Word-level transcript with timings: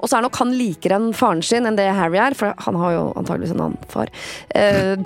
Og 0.00 0.08
så 0.08 0.18
er 0.18 0.24
nok 0.24 0.38
han 0.40 0.52
likere 0.56 0.96
enn 0.98 1.10
faren 1.16 1.42
sin 1.44 1.68
enn 1.68 1.76
det 1.78 1.88
Harry 1.96 2.20
er, 2.20 2.36
for 2.38 2.54
han 2.66 2.78
har 2.80 2.94
jo 2.96 3.02
antageligvis 3.20 3.54
en 3.56 3.64
annen 3.68 3.90
far. 3.92 4.12
Uh, 4.60 4.96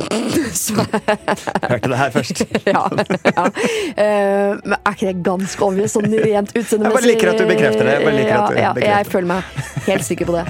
Hørte 1.68 1.88
det 1.90 1.98
her 1.98 2.10
først. 2.14 2.42
ja, 2.66 2.82
ja. 2.94 3.44
Uh, 3.44 4.60
men 4.64 4.76
er 4.76 4.96
ikke 4.96 5.10
det 5.10 5.16
ganske 5.26 5.66
obvious 5.66 5.94
sånn 5.96 6.08
rent 6.10 6.54
utseendemessig? 6.54 6.84
Jeg 6.84 6.96
bare 6.96 7.08
liker 7.10 7.32
at 7.34 7.40
du 7.40 7.46
bekrefter 7.48 7.84
det. 7.84 7.96
Jeg 7.98 8.06
bare 8.08 8.18
liker 8.18 8.36
at 8.38 8.54
du 8.54 8.60
ja, 8.60 8.70
ja, 8.80 8.92
jeg 8.98 9.10
føler 9.12 9.34
meg 9.36 9.66
helt 9.88 10.08
sikker 10.08 10.30
på 10.30 10.38
det. 10.38 10.46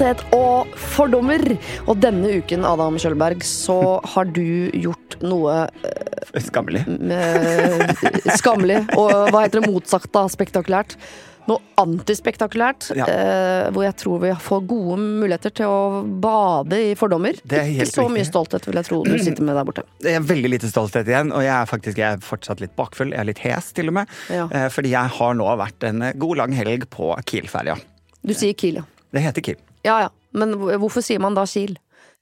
Eh, 0.00 0.14
Stolthet 0.14 0.34
og 0.34 0.74
fordommer. 0.76 1.42
Og 1.86 1.98
denne 2.00 2.30
uken, 2.40 2.64
Adam 2.64 2.96
Kjølberg, 3.00 3.42
så 3.46 4.00
har 4.14 4.24
du 4.32 4.70
gjort 4.72 5.18
noe 5.22 5.66
Skammelig. 6.40 6.84
eh, 7.10 7.90
skammelig. 8.38 8.78
Og 8.96 9.10
hva 9.32 9.42
heter 9.44 9.60
det 9.60 9.68
motsatt 9.70 10.14
av 10.16 10.30
spektakulært? 10.32 10.96
Noe 11.48 11.58
antispektakulært. 11.80 12.90
Ja. 12.94 13.06
Eh, 13.08 13.70
hvor 13.74 13.82
jeg 13.82 13.96
tror 13.98 14.20
vi 14.22 14.30
får 14.44 14.66
gode 14.70 14.98
muligheter 15.00 15.50
til 15.56 15.66
å 15.66 16.02
bade 16.22 16.78
i 16.90 16.94
fordommer. 16.94 17.34
Er 17.50 17.64
Ikke 17.72 17.88
så 17.90 18.04
riktig. 18.04 18.14
mye 18.16 18.28
stolthet, 18.28 18.66
vil 18.68 18.76
jeg 18.78 18.84
tro 18.90 19.02
du 19.04 19.16
sitter 19.18 19.42
med 19.42 19.56
der 19.56 19.64
borte. 19.64 19.82
Det 20.04 20.14
er 20.14 20.20
veldig 20.20 20.50
lite 20.52 20.70
stolthet 20.70 21.08
igjen, 21.08 21.32
og 21.32 21.42
jeg 21.42 21.54
er 21.56 21.66
faktisk 21.66 21.98
jeg 21.98 22.16
er 22.18 22.22
fortsatt 22.24 22.60
litt 22.60 22.76
bakfull. 22.76 23.10
Jeg 23.12 23.20
er 23.24 23.28
litt 23.32 23.42
hes, 23.44 23.72
til 23.76 23.88
og 23.90 23.94
med. 24.00 24.06
Ja. 24.30 24.46
Eh, 24.52 24.68
Fordi 24.70 24.92
jeg 24.94 25.16
har 25.18 25.34
nå 25.34 25.48
vært 25.60 25.88
en 25.90 26.06
god 26.20 26.36
lang 26.44 26.52
helg 26.56 26.86
på 26.92 27.10
Kiel-ferja. 27.26 27.76
Du 28.22 28.32
sier 28.36 28.54
Kiel, 28.54 28.82
ja. 28.82 28.86
Det 29.10 29.24
heter 29.24 29.42
Kiel. 29.42 29.58
Ja 29.86 30.00
ja. 30.06 30.10
Men 30.32 30.54
hvorfor 30.60 31.02
sier 31.02 31.18
man 31.22 31.34
da 31.34 31.46
Kiel? 31.50 31.76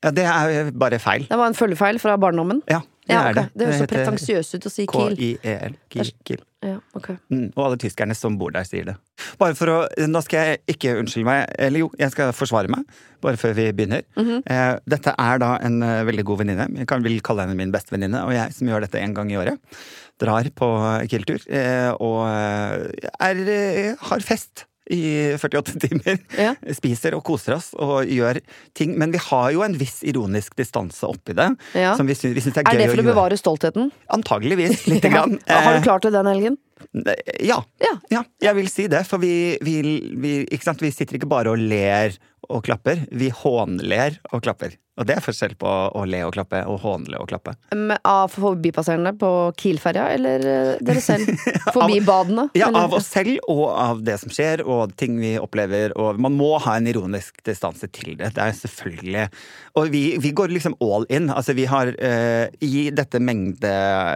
Ja, 0.05 0.13
det 0.15 0.25
er 0.31 0.69
bare 0.79 1.01
feil. 1.03 1.25
Det 1.29 1.37
var 1.37 1.51
en 1.51 1.57
følgefeil 1.59 1.99
fra 2.01 2.15
barndommen. 2.23 2.61
Ja, 2.71 2.79
det 3.09 3.13
Ja, 3.17 3.23
er 3.25 3.31
ok. 3.33 3.35
det. 3.35 3.47
Det 3.59 3.67
høres 3.67 3.81
så 3.83 3.87
pretensiøst 3.91 4.55
ut 4.55 4.67
å 4.69 4.71
si 4.71 4.85
Kiel. 4.87 5.17
K-I-E-L. 5.19 5.75
Kiel. 5.91 6.13
Kiel. 6.29 6.45
Ja, 6.63 6.77
ok. 6.95 7.09
Mm, 7.31 7.49
og 7.57 7.65
alle 7.65 7.79
tyskerne 7.83 8.15
som 8.19 8.37
bor 8.39 8.51
der, 8.55 8.63
sier 8.67 8.87
det. 8.87 8.95
Bare 9.39 9.55
for 9.59 9.71
å, 9.73 9.77
Nå 10.11 10.23
skal 10.27 10.53
jeg 10.53 10.61
ikke 10.77 10.95
unnskylde 11.01 11.27
meg, 11.27 11.51
eller 11.59 11.83
jo, 11.85 11.91
jeg 11.99 12.15
skal 12.15 12.31
forsvare 12.35 12.71
meg, 12.71 12.87
bare 13.23 13.39
før 13.43 13.57
vi 13.59 13.67
begynner. 13.73 14.07
Mhm. 14.17 14.43
eh, 14.47 14.79
dette 14.87 15.15
er 15.19 15.43
da 15.43 15.51
en 15.67 15.83
eh, 15.83 16.05
veldig 16.07 16.25
god 16.31 16.45
venninne. 16.45 16.69
Jeg 16.79 16.87
kan 16.95 17.03
vil 17.03 17.19
kalle 17.21 17.43
henne 17.47 17.59
min 17.59 17.75
bestevenninne, 17.75 18.23
og 18.25 18.33
jeg 18.39 18.55
som 18.55 18.71
gjør 18.71 18.87
dette 18.87 19.03
en 19.03 19.15
gang 19.19 19.31
i 19.35 19.39
året. 19.43 19.59
Drar 20.19 20.47
på 20.55 20.71
Kiel-tur 21.11 21.43
eh, 21.51 21.91
og 21.99 22.23
er, 22.31 22.89
er, 23.19 23.97
har 23.99 24.21
fest. 24.27 24.68
I 24.91 25.01
48 25.39 25.75
timer. 25.83 26.19
Ja. 26.39 26.55
Spiser 26.77 27.15
og 27.19 27.25
koser 27.29 27.57
oss 27.59 27.71
og 27.77 28.07
gjør 28.09 28.41
ting. 28.79 28.95
Men 28.99 29.13
vi 29.13 29.21
har 29.21 29.51
jo 29.53 29.63
en 29.67 29.75
viss 29.79 30.01
ironisk 30.09 30.57
distanse 30.57 31.05
oppi 31.09 31.35
det. 31.37 31.51
Ja. 31.77 31.95
Som 31.99 32.09
vi 32.09 32.17
syns, 32.17 32.35
vi 32.39 32.41
gøy 32.65 32.73
å 32.73 32.79
er, 32.79 32.85
Er 32.85 32.87
det 32.87 32.95
for 32.97 33.03
å 33.03 33.07
å 33.07 33.11
bevare 33.13 33.39
stoltheten? 33.41 33.91
Antageligvis, 34.17 34.87
lite 34.89 35.09
Ja. 35.13 35.15
grann. 35.19 35.39
Har 35.49 35.75
Eh, 35.75 35.79
du 35.81 35.85
klart 35.85 36.03
det 36.09 36.13
den 36.17 36.27
helgen? 36.33 36.57
ja. 37.43 37.59
Ja. 37.83 37.95
ja, 38.11 38.23
jeg 38.41 38.55
vil 38.55 38.69
si 38.71 38.87
det. 38.91 39.05
For 39.09 39.19
vi, 39.23 39.59
vi, 39.67 39.77
vi, 40.17 40.33
ikke 40.55 40.65
vi 40.87 40.91
sitter 40.95 41.19
ikke 41.19 41.29
bare 41.31 41.51
og 41.53 41.59
ler 41.59 42.17
og 42.49 42.63
klapper. 42.65 43.03
Vi 43.13 43.29
hånler 43.35 44.21
og 44.33 44.43
klapper. 44.47 44.77
Og 44.99 45.07
det 45.07 45.15
er 45.17 45.23
forskjell 45.25 45.55
på 45.61 45.71
å 45.95 46.05
le 46.11 46.25
og 46.27 46.33
klappe 46.35 46.61
og 46.67 46.81
hånle 46.83 47.21
og 47.23 47.29
klappe. 47.31 47.55
Med, 47.77 47.99
av 48.09 48.33
forbipasserende 48.35 49.13
på 49.19 49.31
Kiel-ferja, 49.61 50.09
eller 50.17 50.47
eh, 50.51 50.73
dere 50.85 51.03
selv? 51.05 51.31
Forbi 51.77 52.01
badene? 52.05 52.49
Ja, 52.59 52.69
eller? 52.69 52.89
av 52.89 52.97
oss 52.99 53.07
selv 53.15 53.39
og 53.49 53.69
av 53.79 54.03
det 54.07 54.17
som 54.23 54.33
skjer 54.35 54.65
og 54.67 54.97
ting 54.99 55.19
vi 55.23 55.37
opplever. 55.39 55.95
Og 55.99 56.19
man 56.21 56.35
må 56.39 56.57
ha 56.65 56.77
en 56.81 56.89
ironisk 56.91 57.39
distanse 57.47 57.87
til 57.95 58.17
det. 58.19 58.33
Det 58.37 58.43
er 58.43 58.57
selvfølgelig 58.59 59.29
Og 59.79 59.91
vi, 59.93 60.03
vi 60.19 60.33
går 60.35 60.51
liksom 60.57 60.75
all 60.83 61.07
in. 61.15 61.29
Altså 61.31 61.55
vi 61.55 61.69
har 61.71 61.93
uh, 61.95 62.47
i 62.65 62.89
dette 62.91 63.21
mengde, 63.23 63.71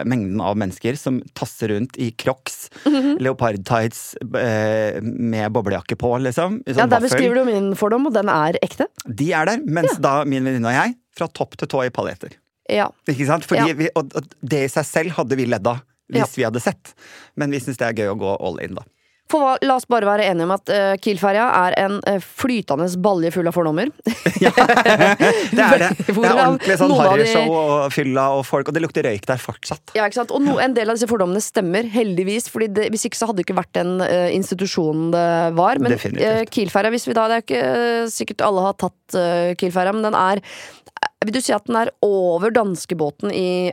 mengden 0.09 0.41
av 0.43 0.57
mennesker 0.59 0.97
som 0.99 1.21
tasser 1.37 1.71
rundt 1.73 1.97
i 2.03 2.11
crocs, 2.11 2.67
Mhm. 2.83 3.17
leopardtights 3.23 4.01
uh, 4.23 4.99
med 5.03 5.51
boblejakke 5.55 5.95
på, 5.99 6.09
liksom. 6.25 6.59
Sånn 6.65 6.75
Ja, 6.77 6.85
Der 6.85 6.97
vaffel. 6.97 7.07
beskriver 7.07 7.35
du 7.39 7.45
min 7.47 7.69
fordom, 7.79 8.07
og 8.09 8.13
den 8.15 8.29
er 8.31 8.57
ekte. 8.65 8.87
De 9.07 9.29
er 9.33 9.45
der, 9.49 9.61
mens 9.65 9.95
da 10.03 10.23
min 10.27 10.43
venninne 10.43 10.72
og 10.73 10.79
jeg, 10.87 10.95
fra 11.17 11.27
topp 11.39 11.57
til 11.61 11.69
tå 11.71 11.83
i 11.85 11.91
paljetter. 11.93 12.35
Ja. 12.71 12.89
Ikke 13.11 13.27
sant? 13.27 13.45
Fordi 13.45 13.67
Ja. 13.69 13.73
vi, 13.77 13.89
og, 13.95 14.13
det 14.41 14.63
i 14.65 14.71
seg 14.71 14.85
selv 14.87 15.11
hadde 15.19 15.35
vi 15.39 15.45
ledd 15.45 15.67
av 15.67 15.81
hvis 16.11 16.33
Ja. 16.33 16.35
vi 16.37 16.43
hadde 16.47 16.61
sett. 16.61 16.93
Men 17.35 17.51
vi 17.51 17.59
syns 17.59 17.77
det 17.77 17.87
er 17.87 17.93
gøy 18.03 18.11
å 18.13 18.19
gå 18.19 18.33
all 18.39 18.59
in, 18.63 18.75
da. 18.75 18.83
For 19.31 19.57
La 19.63 19.77
oss 19.79 19.85
bare 19.89 20.05
være 20.07 20.25
enige 20.29 20.45
om 20.45 20.53
at 20.53 20.69
uh, 20.69 20.93
Kiel-ferja 21.01 21.45
er 21.63 21.75
en 21.79 21.95
uh, 22.03 22.17
flytende 22.21 22.85
balje 23.03 23.31
full 23.33 23.49
av 23.49 23.55
fordommer. 23.55 23.91
Ja, 24.43 24.49
det 24.51 25.61
er 25.63 25.79
det. 25.79 25.89
Det 26.13 26.27
er 26.27 26.39
ordentlig 26.41 26.75
sånn 26.79 26.91
harryshow 26.97 27.53
og 27.53 27.93
fylla 27.93 28.25
og 28.35 28.41
folk, 28.47 28.67
og 28.67 28.75
det 28.75 28.81
lukter 28.83 29.05
røyk 29.07 29.23
der 29.29 29.39
fortsatt. 29.39 29.93
Ja, 29.95 30.07
ikke 30.09 30.17
sant? 30.17 30.33
Og 30.35 30.43
no, 30.43 30.57
en 30.59 30.75
del 30.75 30.91
av 30.91 30.97
disse 30.97 31.07
fordommene 31.07 31.39
stemmer, 31.43 31.87
heldigvis. 31.93 32.49
Fordi 32.51 32.67
det, 32.75 32.89
Hvis 32.91 33.05
ikke 33.07 33.19
så 33.19 33.29
hadde 33.29 33.39
det 33.39 33.45
ikke 33.47 33.57
vært 33.61 33.71
den 33.77 33.95
uh, 34.03 34.27
institusjonen 34.35 35.13
det 35.13 35.25
var. 35.55 35.79
Men 35.83 35.95
uh, 35.95 36.43
Kiel-ferja, 36.49 36.91
hvis 36.93 37.07
vi 37.07 37.15
da 37.15 37.29
Det 37.31 37.37
er 37.37 37.45
ikke 37.45 37.65
sikkert 38.11 38.43
alle 38.43 38.67
har 38.67 38.79
tatt 38.83 39.17
uh, 39.17 39.53
Kiel-ferja, 39.59 39.95
men 39.95 40.09
den 40.09 40.17
er 40.19 40.43
Vil 41.23 41.37
du 41.37 41.41
si 41.43 41.55
at 41.55 41.69
den 41.69 41.79
er 41.79 41.93
over 42.03 42.51
danskebåten 42.51 43.31
i 43.31 43.71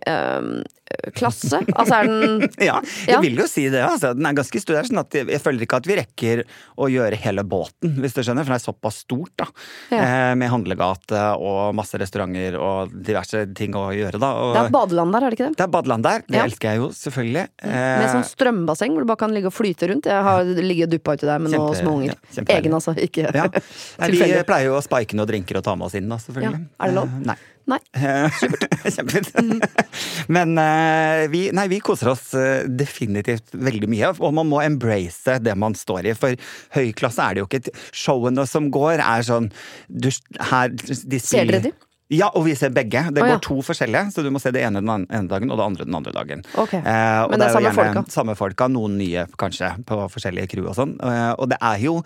klasse? 1.17 1.61
Altså 1.75 1.95
er 2.01 2.09
den 2.11 2.41
Ja, 2.71 2.81
jeg 3.07 3.15
Ja. 3.15 3.21
vil 3.23 3.37
jo 3.41 3.47
si 3.51 3.69
det. 3.73 3.81
altså. 3.85 4.13
Den 4.17 4.27
er 4.27 4.35
ganske 4.39 4.61
stor. 4.63 4.81
Sånn 4.87 5.01
at 5.03 5.11
jeg, 5.15 5.29
jeg 5.31 5.41
føler 5.43 5.65
ikke 5.67 5.77
at 5.81 5.87
vi 5.89 5.97
rekker 6.01 6.43
å 6.79 6.89
gjøre 6.91 7.17
hele 7.23 7.45
båten, 7.47 7.95
hvis 8.03 8.15
du 8.17 8.23
skjønner. 8.23 8.45
For 8.47 8.55
det 8.55 8.61
er 8.61 8.67
såpass 8.73 9.01
stort, 9.05 9.33
da. 9.41 9.47
Ja. 9.91 10.01
Eh, 10.03 10.35
med 10.41 10.51
handlegate 10.51 11.23
og 11.39 11.75
masse 11.79 11.99
restauranter 12.01 12.57
og 12.61 12.93
diverse 13.07 13.45
ting 13.55 13.73
å 13.79 13.89
gjøre, 13.95 14.19
da. 14.21 14.31
Og 14.35 14.55
Det 14.57 14.65
er 14.67 14.75
badeland 14.75 15.13
der, 15.15 15.27
er 15.27 15.31
det 15.31 15.39
ikke 15.39 15.49
det? 15.51 15.57
det 15.61 15.67
er 15.67 15.73
badeland 15.79 16.03
der. 16.07 16.25
Det 16.27 16.37
Ja. 16.41 16.45
elsker 16.45 16.71
jeg 16.73 16.83
jo, 16.83 16.89
selvfølgelig. 16.91 17.47
Med 17.65 18.05
Eh, 18.05 18.13
sånn 18.15 18.27
strømbasseng 18.27 18.91
hvor 18.95 19.01
du 19.01 19.07
bare 19.07 19.17
kan 19.25 19.33
ligge 19.35 19.47
og 19.47 19.55
flyte 19.55 19.89
rundt. 19.91 20.07
Jeg 20.11 20.23
har 20.23 20.45
ligget 20.45 20.89
og 20.91 20.91
duppa 20.99 21.15
uti 21.17 21.27
der 21.27 21.39
med 21.39 21.53
noen 21.53 21.71
Kjempe- 21.75 21.83
småunger. 21.85 22.15
ja. 22.37 22.45
Egen, 22.59 22.73
altså. 22.73 22.95
Ikke 22.99 23.31
ja. 23.35 23.47
Nei, 24.01 24.11
vi 24.11 24.43
pleier 24.45 24.65
jo 24.71 24.77
å 24.79 24.83
spike 24.83 25.15
noen 25.15 25.29
drinker 25.29 25.57
og 25.59 25.65
ta 25.65 25.75
med 25.77 25.87
oss 25.87 25.95
inn, 25.95 26.09
da, 26.09 26.17
selvfølgelig. 26.17 26.67
Ja. 26.67 26.85
Er 26.85 26.87
det 26.91 26.95
lov? 26.99 27.09
Eh, 27.09 27.25
Nei. 27.31 27.37
Nei. 27.71 27.81
Kjempefint. 28.95 29.35
Mm. 29.39 29.61
Men 30.37 30.57
eh, 30.61 31.27
vi, 31.33 31.45
nei, 31.57 31.67
vi 31.73 31.81
koser 31.85 32.13
oss 32.15 32.31
eh, 32.39 32.67
definitivt 32.67 33.55
veldig 33.55 33.91
mye, 33.91 34.15
og 34.19 34.35
man 34.37 34.51
må 34.51 34.63
embrace 34.65 35.39
det 35.43 35.57
man 35.59 35.77
står 35.79 36.11
i. 36.11 36.17
For 36.19 36.51
høy 36.77 36.91
klasse 36.97 37.25
er 37.25 37.37
det 37.37 37.45
jo 37.45 37.51
ikke. 37.51 37.77
Showene 37.97 38.47
som 38.51 38.71
går, 38.75 39.03
er 39.05 39.27
sånn 39.27 39.51
du, 39.89 40.11
her, 40.51 40.75
de 40.75 41.23
Ser 41.23 41.49
dere 41.51 41.65
de? 41.71 41.77
Ja, 42.11 42.27
og 42.35 42.43
vi 42.49 42.57
ser 42.59 42.73
begge. 42.75 43.05
Det 43.15 43.23
går 43.23 43.37
ja. 43.37 43.41
to 43.45 43.61
forskjellige, 43.63 44.11
så 44.11 44.25
du 44.27 44.33
må 44.35 44.41
se 44.43 44.51
det 44.55 44.65
ene 44.67 44.83
den 44.83 45.05
ene 45.07 45.31
dagen 45.31 45.53
og 45.53 45.61
det 45.61 45.67
andre 45.67 45.87
den 45.87 45.95
andre 45.95 46.15
dagen. 46.15 46.43
Ok. 46.59 46.75
Eh, 46.75 47.19
og 47.23 47.31
Men 47.31 47.39
det 47.39 47.47
er 47.47 47.53
jo 47.53 47.59
samme 47.61 47.73
folka? 47.77 48.03
Samme 48.11 48.37
folka, 48.39 48.69
noen 48.73 48.97
nye 48.99 49.27
kanskje, 49.39 49.71
på 49.87 50.01
forskjellige 50.11 50.51
crew 50.51 50.67
og 50.73 50.75
sånn. 50.79 50.97
Eh, 51.07 51.31
og 51.37 51.53
det 51.53 51.61
er 51.63 51.85
jo 51.85 51.97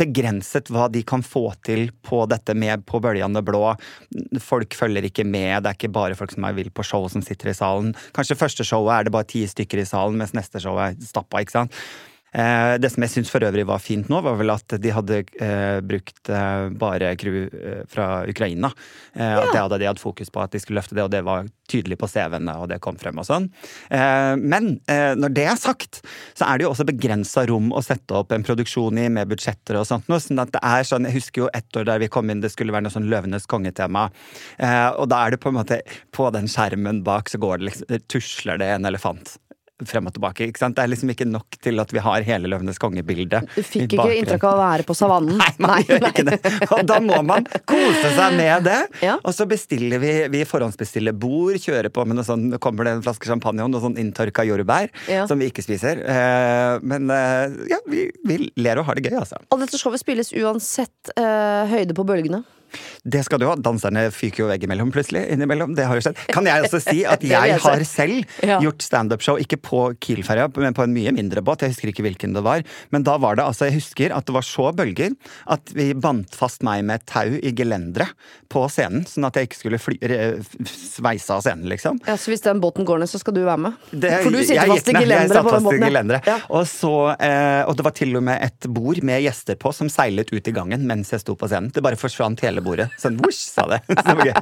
begrenset 0.00 0.72
hva 0.72 0.88
de 0.92 1.04
kan 1.04 1.24
få 1.26 1.50
til 1.66 1.90
på 2.06 2.24
dette 2.30 2.56
med 2.56 2.86
På 2.88 3.02
bølgene 3.04 3.42
blå. 3.44 3.74
Folk 4.40 4.74
følger 4.74 5.10
ikke 5.10 5.26
med, 5.28 5.62
det 5.62 5.74
er 5.74 5.76
ikke 5.76 5.92
bare 5.92 6.16
folk 6.16 6.32
som 6.32 6.48
er 6.48 6.56
vill 6.56 6.72
på 6.72 6.86
show 6.86 7.04
som 7.12 7.24
sitter 7.24 7.52
i 7.52 7.56
salen. 7.56 7.92
Kanskje 8.16 8.40
første 8.40 8.64
showet 8.64 8.94
er 8.96 9.08
det 9.08 9.14
bare 9.14 9.28
ti 9.28 9.44
stykker 9.48 9.82
i 9.82 9.88
salen, 9.88 10.16
mens 10.20 10.32
neste 10.36 10.62
show 10.62 10.80
er 10.80 10.96
stappa, 11.04 11.44
ikke 11.44 11.60
sant. 11.60 11.82
Eh, 12.32 12.74
det 12.78 12.90
som 12.92 13.02
jeg 13.04 13.12
syns 13.14 13.30
for 13.32 13.42
øvrig 13.46 13.66
var 13.66 13.82
fint 13.82 14.10
nå, 14.10 14.20
var 14.22 14.36
vel 14.38 14.52
at 14.54 14.76
de 14.78 14.92
hadde 14.94 15.22
eh, 15.42 15.80
brukt 15.82 16.30
eh, 16.30 16.68
bare 16.78 17.14
crew 17.20 17.48
fra 17.90 18.24
Ukraina. 18.30 18.70
Eh, 19.14 19.36
At 19.40 19.50
det 19.52 19.62
hadde 19.62 19.80
de 19.82 19.88
hatt 19.90 20.02
fokus 20.02 20.30
på 20.30 20.42
at 20.42 20.52
de 20.54 20.60
skulle 20.62 20.78
løfte 20.80 20.94
det, 20.94 21.04
og 21.06 21.10
det 21.14 21.24
var 21.26 21.48
tydelig 21.70 22.00
på 22.00 22.08
CV-ene, 22.10 22.54
og 22.58 22.68
det 22.72 22.80
kom 22.82 22.96
frem 22.98 23.18
og 23.22 23.26
sånn. 23.28 23.44
Eh, 23.94 24.34
men 24.38 24.72
når 24.90 25.34
det 25.34 25.44
er 25.46 25.58
sagt, 25.58 26.00
så 26.38 26.46
er 26.48 26.58
det 26.58 26.64
jo 26.66 26.70
også 26.72 26.86
begrensa 26.88 27.44
rom 27.50 27.70
å 27.74 27.82
sette 27.84 28.14
opp 28.16 28.32
en 28.34 28.44
produksjon 28.46 28.98
i 28.98 29.08
med 29.12 29.30
budsjetter 29.30 29.78
og 29.78 29.86
sånt 29.88 30.08
noe. 30.10 30.18
Sånn 30.22 30.42
at 30.42 30.50
det 30.54 30.62
er 30.66 30.86
sånn, 30.86 31.06
Jeg 31.10 31.18
husker 31.18 31.44
jo 31.44 31.50
ett 31.54 31.78
år 31.78 31.86
der 31.88 32.02
vi 32.02 32.10
kom 32.12 32.30
inn, 32.30 32.42
det 32.42 32.52
skulle 32.52 32.74
være 32.74 32.86
noe 32.86 32.94
sånn 32.94 33.08
Løvenes 33.10 33.46
kongetema. 33.50 34.08
Eh, 34.58 34.88
og 34.98 35.08
da 35.10 35.24
er 35.24 35.34
det 35.34 35.42
på 35.42 35.50
en 35.50 35.58
måte 35.60 35.80
På 36.14 36.30
den 36.34 36.48
skjermen 36.50 37.02
bak 37.06 37.30
så 37.30 37.38
går 37.40 37.58
det 37.58 37.70
liksom, 37.70 37.86
det 37.90 38.02
tusler 38.10 38.58
det 38.60 38.68
en 38.74 38.86
elefant 38.86 39.36
frem 39.88 40.06
og 40.10 40.14
tilbake. 40.16 40.48
ikke 40.50 40.60
sant? 40.60 40.76
Det 40.76 40.82
er 40.84 40.90
liksom 40.92 41.10
ikke 41.14 41.26
nok 41.28 41.56
til 41.62 41.80
at 41.82 41.92
vi 41.94 42.02
har 42.04 42.26
hele 42.26 42.50
Løvenes 42.50 42.78
konge-bildet. 42.82 43.48
Du 43.54 43.62
fikk 43.64 43.94
ikke 43.96 44.08
inntrykk 44.18 44.44
av 44.48 44.54
å 44.56 44.60
være 44.60 44.86
på 44.88 44.96
savannen? 44.98 45.38
Nei, 45.40 45.50
man 45.62 45.84
gjør 45.86 46.06
ikke 46.10 46.24
det. 46.28 46.38
Og 46.76 46.82
da 46.88 46.98
må 47.04 47.20
man 47.26 47.46
kose 47.68 48.12
seg 48.16 48.36
med 48.38 48.66
det. 48.68 48.78
Ja. 49.06 49.16
Og 49.24 49.34
så 49.36 49.46
bestiller 49.50 50.02
vi 50.02 50.12
vi 50.34 50.44
forhåndsbestiller 50.48 51.16
bord, 51.16 51.56
kjører 51.62 51.88
på 51.94 52.04
med 52.08 52.18
noe 52.20 52.26
sånn, 52.26 52.48
kommer 52.62 52.84
det 52.88 52.96
en 52.98 53.02
flaske 53.06 53.28
champagne 53.30 53.64
og 53.64 53.72
noe 53.72 53.82
sånn 53.84 53.98
inntørka 54.00 54.44
jordbær 54.48 54.90
Ja. 55.10 55.26
som 55.30 55.38
vi 55.40 55.48
ikke 55.50 55.64
spiser. 55.64 56.00
Eh, 56.04 56.78
men 56.82 57.10
eh, 57.14 57.58
ja, 57.72 57.78
vi, 57.90 58.08
vi 58.26 58.40
ler 58.60 58.80
og 58.82 58.88
har 58.90 58.98
det 58.98 59.08
gøy, 59.08 59.18
altså. 59.22 59.40
Og 59.50 59.60
dette 59.62 59.78
showet 59.80 60.02
spilles 60.02 60.32
uansett 60.36 61.12
eh, 61.16 61.64
høyde 61.72 61.96
på 61.96 62.04
bølgene. 62.08 62.42
Det 63.04 63.22
skal 63.24 63.38
du 63.40 63.46
ha. 63.48 63.54
Danserne 63.56 64.10
fyker 64.12 64.44
jo 64.44 64.48
veggimellom 64.50 64.90
plutselig. 64.92 65.22
innimellom. 65.32 65.74
Det 65.74 65.86
har 65.88 65.96
jo 65.96 66.02
skjedd. 66.04 66.16
Kan 66.34 66.44
jeg 66.44 66.64
også 66.66 66.80
si 66.84 67.04
at 67.08 67.22
jeg 67.34 67.58
har 67.60 67.84
selv 67.84 68.24
Ja. 68.44 68.58
gjort 68.60 68.82
standup-show, 68.84 69.38
ikke 69.40 69.56
på 69.60 69.80
Kiel-ferja, 70.00 70.48
men 70.56 70.74
på 70.76 70.82
en 70.84 70.92
mye 70.92 71.12
mindre 71.16 71.40
båt. 71.42 71.62
Jeg 71.64 71.72
husker 71.74 71.88
ikke 71.92 72.04
hvilken 72.04 72.34
det 72.34 72.42
var. 72.44 72.62
Men 72.92 73.02
da 73.06 73.16
var 73.16 73.36
det 73.36 73.44
altså, 73.44 73.68
jeg 73.70 73.78
husker 73.80 74.12
at 74.16 74.26
det 74.26 74.34
var 74.34 74.42
så 74.44 74.70
bølger 74.76 75.14
at 75.48 75.72
vi 75.74 75.92
bandt 75.94 76.34
fast 76.36 76.62
meg 76.62 76.84
med 76.84 77.04
tau 77.06 77.24
i 77.40 77.52
gelenderet 77.56 78.12
på 78.50 78.66
scenen, 78.68 79.04
sånn 79.06 79.24
at 79.28 79.36
jeg 79.38 79.48
ikke 79.48 79.60
skulle 79.60 79.78
fly, 79.80 79.96
sveise 80.66 81.30
av 81.34 81.42
scenen, 81.44 81.68
liksom. 81.70 82.00
Ja, 82.06 82.16
så 82.20 82.32
hvis 82.32 82.42
den 82.44 82.60
båten 82.62 82.84
går 82.88 83.00
ned, 83.02 83.10
så 83.10 83.20
skal 83.20 83.34
du 83.36 83.42
være 83.46 83.58
med? 83.58 83.72
Det- 83.92 84.22
For 84.22 84.30
du 84.30 84.42
sitter 84.44 84.66
fast 84.66 84.88
i 84.88 84.92
gelenderet 84.92 85.44
på 85.44 85.54
den 85.56 85.64
båten. 85.64 86.10
ja. 86.10 86.20
Ja. 86.26 86.38
Og, 86.50 86.66
så, 86.66 87.16
eh, 87.20 87.64
og 87.68 87.76
det 87.76 87.84
var 87.84 87.92
til 87.92 88.16
og 88.16 88.22
med 88.22 88.42
et 88.42 88.68
bord 88.72 89.02
med 89.02 89.22
gjester 89.22 89.56
på 89.56 89.72
som 89.74 89.88
seilet 89.88 90.32
ut 90.32 90.48
i 90.48 90.52
gangen 90.52 90.84
mens 90.86 91.10
jeg 91.10 91.20
sto 91.20 91.34
på 91.36 91.48
scenen. 91.48 91.70
Det 91.72 91.82
bare 91.82 91.96
forsvant 91.96 92.40
hele 92.40 92.60
bordet. 92.60 92.89
Sånn 92.98 93.16
vosj, 93.20 93.38
sa 93.52 93.66
det. 93.70 93.80
Så 94.06 94.16
det. 94.24 94.34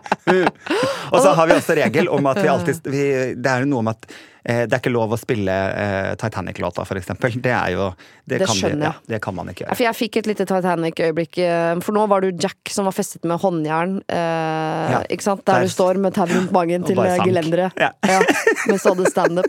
Og 1.12 1.20
så 1.22 1.34
har 1.36 1.46
vi 1.50 1.54
også 1.58 1.76
regel 1.78 2.08
om 2.08 2.26
at 2.30 2.40
vi 2.42 2.48
alltid 2.48 2.88
vi, 2.90 3.04
Det 3.36 3.50
er 3.52 3.64
jo 3.64 3.68
noe 3.70 3.82
om 3.84 3.90
at 3.92 4.06
eh, 4.44 4.64
det 4.66 4.72
er 4.72 4.80
ikke 4.80 4.92
lov 4.94 5.12
å 5.14 5.18
spille 5.20 5.52
eh, 5.52 6.14
Titanic-låta, 6.20 6.84
eksempel. 6.98 7.36
Det 7.44 7.52
er 7.54 7.74
jo 7.76 7.90
Det, 8.24 8.38
Det 8.40 8.46
kan, 8.46 8.56
skjønner 8.56 8.84
jeg. 8.88 8.94
ja, 8.98 9.14
det 9.14 9.20
kan 9.24 9.34
man 9.38 9.48
ikke 9.52 9.64
gjøre. 9.66 9.76
For 9.78 9.86
jeg 9.88 9.98
fikk 10.00 10.16
et 10.22 10.26
lite 10.32 10.46
Titanic-øyeblikk. 10.48 11.38
eh, 11.44 11.74
For 11.84 11.92
nå 11.96 12.06
var 12.10 12.20
du 12.26 12.30
Jack 12.34 12.72
som 12.74 12.84
var 12.88 12.92
festet 12.96 13.24
med 13.28 13.40
håndjern. 13.44 13.98
Eh, 14.08 14.92
Ja. 14.94 15.02
ikke 15.08 15.22
sant? 15.24 15.44
Der 15.46 15.60
Der- 15.60 15.68
du 15.68 15.68
står 15.72 15.98
med 16.00 16.14
tau 16.14 16.26
rundt 16.26 16.52
magen 16.52 16.84
til 16.84 16.96
gelenderet. 16.96 17.72
Ja. 17.78 17.92
Ja. 18.06 18.20
mens 18.68 18.82
du 18.82 18.88
hadde 18.94 19.10
standup. 19.10 19.46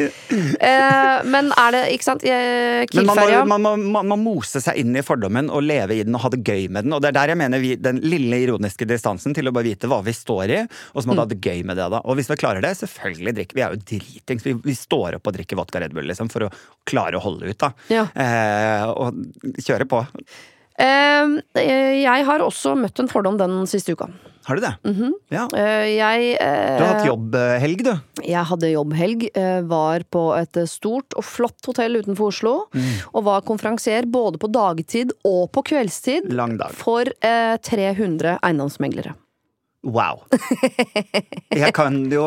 Eh, 0.00 1.22
men 1.28 1.50
er 1.56 1.74
det 1.74 1.82
Ikke 1.94 2.06
sant? 2.06 2.24
eh, 2.24 2.84
Men 2.94 3.06
man 3.06 3.16
man, 3.50 3.62
må, 3.62 3.72
man 3.98 4.08
må 4.12 4.16
mose 4.20 4.60
seg 4.62 4.78
inn 4.80 4.96
i 4.96 5.02
fordommen 5.06 5.50
og 5.52 5.62
leve 5.66 5.96
i 5.98 6.02
den 6.06 6.14
og 6.18 6.24
ha 6.24 6.30
det 6.34 6.42
gøy 6.46 6.68
med 6.72 6.86
den. 6.86 6.94
Og 6.96 7.02
det 7.04 7.10
er 7.12 7.16
der 7.18 7.32
jeg 7.34 7.40
mener 7.42 7.62
vi, 7.62 7.74
den 7.76 8.00
lille 8.04 8.40
ironiske 8.44 8.86
distansen 8.88 9.34
til 9.36 9.48
å 9.50 9.54
bare 9.56 9.68
vite 9.70 9.90
hva 9.90 10.00
vi 10.06 10.14
står 10.16 10.54
i, 10.56 10.60
og 10.94 11.02
så 11.02 11.08
må 11.10 11.16
du 11.18 11.24
ha 11.24 11.28
det 11.30 11.40
gøy 11.44 11.64
med 11.68 11.76
det. 11.80 11.88
da. 11.92 12.02
Og 12.04 12.16
hvis 12.18 12.30
vi 12.32 12.38
klarer 12.40 12.64
det, 12.64 12.74
selvfølgelig 12.80 13.36
drikker 13.40 13.58
vi. 13.60 13.64
er 13.66 13.74
jo 13.76 13.82
dritings. 13.94 14.46
Vi, 14.46 14.54
vi 14.70 14.76
står 14.78 15.18
opp 15.18 15.26
og 15.32 15.36
drikker 15.38 15.58
vodka 15.60 15.82
Red 15.82 15.94
Bull 15.96 16.08
liksom, 16.10 16.30
for 16.32 16.48
å 16.48 16.52
klare 16.88 17.18
å 17.20 17.24
holde 17.24 17.50
ut. 17.52 17.58
da. 17.60 17.72
Ja. 17.92 18.06
Eh, 18.14 18.86
og 18.90 19.20
kjøre 19.60 19.86
på. 19.90 20.04
Eh, 20.80 22.00
Jeg 22.00 22.26
har 22.26 22.42
også 22.44 22.74
møtt 22.78 22.98
en 23.02 23.10
fordom 23.10 23.38
den 23.40 23.62
siste 23.70 23.94
uka. 23.96 24.08
Har 24.48 24.56
du 24.56 24.62
det? 24.64 24.72
Ja. 25.30 25.44
Eh, 25.54 25.86
jeg 25.94 26.30
eh, 26.40 26.78
Du 26.78 26.84
har 26.84 26.94
hatt 26.96 27.06
jobbhelg, 27.06 27.84
du. 27.84 27.92
Jeg 28.24 28.44
hadde 28.48 28.70
jobbhelg, 28.72 29.26
var 29.68 30.04
på 30.10 30.22
et 30.38 30.58
stort 30.70 31.14
og 31.18 31.24
flott 31.28 31.68
hotell 31.68 32.00
utenfor 32.00 32.32
Oslo. 32.32 32.54
Og 33.12 33.24
var 33.26 33.44
konferansier 33.46 34.08
både 34.10 34.40
på 34.40 34.50
dagtid 34.50 35.12
og 35.28 35.50
på 35.54 35.64
kveldstid 35.70 36.32
Lang 36.32 36.56
dag. 36.60 36.72
for 36.76 37.04
eh, 37.20 37.56
300 37.62 38.38
eiendomsmeglere. 38.40 39.14
Wow. 39.82 40.26
Jeg 41.56 41.72
kan 41.76 41.94
jo 42.12 42.22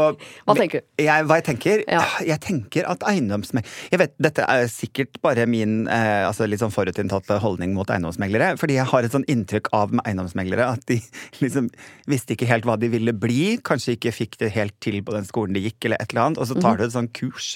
Hva 0.47 0.55
tenker 0.57 0.81
du? 0.81 0.87
Jeg, 1.03 1.25
hva 1.29 1.35
jeg 1.37 1.45
tenker? 1.45 1.83
Ja. 1.85 2.01
Jeg 2.25 2.39
tenker 2.43 2.87
at 2.89 3.03
eiendomsmeg... 3.07 3.67
Jeg 3.91 3.99
vet, 4.01 4.13
Dette 4.21 4.45
er 4.49 4.65
sikkert 4.71 5.19
bare 5.23 5.45
min 5.49 5.83
eh, 5.91 6.23
altså 6.27 6.47
litt 6.49 6.61
sånn 6.63 6.73
forutinntatte 6.73 7.37
holdning 7.43 7.73
mot 7.75 7.89
eiendomsmeglere. 7.93 8.53
Fordi 8.61 8.77
jeg 8.79 8.87
har 8.89 9.05
et 9.05 9.13
sånn 9.13 9.25
inntrykk 9.29 9.69
av 9.75 9.93
med 9.93 10.01
eiendomsmeglere 10.09 10.65
at 10.75 10.83
de 10.89 10.97
liksom 11.43 11.69
visste 12.09 12.33
ikke 12.35 12.49
helt 12.49 12.65
hva 12.67 12.75
de 12.81 12.89
ville 12.93 13.13
bli. 13.15 13.57
Kanskje 13.65 13.97
ikke 13.97 14.13
fikk 14.17 14.37
det 14.41 14.51
helt 14.57 14.75
til 14.83 14.99
på 15.05 15.13
den 15.15 15.27
skolen 15.29 15.53
de 15.57 15.63
gikk, 15.67 15.79
eller 15.89 16.01
et 16.01 16.09
eller 16.15 16.25
annet. 16.29 16.41
Og 16.41 16.49
så 16.49 16.57
Mhm. 16.57 16.65
tar 16.65 16.77
du 16.81 16.83
et 16.87 16.93
sånn 16.95 17.11
kurs, 17.13 17.51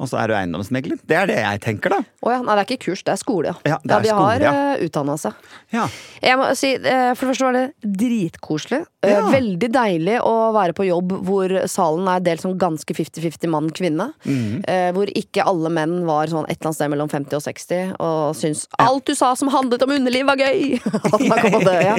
og 0.00 0.10
så 0.10 0.18
er 0.22 0.30
du 0.32 0.36
eiendomsmegler. 0.40 0.98
Det 1.06 1.16
er 1.22 1.30
det 1.30 1.38
jeg 1.42 1.62
tenker, 1.66 1.94
da. 1.96 2.00
Å 2.26 2.34
ja, 2.34 2.40
nei, 2.42 2.54
det 2.58 2.62
er 2.64 2.68
ikke 2.72 2.84
kurs, 2.88 3.02
det 3.06 3.14
er 3.14 3.22
skole, 3.22 3.52
ja. 3.52 3.56
Ja, 3.76 3.78
det 3.82 3.94
er 4.00 4.04
de 4.06 4.12
skole, 4.12 4.26
har 4.26 4.44
ja. 4.46 4.52
uh, 4.74 4.84
utdanna 4.86 5.16
seg. 5.20 5.40
Ja. 5.74 5.86
Jeg 6.22 6.38
må 6.42 6.50
si, 6.58 6.74
eh, 6.78 7.10
For 7.14 7.26
det 7.26 7.32
første 7.34 7.48
var 7.50 7.58
det 7.60 7.66
dritkoselig. 8.02 8.82
Eh, 9.06 9.14
Ja. 9.16 9.22
Veldig 9.36 9.68
deilig 9.74 10.16
å 10.24 10.32
være 10.56 10.74
på 10.76 10.86
jobb 10.88 11.12
hvor 11.26 11.52
salen 11.70 12.08
er 12.10 12.22
delt 12.24 12.42
som 12.44 12.54
ganske 12.58 12.96
50-50 12.96 13.50
mann-kvinne. 13.52 14.08
Mhm. 14.26 14.62
Eh, 14.66 14.88
Hvor 14.96 15.10
ikke 15.12 15.44
alle 15.46 15.70
menn 15.72 15.98
var 16.08 16.30
sånn 16.32 16.46
et 16.48 16.56
eller 16.56 16.70
annet 16.70 16.78
sted 16.78 16.92
mellom 16.92 17.10
50 17.12 17.36
og 17.36 17.44
60 17.44 17.94
og 18.00 18.36
syntes 18.38 18.66
alt 18.82 19.04
du 19.06 19.14
sa 19.18 19.34
som 19.38 19.50
handlet 19.52 19.82
om 19.86 19.94
underliv, 19.96 20.26
var 20.28 20.40
gøy! 20.40 20.80
Det, 21.66 21.76
ja. 21.82 21.96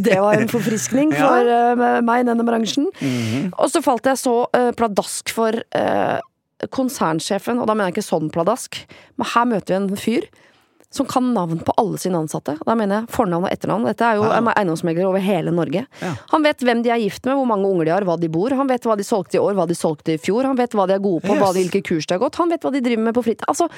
Det 0.00 0.16
var 0.22 0.38
en 0.38 0.48
forfriskning 0.50 1.12
for 1.14 1.48
eh, 1.54 2.00
meg 2.06 2.24
i 2.24 2.28
denne 2.30 2.46
bransjen. 2.46 2.88
Mhm. 3.00 3.50
Og 3.60 3.70
så 3.72 3.82
falt 3.84 4.06
jeg 4.08 4.20
så 4.20 4.36
eh, 4.56 4.70
pladask 4.76 5.32
for 5.34 5.56
eh, 5.76 6.18
konsernsjefen, 6.74 7.60
og 7.60 7.68
da 7.68 7.74
mener 7.76 7.90
jeg 7.90 7.98
ikke 7.98 8.08
sånn 8.10 8.30
pladask, 8.32 8.76
men 9.16 9.28
her 9.34 9.46
møter 9.48 9.72
vi 9.74 9.78
en 9.80 10.00
fyr 10.00 10.26
som 10.90 11.06
kan 11.06 11.32
navn 11.32 11.60
på 11.62 11.72
alle 11.78 11.98
sine 12.02 12.18
ansatte. 12.18 12.56
Da 12.66 12.74
mener 12.74 13.00
jeg 13.02 13.08
fornavn 13.14 13.44
og 13.46 13.50
etternavn. 13.52 13.84
Dette 13.86 14.02
er 14.02 14.16
jo 14.18 14.22
Wow. 14.26 14.48
eiendomsmeglere 14.56 15.06
over 15.06 15.20
hele 15.22 15.52
Norge. 15.54 15.86
Ja. 16.02 16.14
Han 16.32 16.42
vet 16.42 16.58
hvem 16.66 16.82
de 16.82 16.90
er 16.90 16.98
gift 16.98 17.24
med, 17.26 17.36
hvor 17.38 17.46
mange 17.46 17.64
unger 17.70 17.84
de 17.84 17.90
har, 17.94 18.02
hva 18.02 18.18
de 18.18 18.28
bor. 18.28 18.50
Han 18.50 18.66
vet 18.66 18.82
hva 18.82 18.96
de 18.96 19.04
solgte 19.06 19.34
i 19.36 19.38
år, 19.38 19.54
hva 19.54 19.68
de 19.68 19.74
solgte 19.78 20.14
i 20.14 20.18
fjor. 20.18 20.42
Han 20.44 20.56
vet 20.56 20.72
hva 20.74 20.88
de 20.88 20.94
er 20.94 20.98
gode 20.98 21.22
på, 21.22 21.36
hva 21.38 21.52
de, 21.54 21.62
hvilke 21.62 21.82
kurs 21.86 22.06
de 22.06 22.14
har 22.14 22.18
gått. 22.18 22.34
Han 22.42 22.50
vet 22.50 22.60
hva 22.66 22.72
de 22.72 22.80
driver 22.80 23.02
med 23.04 23.14
på 23.14 23.22
fritid. 23.22 23.46
Altså, 23.48 23.68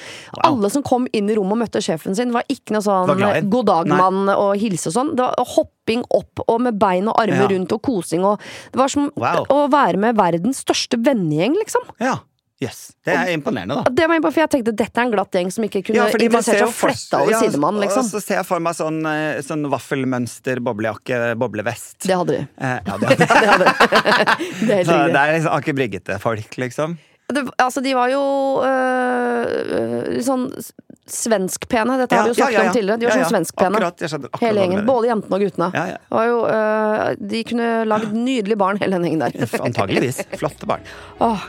alle 0.43 0.69
som 0.73 0.81
kom 0.81 1.07
inn 1.13 1.29
i 1.29 1.35
rommet 1.37 1.51
og 1.53 1.61
møtte 1.67 1.83
sjefen 1.85 2.15
sin, 2.17 2.31
var 2.33 2.43
ikke 2.49 2.71
noe 2.73 2.81
sånn 2.81 3.49
god 3.49 3.65
dag-mann 3.69 4.29
og 4.35 4.57
hilse 4.57 4.87
og 4.89 4.93
sånn. 4.97 5.15
Det 5.15 5.19
var 5.19 5.35
hopping 5.53 6.03
opp 6.09 6.39
og 6.47 6.61
med 6.61 6.79
bein 6.79 7.07
og 7.07 7.15
armer 7.21 7.43
Ja. 7.45 7.47
rundt 7.47 7.71
og 7.71 7.81
kosing 7.83 8.23
og 8.25 8.39
Det 8.71 8.79
var 8.79 8.87
som 8.89 9.11
Wow. 9.15 9.45
å 9.49 9.69
være 9.69 9.97
med 9.97 10.15
verdens 10.17 10.63
største 10.65 10.97
vennegjeng, 11.03 11.53
liksom. 11.61 11.81
ja. 11.99 12.17
Yes. 12.63 12.81
Det 13.03 13.13
er 13.13 13.31
imponerende, 13.35 13.75
da. 13.81 13.91
Det 13.91 14.07
var 14.07 14.15
imponerende, 14.17 14.33
for 14.37 14.43
jeg 14.45 14.51
tenkte 14.55 14.75
dette 14.79 15.01
er 15.01 15.07
en 15.09 15.13
glatt 15.13 15.37
gjeng 15.37 15.51
som 15.51 15.65
ikke 15.67 15.81
kunne 15.89 15.99
Ja, 15.99 16.07
interessert 16.09 16.61
seg 16.61 16.67
å 16.69 16.73
flette 16.75 17.21
over 17.21 17.35
ja, 17.35 17.39
sidemann, 17.43 17.79
Og 17.79 17.85
liksom. 17.85 18.07
så 18.07 18.21
ser 18.23 18.39
jeg 18.39 18.47
for 18.47 18.63
meg 18.63 18.77
sånn, 18.79 18.99
eh, 19.09 19.39
sånn 19.45 19.67
vaffelmønster, 19.73 20.61
boblejakke, 20.63 21.23
boblevest. 21.41 21.97
Det 22.07 22.19
hadde 22.19 22.37
de. 22.37 22.45
Eh, 22.57 22.77
ja, 22.87 22.99
det, 23.01 23.17
Det, 23.23 23.31
hadde 23.31 23.65
de. 23.65 23.73
det 24.67 24.77
er 24.77 24.85
så 24.87 24.99
det 25.11 25.25
er 25.25 25.35
liksom 25.37 25.57
Aker 25.57 25.81
Brygge-folk, 25.81 26.61
liksom. 26.65 26.95
Det, 27.33 27.43
altså, 27.57 27.81
de 27.81 27.93
var 27.95 28.11
jo 28.11 28.21
øh, 28.67 30.19
sånn 30.25 30.43
svenskpene. 31.09 31.95
Dette 32.03 32.17
har 32.19 32.27
vi 32.27 32.33
jo 32.33 32.37
snakket 32.37 32.55
ja, 32.55 32.63
ja. 32.65 32.69
om 32.69 32.75
tidligere. 32.75 32.99
De 32.99 33.07
var 33.07 33.15
Ja, 33.15 33.17
ja. 33.17 33.25
sånn 33.25 33.37
svenskpene. 33.37 33.79
Akkurat, 33.79 34.05
akkurat 34.07 34.43
Hele 34.43 34.65
gjengen. 34.65 34.85
Både 34.87 35.09
jentene 35.09 35.39
og 35.39 35.45
guttene. 35.45 35.69
Ja, 35.73 35.85
ja. 35.93 35.97
Var 36.13 36.29
jo, 36.29 36.37
øh, 36.51 37.01
de 37.33 37.43
kunne 37.49 37.71
lagd 37.89 38.15
nydelige 38.15 38.59
barn, 38.59 38.79
hele 38.83 38.99
den 38.99 39.09
gjengen 39.09 39.25
der. 39.25 39.59
Antageligvis. 39.63 40.23
Flotte 40.39 40.69
barn. 40.69 40.87
Åh. 41.23 41.47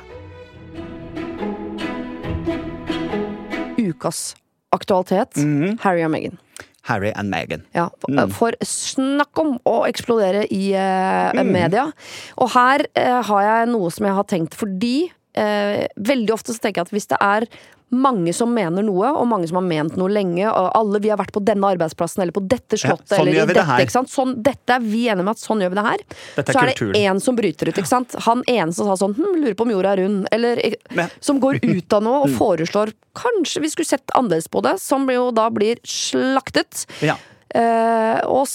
Ukas 4.05 4.35
aktualitet. 4.75 5.37
Mhm. 5.37 5.79
Harry 5.81 6.03
og 6.05 6.11
Meghan. 6.11 6.39
Harry 6.85 7.13
and 7.17 7.31
Meghan. 7.33 7.63
Ja, 7.75 7.89
Mm. 8.09 8.31
for 8.31 8.53
snakk 8.61 9.39
om 9.39 9.59
å 9.65 9.87
eksplodere 9.89 10.47
i 10.53 10.75
uh, 10.75 11.33
Mm. 11.33 11.51
media. 11.53 11.93
Og 12.37 12.51
her 12.51 12.81
uh, 12.97 13.23
har 13.23 13.43
jeg 13.43 13.69
noe 13.73 13.91
som 13.91 14.05
jeg 14.07 14.15
har 14.15 14.25
tenkt 14.25 14.55
fordi 14.55 15.11
eh, 15.35 15.87
veldig 15.97 16.33
ofte 16.35 16.55
så 16.55 16.61
tenker 16.63 16.83
jeg 16.83 16.89
at 16.89 16.95
hvis 16.95 17.11
det 17.11 17.19
er 17.21 17.47
mange 17.95 18.33
som 18.35 18.51
mener 18.51 18.83
noe, 18.83 19.07
og 19.15 19.27
mange 19.31 19.47
som 19.47 19.61
har 19.61 19.67
ment 19.69 19.95
noe 20.01 20.11
lenge, 20.11 20.49
og 20.51 20.71
alle 20.75 20.99
vi 21.05 21.11
har 21.13 21.19
vært 21.21 21.31
på 21.37 21.43
denne 21.47 21.69
arbeidsplassen 21.77 22.25
eller 22.25 22.35
på 22.35 22.43
dette 22.51 22.79
slottet 22.81 23.13
sånn 23.13 23.21
eller 23.29 23.45
i 23.45 23.45
vi 23.47 23.55
det? 23.55 23.87
Sånn, 24.11 24.33
dette 24.43 24.75
er 24.75 24.83
vi 24.83 25.05
enige 25.13 25.23
med 25.29 25.37
at 25.37 25.43
sånn 25.45 25.63
gjør 25.63 25.71
vi 25.71 25.79
det 25.79 25.85
her. 25.87 26.03
Er 26.41 26.49
så 26.49 26.57
er 26.65 26.71
det 26.73 26.75
kulturen. 26.81 26.97
én 26.99 27.21
som 27.23 27.37
bryter 27.39 27.71
ut, 27.71 27.79
ikke 27.79 27.93
sant. 27.93 28.17
Han 28.27 28.43
ene 28.51 28.75
som 28.75 28.89
sa 28.91 28.97
sånn 29.05 29.15
hm, 29.15 29.37
lurer 29.45 29.55
på 29.55 29.63
om 29.69 29.71
jorda 29.77 29.93
er 29.93 30.03
rund, 30.03 30.27
eller 30.35 30.59
Men- 30.91 31.13
som 31.21 31.39
går 31.45 31.61
ut 31.77 31.93
av 31.93 32.03
noe 32.03 32.25
og 32.25 32.33
Mm. 32.33 32.37
foreslår 32.41 32.93
kanskje 33.15 33.63
vi 33.63 33.71
skulle 33.71 33.87
sett 33.93 34.11
annerledes 34.17 34.49
på 34.51 34.63
det, 34.65 34.81
som 34.81 35.07
jo 35.07 35.31
da 35.31 35.47
blir 35.51 35.77
slaktet. 35.87 36.87
Ja. 37.05 37.15
Eh, 37.55 38.21
og, 38.27 38.49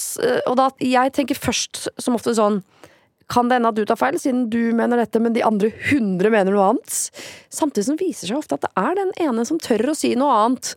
og 0.50 0.56
da, 0.60 0.68
jeg 0.84 1.12
tenker 1.16 1.38
først 1.38 1.86
som 1.96 2.18
ofte 2.18 2.34
sånn 2.36 2.60
Kan 3.30 3.48
det 3.48 3.60
hende 3.60 3.70
at 3.70 3.78
du 3.78 3.84
tar 3.86 3.98
feil, 4.00 4.18
siden 4.18 4.48
du 4.50 4.72
mener 4.74 4.98
dette, 4.98 5.20
men 5.22 5.32
de 5.36 5.44
andre 5.46 5.70
hundre 5.90 6.32
mener 6.34 6.50
noe 6.56 6.72
annet? 6.72 6.96
Samtidig 7.54 7.86
som 7.86 7.98
viser 8.00 8.26
seg 8.32 8.40
ofte 8.40 8.58
at 8.58 8.66
det 8.66 8.72
er 8.80 8.96
den 8.98 9.12
ene 9.22 9.44
som 9.46 9.60
tør 9.62 9.92
å 9.92 9.96
si 9.96 10.12
noe 10.18 10.34
annet, 10.34 10.74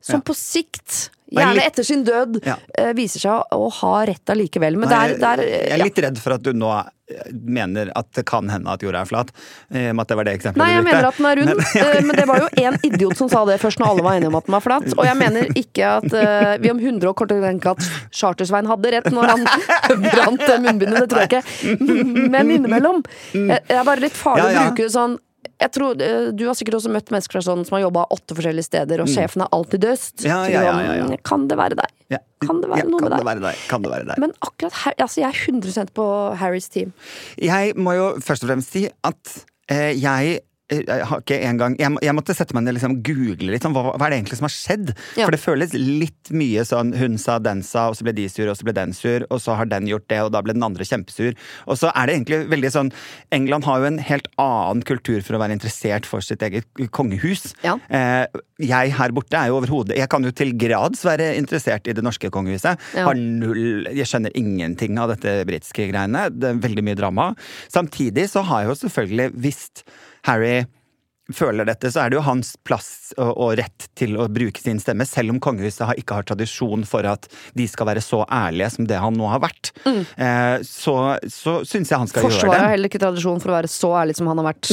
som 0.00 0.20
Ja. 0.20 0.22
på 0.22 0.36
sikt, 0.38 1.10
gjerne 1.32 1.54
litt- 1.58 1.66
etter 1.72 1.84
sin 1.84 2.04
død, 2.06 2.40
Ja. 2.46 2.56
eh, 2.78 2.92
viser 2.94 3.20
seg 3.20 3.54
å 3.56 3.70
ha 3.80 3.94
rett 4.06 4.24
allikevel. 4.34 4.76
Men 4.76 4.88
Nei, 4.88 5.08
der, 5.08 5.18
der 5.18 5.42
er 5.42 5.48
jeg 5.70 5.80
er 5.80 5.84
litt 5.84 5.98
redd 5.98 6.18
for 6.22 6.32
at 6.36 6.42
du 6.42 6.52
nå 6.52 6.70
eh, 7.08 7.32
mener 7.32 7.90
at 7.94 8.06
det 8.14 8.24
kan 8.26 8.48
hende 8.50 8.66
at 8.70 8.80
jorda 8.82 9.00
er 9.02 9.06
flat. 9.10 9.28
Med 9.70 10.00
at 10.00 10.08
det 10.08 10.16
var 10.18 10.24
det 10.26 10.34
eksempelet 10.38 10.62
Nei, 10.62 10.70
jeg 10.74 10.82
du 10.82 10.86
brukte. 10.86 10.96
mener 10.96 11.08
at 11.08 11.16
den 11.16 11.26
er 11.26 11.36
rund, 11.36 11.50
Men- 11.56 11.66
ja. 11.94 12.00
men 12.06 12.16
det 12.16 12.26
var 12.26 12.38
jo 12.44 12.48
én 12.62 12.78
idiot 12.90 13.16
som 13.16 13.28
sa 13.28 13.44
det 13.46 13.60
først 13.62 13.78
når 13.82 13.86
alle 13.92 14.02
var 14.06 14.16
enige 14.18 14.30
om 14.32 14.38
at 14.40 14.46
den 14.46 14.56
var 14.56 14.64
flat. 14.64 14.88
Og 14.98 15.04
jeg 15.06 15.16
mener 15.20 15.50
ikke 15.54 15.90
at 15.96 16.08
uh, 16.14 16.56
vi 16.62 16.70
om 16.70 16.78
100 16.82 17.06
år 17.10 17.14
kommer 17.14 17.28
til 17.34 17.42
å 17.42 17.46
tenke 17.46 17.74
at 17.76 17.90
Chartersvein 18.10 18.66
hadde 18.70 18.90
rett 18.96 19.10
når 19.14 19.30
han 19.34 19.44
brant 20.14 20.42
det 20.46 20.58
munnbindet, 20.62 20.98
det 21.04 21.08
tror 21.10 21.26
jeg 21.26 21.30
ikke. 21.30 22.28
Men 22.30 22.50
innimellom. 22.56 23.02
Jeg 23.34 23.62
jeg 23.66 23.78
er 23.80 23.84
bare 23.86 24.00
litt 24.02 24.14
farlig 24.18 24.50
å 24.50 24.66
bruke 24.70 24.90
sånn 24.90 25.18
jeg 25.60 25.72
tror, 25.72 26.00
eh, 26.02 26.30
Du 26.36 26.46
har 26.46 26.54
sikkert 26.58 26.78
også 26.80 26.90
møtt 26.92 27.10
mennesker 27.14 27.42
sånn, 27.44 27.64
som 27.66 27.76
har 27.76 27.86
jobba 27.86 28.06
åtte 28.14 28.36
forskjellige 28.38 28.68
steder, 28.68 29.02
og 29.02 29.10
sjefen 29.10 29.44
er 29.44 29.52
alltid 29.52 29.84
døst. 29.86 30.16
Mm. 30.22 30.28
Ja, 30.28 30.40
ja, 30.50 30.62
ja, 30.66 31.04
sånn. 31.06 31.22
Kan 31.26 31.46
det 31.50 31.58
være 31.60 31.78
deg? 31.80 31.92
Kan 32.44 32.60
det 32.60 32.68
være 32.70 32.84
noe 32.90 33.00
kan 33.00 33.06
med 33.08 33.12
det 33.12 33.16
deg? 33.16 33.26
være 33.26 33.44
deg? 33.46 33.62
Kan 33.70 33.82
det 33.82 33.90
være 33.90 34.06
deg? 34.10 34.18
Men 34.20 34.32
akkurat 34.44 34.72
her, 34.84 34.94
altså 34.98 35.22
jeg 35.22 35.30
er 35.30 35.38
100% 35.52 35.94
på 35.96 36.08
Harrys 36.36 36.68
team. 36.68 36.92
Jeg 37.40 37.72
må 37.80 37.94
jo 37.96 38.10
først 38.20 38.44
og 38.44 38.50
fremst 38.52 38.76
si 38.76 38.84
at 39.08 39.32
eh, 39.72 39.92
jeg 39.96 40.40
jeg 40.72 41.06
har 41.06 41.20
ikke 41.22 41.36
en 41.46 41.58
gang 41.60 41.74
Jeg, 41.78 41.94
jeg 42.02 42.14
måtte 42.16 42.34
sette 42.34 42.54
meg 42.56 42.64
ned 42.64 42.74
og 42.74 42.78
liksom 42.80 42.96
google 43.06 43.52
litt. 43.52 43.62
Sånn, 43.62 43.74
hva, 43.76 43.92
hva 43.94 44.08
er 44.08 44.12
det 44.12 44.18
egentlig 44.20 44.38
som 44.40 44.48
har 44.48 44.54
skjedd? 44.54 44.92
Ja. 45.14 45.26
For 45.26 45.34
det 45.34 45.42
føles 45.42 45.76
litt 45.76 46.32
mye 46.34 46.64
sånn 46.66 46.90
hun 46.98 47.18
sa, 47.22 47.38
den 47.42 47.62
sa, 47.66 47.88
og 47.90 47.98
så 47.98 48.06
ble 48.06 48.16
de 48.16 48.26
sur, 48.32 48.48
og 48.50 48.58
så 48.58 48.66
ble 48.66 48.74
den 48.76 48.94
sur, 48.96 49.26
og 49.30 49.42
så 49.42 49.54
har 49.58 49.70
den 49.70 49.86
gjort 49.90 50.08
det, 50.10 50.18
og 50.24 50.32
da 50.34 50.42
ble 50.42 50.56
den 50.56 50.66
andre 50.66 50.86
kjempesur. 50.86 51.36
Og 51.70 51.78
så 51.78 51.92
er 51.92 52.08
det 52.08 52.16
egentlig 52.18 52.40
veldig 52.50 52.72
sånn 52.74 52.90
England 53.34 53.68
har 53.68 53.82
jo 53.82 53.90
en 53.92 54.00
helt 54.08 54.26
annen 54.42 54.82
kultur 54.86 55.22
for 55.26 55.38
å 55.38 55.42
være 55.44 55.56
interessert 55.58 56.08
for 56.08 56.24
sitt 56.24 56.42
eget 56.46 56.66
kongehus. 56.96 57.52
Ja. 57.66 57.76
Eh, 57.86 58.26
jeg 58.66 58.94
her 58.96 59.12
borte 59.12 59.36
er 59.36 59.50
jo 59.50 59.58
overhodet 59.58 59.98
Jeg 59.98 60.08
kan 60.08 60.24
jo 60.24 60.30
til 60.32 60.54
grads 60.56 61.02
være 61.04 61.34
interessert 61.36 61.88
i 61.90 61.94
det 61.96 62.04
norske 62.04 62.30
kongehuset. 62.32 62.80
Ja. 62.96 63.04
Har 63.04 63.18
null 63.18 63.86
Jeg 63.92 64.08
skjønner 64.08 64.34
ingenting 64.38 64.98
av 64.98 65.12
dette 65.12 65.38
britiske 65.48 65.90
greiene. 65.92 66.26
Det 66.32 66.50
er 66.50 66.60
veldig 66.64 66.86
mye 66.86 66.98
drama. 66.98 67.30
Samtidig 67.72 68.30
så 68.32 68.44
har 68.48 68.64
jeg 68.64 68.72
jo 68.72 68.78
selvfølgelig 68.86 69.30
visst 69.46 69.84
Harry 70.26 70.66
føler 71.34 71.66
dette, 71.66 71.90
så 71.90 72.04
er 72.04 72.10
det 72.12 72.18
jo 72.18 72.24
hans 72.26 72.52
plass 72.66 73.12
og, 73.18 73.56
rett 73.58 73.88
til 73.98 74.14
å 74.20 74.28
bruke 74.30 74.60
sin 74.62 74.78
stemme, 74.82 75.06
selv 75.08 75.32
om 75.34 75.40
kongehuset 75.42 75.98
ikke 75.98 76.18
har 76.20 76.26
tradisjon 76.28 76.84
for 76.86 77.06
at 77.10 77.26
de 77.58 77.66
skal 77.70 77.88
være 77.90 78.02
så 78.04 78.20
ærlige 78.30 78.68
som 78.76 78.86
det 78.86 79.00
han 79.02 79.16
nå 79.18 79.26
har 79.32 79.42
vært. 79.42 79.72
Eh, 79.86 80.62
så 80.66 80.94
så 81.32 81.56
syns 81.66 81.90
jeg 81.90 81.98
han 81.98 82.10
skal 82.10 82.26
Forsvaret 82.26 82.52
gjøre 82.52 82.62
har 82.62 82.72
heller 82.76 82.90
ikke 82.90 83.00
tradisjon 83.02 83.40
for 83.42 83.52
å 83.52 83.56
være 83.56 83.70
så 83.70 83.90
ærlig 84.02 84.16
som 84.18 84.30
han 84.30 84.40
har 84.42 84.48
vært. 84.52 84.70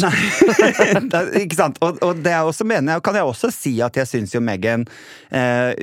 Det 1.13 1.19
er- 1.19 1.31
ikke 1.43 1.57
sant? 1.57 1.79
Og, 1.85 1.97
og 2.05 2.21
det 2.23 2.31
er 2.33 2.45
også 2.47 2.65
mener 2.67 2.95
jeg, 2.95 3.03
kan 3.05 3.17
jeg 3.17 3.27
også 3.27 3.49
si 3.53 3.73
at 3.83 3.97
jeg 3.99 4.09
syns 4.09 4.33
jo 4.35 4.41
Meghan 4.43 4.85
eh, 5.33 5.73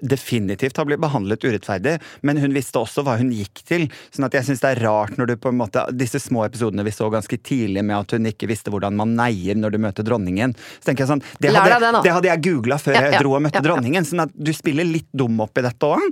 definitivt 0.00 0.76
har 0.80 0.88
blitt 0.88 1.00
behandlet 1.02 1.44
urettferdig, 1.44 1.96
men 2.26 2.40
hun 2.42 2.54
visste 2.56 2.80
også 2.80 3.04
hva 3.06 3.16
hun 3.20 3.30
gikk 3.34 3.62
til. 3.68 3.86
Sånn 4.14 4.26
at 4.28 4.36
jeg 4.38 4.48
syns 4.48 4.62
det 4.64 4.72
er 4.74 4.82
rart 4.86 5.16
når 5.18 5.32
du 5.32 5.36
på 5.40 5.52
en 5.52 5.58
måte 5.60 5.84
Disse 5.98 6.20
små 6.22 6.44
episodene 6.46 6.84
vi 6.86 6.92
så 6.94 7.08
ganske 7.12 7.38
tidlig 7.44 7.84
med 7.86 7.96
at 7.98 8.16
hun 8.16 8.28
ikke 8.30 8.48
visste 8.50 8.72
hvordan 8.72 8.96
man 8.98 9.14
neier 9.18 9.58
når 9.58 9.74
du 9.74 9.78
møter 9.82 9.97
dronningen. 10.06 10.54
Så 10.78 10.90
tenker 10.90 11.04
jeg 11.04 11.12
sånn 11.12 11.24
Det 11.40 11.52
hadde, 11.54 11.78
det 11.82 12.02
det 12.04 12.14
hadde 12.14 12.30
jeg 12.30 12.44
googla 12.48 12.78
før 12.80 12.96
Ja, 12.96 13.02
ja, 13.04 13.12
jeg 13.14 13.22
dro 13.24 13.34
og 13.36 13.44
møtte 13.44 13.60
ja, 13.60 13.64
dronningen. 13.64 14.06
Sånn 14.08 14.24
at 14.24 14.34
du 14.34 14.52
spiller 14.56 14.86
litt 14.88 15.08
dum 15.16 15.40
oppi 15.44 15.64
dette 15.64 15.88
òg. 15.88 16.04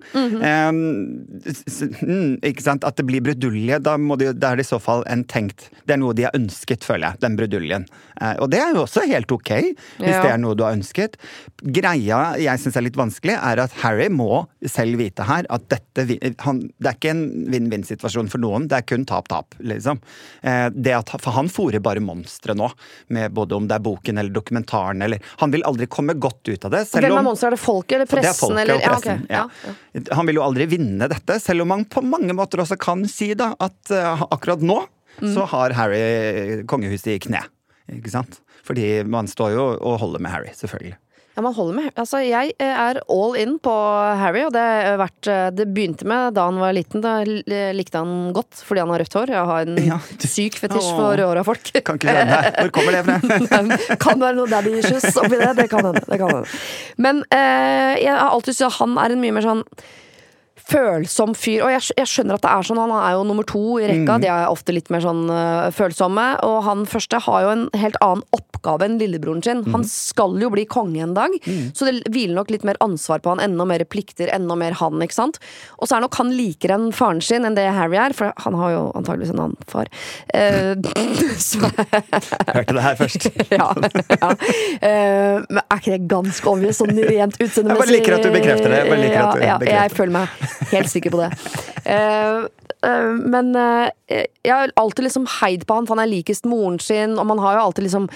ikke 2.50 2.64
sant? 2.64 2.86
At 2.86 2.98
det 2.98 3.06
blir 3.08 3.24
brudulje, 3.24 3.80
da, 3.82 3.96
det, 4.20 4.32
da 4.40 4.52
er 4.52 4.60
det 4.60 4.66
i 4.66 4.70
så 4.70 4.80
fall 4.82 5.04
en 5.10 5.24
tenkt 5.28 5.68
Det 5.86 5.96
er 5.96 6.02
noe 6.02 6.16
de 6.16 6.26
har 6.28 6.36
ønsket, 6.36 6.84
føler 6.86 7.10
jeg. 7.10 7.22
Den 7.24 7.38
bruduljen. 7.38 7.86
Uh, 8.16 8.34
og 8.44 8.50
det 8.52 8.60
er 8.62 8.72
jo 8.72 8.84
også 8.86 9.04
helt 9.10 9.32
ok, 9.32 9.52
hvis 10.00 10.16
det 10.24 10.30
er 10.30 10.40
noe 10.40 10.56
du 10.56 10.64
har 10.64 10.76
ønsket. 10.76 11.18
Greia 11.60 12.20
jeg 12.40 12.62
syns 12.62 12.78
er 12.78 12.86
litt 12.86 12.98
vanskelig, 12.98 13.36
er 13.36 13.60
at 13.66 13.74
Harry 13.82 14.08
må 14.12 14.46
selv 14.64 15.00
vite 15.00 15.26
her 15.28 15.48
at 15.52 15.66
dette 15.72 16.06
han, 16.44 16.62
Det 16.80 16.90
er 16.90 16.96
ikke 16.96 17.12
en 17.12 17.24
vinn-vinn-situasjon 17.52 18.30
for 18.32 18.42
noen, 18.42 18.68
det 18.70 18.80
er 18.80 18.86
kun 18.88 19.04
tap-tap, 19.08 19.58
liksom. 19.60 20.00
Uh, 20.44 20.68
det 20.72 20.96
at, 20.96 21.12
for 21.22 21.36
han 21.36 21.50
fòrer 21.52 21.82
bare 21.84 22.02
monstre 22.04 22.56
nå, 22.56 22.70
med 23.12 23.34
både 23.36 23.58
om 23.58 23.68
det 23.68 23.75
er 23.76 23.84
boken 23.84 24.18
eller 24.22 24.34
dokumentaren 24.34 25.04
eller 25.06 25.22
Han 25.42 25.52
vil 25.54 25.64
aldri 25.68 25.86
komme 25.92 26.14
godt 26.18 26.48
ut 26.50 26.64
av 26.68 26.74
det. 26.74 26.82
selv 26.88 27.06
Hvem 27.06 27.18
er 27.20 27.26
monsteret? 27.28 27.52
Er 27.52 27.56
det 27.56 27.62
folket 27.62 27.96
eller 28.00 28.10
pressen? 28.10 28.26
det 28.26 28.32
er 28.32 28.40
folket 28.40 28.62
eller? 28.64 28.74
og 28.74 28.82
Ja, 28.82 28.96
okay. 28.96 29.16
pressen. 29.16 29.26
Ja, 29.30 29.44
ja. 30.02 30.16
Han 30.18 30.26
vil 30.30 30.40
jo 30.40 30.44
aldri 30.48 30.66
vinne 30.74 31.08
dette, 31.12 31.38
selv 31.42 31.62
om 31.66 31.70
han 31.76 31.84
på 31.86 32.02
mange 32.04 32.34
måter 32.36 32.64
også 32.64 32.78
kan 32.80 33.06
si 33.10 33.32
da 33.38 33.52
at 33.60 33.94
uh, 33.94 34.26
akkurat 34.30 34.62
nå 34.64 34.82
Mm. 35.16 35.30
så 35.32 35.46
har 35.48 35.72
Harry 35.72 36.58
kongehuset 36.68 37.06
i 37.14 37.18
kne. 37.24 37.38
Ikke 37.88 38.10
sant? 38.12 38.34
Fordi 38.68 39.02
man 39.08 39.24
står 39.30 39.54
jo 39.54 39.62
og 39.80 39.94
holder 40.02 40.20
med 40.20 40.28
Harry, 40.34 40.50
selvfølgelig. 40.52 40.92
Ja, 41.36 41.42
man 41.44 41.52
holder 41.52 41.74
med. 41.76 41.88
Altså, 42.00 42.22
jeg 42.24 42.54
eh, 42.56 42.78
er 42.80 42.96
all 43.12 43.34
in 43.36 43.58
på 43.60 43.72
Harry, 44.16 44.40
og 44.46 44.54
det, 44.54 44.62
vært, 44.96 45.28
eh, 45.28 45.48
det 45.52 45.66
begynte 45.76 46.06
med 46.08 46.32
da 46.38 46.46
han 46.48 46.56
var 46.62 46.72
liten. 46.72 47.02
Da 47.04 47.18
likte 47.26 48.00
han 48.00 48.30
godt 48.36 48.62
fordi 48.64 48.80
han 48.80 48.94
har 48.94 49.04
rødt 49.04 49.16
hår. 49.18 49.32
Jeg 49.34 49.50
har 49.50 49.68
en 49.68 49.76
Ja. 49.90 49.98
syk 50.24 50.56
fetisj 50.62 50.88
Åh. 50.94 50.96
for 50.96 51.22
håra 51.26 51.44
folk. 51.44 51.68
Kan 51.84 52.00
ikke 52.00 52.08
skjønne 52.08 52.40
det. 52.40 52.54
Hvor 52.64 52.72
kommer 52.78 52.96
det 52.96 53.04
fra? 53.04 53.96
kan 54.06 54.24
være 54.24 54.38
noe 54.40 54.48
daddy 54.48 54.78
issues 54.80 55.12
oppi 55.20 55.36
det. 55.36 55.52
Det 55.60 55.68
kan 55.74 55.84
hende. 55.90 56.06
Det 56.08 56.18
kan 56.24 56.32
hende. 56.38 56.58
Men 56.96 57.22
eh, 57.28 58.00
jeg 58.00 58.16
har 58.16 58.32
alltid 58.32 58.56
syntes 58.56 58.80
han 58.80 58.96
er 59.04 59.12
en 59.12 59.20
mye 59.26 59.36
mer 59.36 59.44
sånn 59.44 59.64
følsom 60.66 61.34
fyr. 61.38 61.62
Og 61.66 61.70
jeg, 61.70 61.84
jeg 62.00 62.10
skjønner 62.10 62.38
at 62.38 62.44
det 62.46 62.50
er 62.50 62.66
sånn, 62.66 62.80
han 62.80 62.94
er 62.98 63.14
jo 63.14 63.26
nummer 63.28 63.46
to 63.46 63.62
i 63.78 63.86
rekka. 63.90 64.16
De 64.22 64.30
er 64.32 64.48
ofte 64.50 64.74
litt 64.74 64.88
mer 64.90 65.04
sånn 65.04 65.26
uh, 65.30 65.68
følsomme. 65.74 66.24
Og 66.48 66.56
han 66.66 66.86
første 66.90 67.20
har 67.28 67.44
jo 67.44 67.52
en 67.52 67.66
helt 67.78 67.98
annen 68.02 68.24
oppgave 68.34 68.55
enn 68.66 68.98
lillebroren 69.00 69.44
sin. 69.44 69.64
Han 69.74 69.84
skal 69.88 70.36
jo 70.42 70.50
bli 70.52 70.66
konge 70.68 71.02
en 71.04 71.14
dag, 71.16 71.34
så 71.76 71.88
det 71.88 72.02
hviler 72.12 72.36
nok 72.36 72.50
litt 72.52 72.66
mer 72.66 72.78
ansvar 72.84 73.22
på 73.24 73.32
han. 73.32 73.42
Enda 73.44 73.66
mer 73.68 73.84
plikter, 73.88 74.30
enda 74.34 74.56
mer 74.58 74.76
han, 74.80 75.00
ikke 75.04 75.16
sant. 75.16 75.40
Og 75.78 75.88
så 75.88 75.96
er 75.96 76.04
nok 76.04 76.18
han 76.20 76.32
likere 76.36 76.76
enn 76.76 76.90
faren 76.96 77.22
sin 77.24 77.46
enn 77.46 77.56
det 77.56 77.66
Harry 77.76 77.98
er, 78.00 78.14
for 78.16 78.34
han 78.44 78.58
har 78.58 78.74
jo 78.74 78.82
antageligvis 78.98 79.32
en 79.34 79.42
annen 79.46 79.70
far. 79.70 79.90
Eh, 80.34 80.74
så 81.48 81.62
Hørte 82.56 82.76
det 82.76 82.82
her 82.82 82.98
først. 82.98 83.28
ja. 83.58 83.70
ja. 84.20 84.30
Eh, 84.80 85.46
men 85.48 85.62
er 85.62 85.80
ikke 85.80 85.96
det 85.96 86.02
ganske 86.10 86.52
obvious 86.52 86.82
sånn 86.82 86.94
rent 86.96 87.38
utseendemessig? 87.38 87.72
Jeg 87.72 87.80
bare 87.82 87.94
liker 87.94 88.18
at 88.18 88.26
du 88.26 88.30
bekrefter 88.34 88.72
det. 88.72 88.82
Jeg 88.82 88.92
bare 88.92 89.02
liker 89.02 89.18
ja, 89.18 89.26
at 89.26 89.40
du 89.40 89.46
ja, 89.46 89.58
bekrefter. 89.62 89.82
Jeg 89.82 89.96
føler 89.96 90.14
meg 90.20 90.70
helt 90.74 90.92
sikker 90.92 91.16
på 91.16 91.24
det. 91.24 91.32
Eh, 91.96 92.46
men 93.16 93.48
jeg 93.56 94.52
har 94.52 94.70
alltid 94.78 95.08
liksom 95.08 95.24
heid 95.40 95.64
på 95.66 95.74
han, 95.74 95.88
for 95.88 95.96
han 95.96 96.04
er 96.04 96.12
likest 96.12 96.46
moren 96.46 96.76
sin, 96.82 97.16
og 97.18 97.26
man 97.26 97.40
har 97.42 97.56
jo 97.56 97.64
alltid 97.64 97.88
liksom 97.88 98.06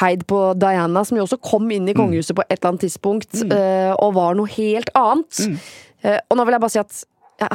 heid 0.00 0.22
på 0.30 0.38
Diana, 0.58 1.02
som 1.04 1.18
jo 1.18 1.24
også 1.26 1.38
kom 1.42 1.70
inn 1.70 1.88
i 1.88 1.94
Mm. 1.94 2.00
kongehuset 2.02 2.36
på 2.36 2.44
et 2.48 2.58
eller 2.58 2.70
annet 2.72 2.84
tidspunkt, 2.86 3.34
eh, 3.52 3.92
og 3.98 4.14
var 4.14 4.34
noe 4.38 4.46
helt 4.56 4.90
annet. 4.94 5.40
Mm. 5.48 5.58
Eh, 6.04 6.18
og 6.30 6.36
nå 6.38 6.44
vil 6.46 6.52
jeg 6.56 6.60
bare 6.60 6.74
si 6.76 6.78
at 6.82 7.04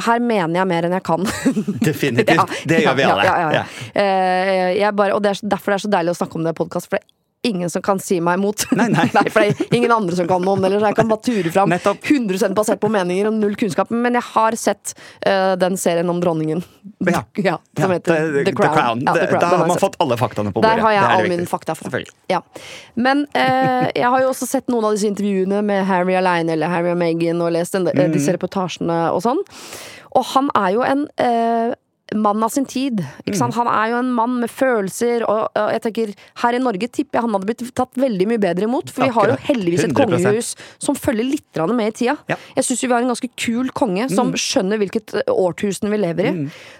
her 0.06 0.20
mener 0.22 0.60
jeg 0.60 0.66
mer 0.70 0.82
enn 0.86 0.92
jeg 0.94 1.02
kan. 1.02 1.24
Definitivt. 1.90 2.36
Ja, 2.36 2.44
Det 2.66 2.82
gjør 2.84 2.94
vi 2.96 3.02
alle. 3.02 3.24
Ja, 3.24 3.50
ja. 3.50 3.64
Eh, 3.94 4.78
jeg 4.78 4.94
bare, 4.94 5.14
og 5.16 5.22
det 5.24 5.30
er, 5.34 5.48
derfor 5.56 5.72
det 5.72 5.78
er 5.80 5.88
så 5.88 5.90
deilig 5.96 6.14
å 6.14 6.18
snakke 6.20 6.36
om 6.38 6.44
det 6.46 6.54
i 6.54 6.58
podkast, 6.64 6.88
for 6.90 6.98
det 6.98 7.06
ingen 7.42 7.70
som 7.70 7.82
kan 7.82 7.98
si 8.02 8.20
meg 8.22 8.38
imot. 8.38 8.64
Nei, 8.78 8.86
nei. 8.92 9.06
for 9.34 9.42
det 9.42 9.66
er 9.66 9.76
ingen 9.76 9.92
andre 9.94 10.14
som 10.18 10.28
kan 10.30 10.42
noe 10.44 10.54
om 10.56 10.62
det. 10.62 10.70
Så 10.76 10.86
jeg 10.86 10.96
kan 10.98 11.08
bare 11.10 11.24
ture 11.26 11.52
fram 11.54 11.72
Nettopp. 11.72 12.04
100 12.06 12.52
basert 12.54 12.80
på 12.82 12.90
meninger 12.92 13.26
og 13.30 13.34
null 13.40 13.56
kunnskap. 13.58 13.90
Men 13.90 14.14
jeg 14.18 14.26
har 14.32 14.56
sett 14.60 14.94
uh, 15.26 15.54
den 15.58 15.76
serien 15.80 16.08
om 16.12 16.20
dronningen. 16.22 16.62
Ja. 17.06 17.24
Ja, 17.42 17.56
som 17.78 17.90
Ja, 17.90 17.96
heter 17.98 18.28
det- 18.32 18.44
The 18.46 18.52
Crown. 18.56 19.02
Ja, 19.06 19.14
The 19.16 19.26
Crown. 19.26 19.40
Da 19.42 19.46
har 19.56 19.66
man 19.66 19.78
fått 19.82 19.96
alle 20.02 20.16
faktaene 20.20 20.52
på 20.54 20.60
bordet. 20.60 20.76
Der 20.76 20.82
har 20.86 20.94
jeg 20.94 21.02
all 21.16 21.28
min 21.32 21.46
fakta 21.50 21.74
fra. 21.78 22.02
Ja. 22.30 22.42
Men 22.94 23.24
uh, 23.34 23.88
jeg 23.94 24.06
har 24.14 24.22
jo 24.22 24.30
også 24.30 24.46
sett 24.46 24.70
noen 24.70 24.86
av 24.86 24.94
disse 24.96 25.08
intervjuene 25.10 25.62
med 25.66 25.84
Harry 25.90 26.14
aleine 26.18 26.54
eller 26.54 26.70
Harry 26.72 26.92
og 26.94 26.98
Meghan, 27.00 27.42
og 27.42 27.52
lest 27.56 27.74
den, 27.74 27.88
Mm. 27.92 28.12
disse 28.14 28.32
reportasjene 28.32 29.00
og 29.12 29.20
sånn. 29.24 29.40
Og 30.16 30.24
han 30.34 30.48
er 30.58 30.70
jo 30.74 30.82
en 30.84 31.06
eh, 31.20 31.72
mann 32.18 32.42
av 32.42 32.52
sin 32.54 32.66
tid. 32.68 33.02
Ikke 33.24 33.38
Mm. 33.42 33.52
Han 33.52 33.68
er 33.68 33.86
jo 33.90 33.96
en 33.98 34.12
mann 34.12 34.40
med 34.40 34.50
følelser, 34.50 35.24
og, 35.28 35.50
og 35.56 35.72
jeg 35.72 35.82
tenker 35.82 36.12
her 36.42 36.54
i 36.54 36.60
Norge 36.62 36.88
tipper 36.88 37.18
jeg 37.18 37.26
han 37.26 37.34
hadde 37.36 37.48
blitt 37.48 37.74
tatt 37.74 37.98
veldig 37.98 38.26
mye 38.30 38.42
bedre 38.42 38.68
imot. 38.68 38.92
For 38.92 39.04
vi 39.04 39.14
har 39.16 39.32
jo 39.32 39.38
heldigvis 39.48 39.84
et 39.84 39.94
100%. 39.94 39.98
kongehus 39.98 40.52
som 40.78 40.98
følger 40.98 41.28
litt 41.28 41.62
med 41.72 41.88
i 41.88 41.96
tida. 42.02 42.16
Ja. 42.28 42.36
Mm. 42.36 42.52
Jeg 42.56 42.64
syns 42.68 42.84
vi 42.84 42.92
har 42.92 43.02
en 43.02 43.12
ganske 43.12 43.32
kul 43.36 43.72
konge 43.76 44.08
som 44.12 44.32
skjønner 44.32 44.80
hvilket 44.82 45.14
eh, 45.14 45.32
årtusen 45.32 45.90
vi 45.92 46.00
lever 46.00 46.30
i. 46.30 46.34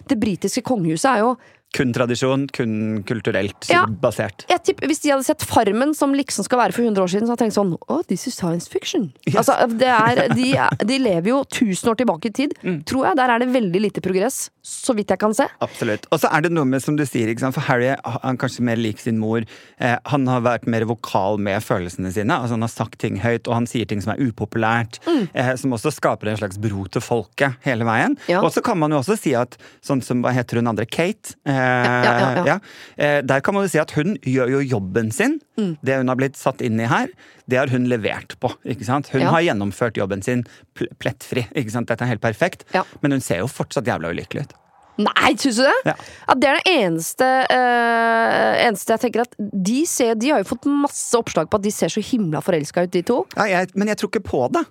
Det 0.08 0.18
britiske 0.20 0.62
kongehuset 0.66 1.10
er 1.12 1.24
jo 1.24 1.34
Kun 1.72 1.92
tradisjon, 1.96 2.48
kun 2.52 3.02
kulturelt 3.08 3.68
Ja. 3.70 3.86
basert. 3.86 4.44
jeg 4.48 4.62
tipper, 4.62 4.86
Hvis 4.88 5.00
de 5.00 5.10
hadde 5.10 5.24
sett 5.24 5.40
Farmen, 5.42 5.94
som 5.94 6.12
liksom 6.12 6.44
skal 6.44 6.58
være 6.58 6.72
for 6.74 6.82
100 6.82 7.00
år 7.02 7.08
siden, 7.08 7.26
så 7.26 7.32
hadde 7.32 7.46
jeg 7.46 7.52
tenkt 7.52 7.58
sånn 7.58 7.76
Oh, 7.88 8.02
this 8.08 8.26
is 8.26 8.34
science 8.34 8.68
fiction. 8.68 9.12
Altså, 9.32 9.54
det 9.78 9.88
er, 9.88 10.28
de, 10.34 10.52
de 10.86 10.98
lever 10.98 11.28
jo 11.32 11.40
1000 11.44 11.88
år 11.90 11.96
tilbake 11.96 12.26
i 12.26 12.30
tid, 12.30 12.52
Mm. 12.62 12.84
tror 12.84 13.06
jeg. 13.08 13.16
Der 13.16 13.30
er 13.30 13.38
det 13.40 13.48
veldig 13.54 13.80
lite 13.80 14.00
progress, 14.04 14.50
så 14.62 14.94
vidt 14.94 15.08
jeg 15.08 15.18
kan 15.18 15.32
se. 15.34 15.46
Absolutt. 15.64 16.04
Og 16.12 16.20
så 16.20 16.28
er 16.32 16.42
det 16.42 16.52
noe 16.52 16.64
med, 16.68 16.82
som 16.82 16.94
du 16.96 17.04
sier, 17.08 17.32
for 17.52 17.60
Harry 17.62 17.94
han 18.22 18.36
kanskje 18.36 18.60
mer 18.60 18.76
lik 18.76 18.98
sin 19.00 19.18
mor. 19.18 19.42
Eh, 19.80 19.96
han 20.06 20.26
har 20.26 20.42
vært 20.42 20.66
mer 20.66 20.84
vokal 20.84 21.38
med 21.38 21.62
følelsene 21.62 22.12
sine. 22.12 22.30
altså 22.36 22.50
Han 22.54 22.60
har 22.62 22.68
sagt 22.68 22.98
ting 22.98 23.16
høyt, 23.18 23.48
og 23.48 23.54
han 23.54 23.66
sier 23.66 23.86
ting 23.88 24.00
som 24.02 24.12
er 24.12 24.20
upopulært. 24.22 25.00
Mm. 25.06 25.28
Eh, 25.34 25.54
som 25.56 25.72
også 25.72 25.90
skaper 25.92 26.28
en 26.28 26.36
slags 26.36 26.58
bro 26.60 26.84
til 26.92 27.00
folket 27.00 27.56
hele 27.64 27.84
veien. 27.88 28.18
Ja. 28.28 28.42
Og 28.42 28.52
så 28.52 28.62
kan 28.62 28.78
man 28.78 28.90
jo 28.92 28.98
også 29.00 29.16
si 29.18 29.32
at 29.34 29.56
sånn 29.82 30.02
som, 30.04 30.22
hva 30.22 30.32
heter 30.36 30.60
hun 30.60 30.68
andre, 30.68 30.84
Kate? 30.86 31.34
Eh, 31.46 31.61
ja, 31.62 32.14
ja, 32.18 32.44
ja. 32.46 32.56
Eh, 32.96 33.18
der 33.26 33.42
kan 33.44 33.56
man 33.56 33.66
jo 33.66 33.72
si 33.72 33.80
at 33.82 33.94
hun 33.96 34.16
gjør 34.26 34.54
jo 34.56 34.62
jobben 34.76 35.12
sin. 35.14 35.38
Mm. 35.60 35.76
Det 35.82 36.00
hun 36.00 36.12
har 36.12 36.18
blitt 36.20 36.38
satt 36.40 36.62
inn 36.64 36.80
i 36.80 36.88
her, 36.90 37.12
det 37.50 37.60
har 37.60 37.72
hun 37.72 37.88
levert 37.90 38.36
på. 38.42 38.52
ikke 38.64 38.86
sant? 38.88 39.10
Hun 39.14 39.26
har 39.28 39.44
gjennomført 39.44 40.00
jobben 40.00 40.24
sin 40.24 40.44
plettfri. 40.74 41.46
ikke 41.54 41.74
sant? 41.74 41.90
Dette 41.90 42.06
er 42.06 42.14
helt 42.14 42.24
perfekt. 42.24 42.66
Men 43.02 43.16
hun 43.16 43.24
ser 43.24 43.42
jo 43.42 43.50
fortsatt 43.50 43.88
jævla 43.88 44.12
ulykkelig 44.14 44.46
ut. 44.46 44.58
Nei, 45.00 45.30
syns 45.40 45.56
du 45.56 45.64
det? 45.64 45.78
Ja. 45.88 45.94
Ja, 46.28 46.34
det 46.36 46.48
er 46.48 46.58
det 46.58 46.72
eneste, 46.74 47.28
øh, 47.54 48.50
eneste 48.66 48.92
jeg 48.92 49.02
tenker 49.06 49.24
at 49.24 49.36
de, 49.38 49.78
ser, 49.88 50.12
de 50.20 50.34
har 50.34 50.42
jo 50.42 50.50
fått 50.50 50.68
masse 50.68 51.16
oppslag 51.16 51.48
på 51.48 51.60
at 51.60 51.64
de 51.64 51.72
ser 51.72 51.92
så 51.92 52.02
himla 52.04 52.42
forelska 52.44 52.84
ut, 52.84 52.92
de 52.92 53.02
to. 53.08 53.22
Ja, 53.38 53.48
jeg, 53.48 53.72
men 53.72 53.88
jeg 53.88 54.02
tror 54.02 54.12
ikke 54.12 54.26
på 54.28 54.44
det. 54.52 54.66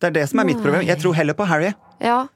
Det 0.00 0.10
er 0.10 0.16
det 0.16 0.26
som 0.30 0.40
er 0.40 0.48
mitt 0.48 0.60
problem. 0.60 0.84
Jeg 0.88 1.00
tror 1.00 1.16
heller 1.16 1.36
på 1.36 1.48
Harry. 1.48 1.72
Ja. 2.00 2.26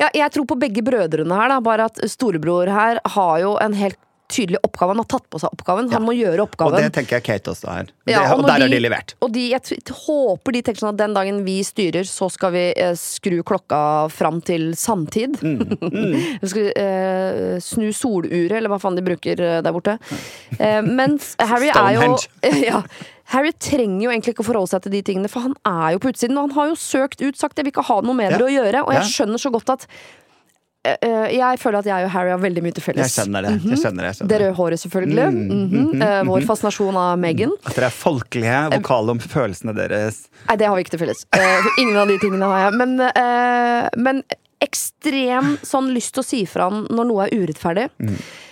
Ja, 0.00 0.10
jeg 0.14 0.32
tror 0.34 0.48
på 0.48 0.58
begge 0.60 0.84
brødrene 0.86 1.40
her, 1.40 1.52
da. 1.54 1.60
Bare 1.64 1.88
at 1.90 2.00
storebror 2.10 2.70
her 2.72 3.00
har 3.16 3.34
jo 3.44 3.56
en 3.62 3.76
helt 3.78 3.98
tydelig 4.30 4.60
oppgave. 4.66 4.94
Han 4.94 5.02
har 5.02 5.08
tatt 5.10 5.26
på 5.32 5.40
seg 5.42 5.52
oppgaven. 5.54 5.90
Han 5.92 6.06
må 6.06 6.14
gjøre 6.16 6.44
oppgaven. 6.46 6.76
Og 6.78 6.86
det 6.86 6.94
tenker 6.96 7.18
jeg 7.18 7.26
Kate 7.26 7.52
også 7.52 7.70
har. 7.70 7.90
Det, 8.06 8.16
og 8.16 8.42
når 8.42 8.48
der 8.48 8.64
har 8.64 8.72
de 8.72 8.80
levert. 8.82 9.14
Og 9.24 9.32
de, 9.34 9.46
jeg 9.52 9.82
håper 10.04 10.56
de 10.56 10.62
tenker 10.66 10.84
sånn 10.84 10.94
at 10.94 11.00
den 11.02 11.16
dagen 11.16 11.42
vi 11.46 11.58
styrer, 11.66 12.08
så 12.08 12.30
skal 12.32 12.54
vi 12.56 12.64
eh, 12.72 12.94
skru 12.98 13.40
klokka 13.46 13.82
fram 14.14 14.40
til 14.46 14.70
samtid. 14.78 15.38
Mm. 15.42 15.62
vi 16.42 16.52
skal 16.54 16.70
eh, 16.74 17.56
snu 17.64 17.88
soluret, 17.96 18.56
eller 18.58 18.72
hva 18.72 18.80
faen 18.82 18.98
de 18.98 19.06
bruker 19.06 19.40
eh, 19.46 19.60
der 19.64 19.74
borte. 19.76 19.98
Eh, 20.58 20.80
mens 20.86 21.34
Harry 21.40 21.72
er 21.74 21.98
jo 21.98 22.12
ja, 22.70 22.84
Harry 23.30 23.52
trenger 23.62 24.06
jo 24.06 24.10
egentlig 24.10 24.34
ikke 24.34 24.42
å 24.42 24.48
forholde 24.48 24.72
seg 24.72 24.86
til 24.86 24.96
de 24.96 25.02
tingene, 25.06 25.30
for 25.30 25.44
han 25.44 25.54
er 25.68 25.94
jo 25.94 26.00
på 26.02 26.10
utsiden. 26.10 26.38
Og 26.38 26.48
han 26.48 26.56
har 26.56 26.72
jo 26.72 26.78
søkt 26.80 27.22
ut, 27.22 27.38
sagt 27.38 27.58
'jeg 27.58 27.68
vil 27.68 27.74
ikke 27.74 27.86
ha 27.86 28.00
noe 28.02 28.16
med 28.16 28.30
Ja. 28.32 28.38
dere 28.38 28.48
å 28.48 28.54
gjøre', 28.56 28.82
og 28.86 28.92
jeg 28.96 29.06
skjønner 29.12 29.38
så 29.38 29.52
godt 29.54 29.70
at 29.70 29.86
Jeg 30.80 31.58
føler 31.60 31.82
at 31.82 31.88
jeg 31.90 32.06
og 32.06 32.12
Harry 32.14 32.30
har 32.32 32.40
veldig 32.40 32.62
mye 32.64 32.72
til 32.76 32.96
Jeg 32.96 33.12
skjønner 33.12 33.44
det. 33.44 33.52
Jeg 33.68 33.80
skjønner 33.82 34.06
det, 34.06 34.10
jeg 34.10 34.16
skjønner 34.18 34.30
det. 34.32 34.38
røde 34.40 34.56
håret, 34.56 34.80
selvfølgelig. 34.80 35.26
Mhm. 35.36 36.02
Eh, 36.02 36.20
vår 36.24 36.46
fascinasjon 36.48 36.96
av 36.96 37.18
Megan. 37.20 37.52
At 37.66 37.76
dere 37.76 37.90
er 37.90 37.96
folkelige, 37.96 38.60
vokale 38.78 39.16
om 39.16 39.20
følelsene 39.20 39.74
deres. 39.76 40.22
Nei, 40.48 40.56
det 40.56 40.66
har 40.66 40.76
vi 40.78 40.84
ikke 40.86 40.94
til 40.96 41.02
felles. 41.04 41.26
Eh, 41.36 41.68
ingen 41.82 41.98
av 42.00 42.08
de 42.08 42.16
tingene 42.22 42.48
har 42.48 42.70
jeg. 42.70 42.78
Men, 42.80 43.00
eh, 43.00 43.88
men 43.96 44.22
ekstrem 44.60 45.58
sånn 45.64 45.92
lyst 45.92 46.14
til 46.16 46.22
å 46.22 46.26
si 46.26 46.44
fra 46.48 46.68
når 46.70 47.08
noe 47.08 47.26
er 47.26 47.36
urettferdig. 47.36 47.88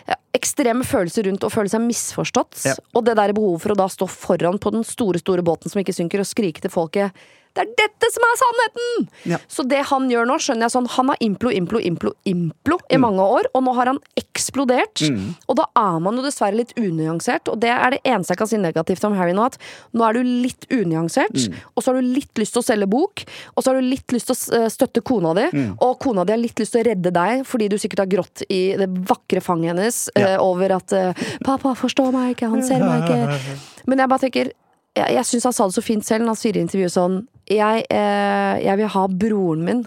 Ja, 0.09 0.17
Ekstreme 0.39 0.85
følelser 0.87 1.27
rundt 1.27 1.45
å 1.45 1.51
føle 1.53 1.69
seg 1.69 1.83
misforstått. 1.85 2.61
Ja. 2.65 2.75
Og 2.95 3.05
det 3.05 3.17
der 3.19 3.33
behovet 3.37 3.65
for 3.65 3.75
å 3.75 3.77
da 3.77 3.89
stå 3.89 4.07
foran 4.09 4.61
på 4.61 4.73
den 4.73 4.85
store 4.85 5.19
store 5.21 5.43
båten 5.43 5.69
som 5.69 5.81
ikke 5.83 5.97
synker, 5.97 6.21
og 6.21 6.29
skrike 6.29 6.61
til 6.65 6.71
folket 6.73 7.13
det 7.59 7.65
er 7.67 7.73
dette 7.83 8.09
som 8.15 8.23
er 8.29 8.37
sannheten! 8.39 9.09
Ja. 9.33 9.39
Så 9.51 9.65
det 9.67 9.81
han 9.91 10.07
gjør 10.13 10.29
nå, 10.31 10.37
skjønner 10.39 10.69
jeg 10.69 10.75
sånn 10.77 10.87
Han 10.95 11.09
har 11.11 11.19
implo, 11.27 11.51
implo, 11.51 11.81
implo, 11.83 12.13
implo 12.29 12.77
Mm. 12.79 12.95
i 12.95 12.99
mange 13.03 13.25
år, 13.25 13.49
og 13.55 13.65
nå 13.67 13.73
har 13.75 13.87
han 13.91 13.99
eksplodert. 14.17 15.03
Og 15.49 15.57
da 15.59 15.65
er 15.77 15.99
man 16.01 16.17
jo 16.17 16.23
dessverre 16.23 16.55
litt 16.57 16.71
unyansert, 16.79 17.49
og 17.51 17.59
det 17.61 17.71
er 17.75 17.91
det 17.97 18.01
eneste 18.07 18.33
jeg 18.35 18.39
kan 18.41 18.51
si 18.51 18.57
negativt 18.61 19.05
om 19.09 19.17
Harry 19.19 19.35
nå. 19.37 19.45
At 19.51 19.59
nå 19.93 20.07
er 20.09 20.13
du 20.19 20.23
litt 20.23 20.67
unyansert, 20.71 21.35
Mm. 21.49 21.55
og 21.77 21.83
så 21.83 21.93
har 21.93 22.01
du 22.01 22.07
litt 22.15 22.35
lyst 22.39 22.53
til 22.55 22.63
å 22.63 22.67
selge 22.69 22.89
bok, 22.89 23.25
og 23.57 23.65
så 23.65 23.73
har 23.73 23.81
du 23.81 23.89
litt 23.89 24.07
lyst 24.15 24.27
til 24.31 24.37
å 24.37 24.63
eh, 24.63 24.69
støtte 24.69 25.03
kona 25.03 25.35
di, 25.35 25.47
Mm. 25.53 25.77
og 25.81 25.99
kona 25.99 26.25
di 26.25 26.33
har 26.33 26.39
litt 26.41 26.57
lyst 26.63 26.73
til 26.73 26.83
å 26.85 26.87
redde 26.87 27.11
deg 27.13 27.45
fordi 27.47 27.69
du 27.69 27.77
sikkert 27.77 27.99
har 27.99 28.07
grått 28.07 28.43
i 28.49 28.77
det 28.77 28.89
vakre 29.09 29.41
fanget 29.43 29.75
hennes 29.75 30.09
eh, 30.17 30.37
over 30.39 30.77
at 30.77 30.93
uh, 30.93 31.13
'Pappa 31.43 31.75
forstår 31.75 32.13
meg 32.13 32.37
ikke, 32.37 32.49
han 32.51 32.63
ser 32.63 32.79
meg 32.81 33.03
ikke'. 33.03 33.59
Men 33.89 33.99
jeg 33.99 34.09
bare 34.09 34.21
tenker 34.21 34.53
jeg, 34.97 35.15
jeg 35.19 35.27
syns 35.29 35.49
han 35.49 35.57
sa 35.57 35.67
det 35.69 35.77
så 35.77 35.85
fint 35.85 36.07
selv 36.07 36.25
når 36.25 36.35
han 36.35 36.41
sier 36.41 36.57
i 36.59 36.63
intervjuet 36.65 36.95
sånn 36.95 37.19
jeg, 37.49 37.85
eh, 37.95 38.55
jeg 38.61 38.77
vil 38.77 38.91
ha 38.93 39.03
broren 39.09 39.63
min. 39.65 39.79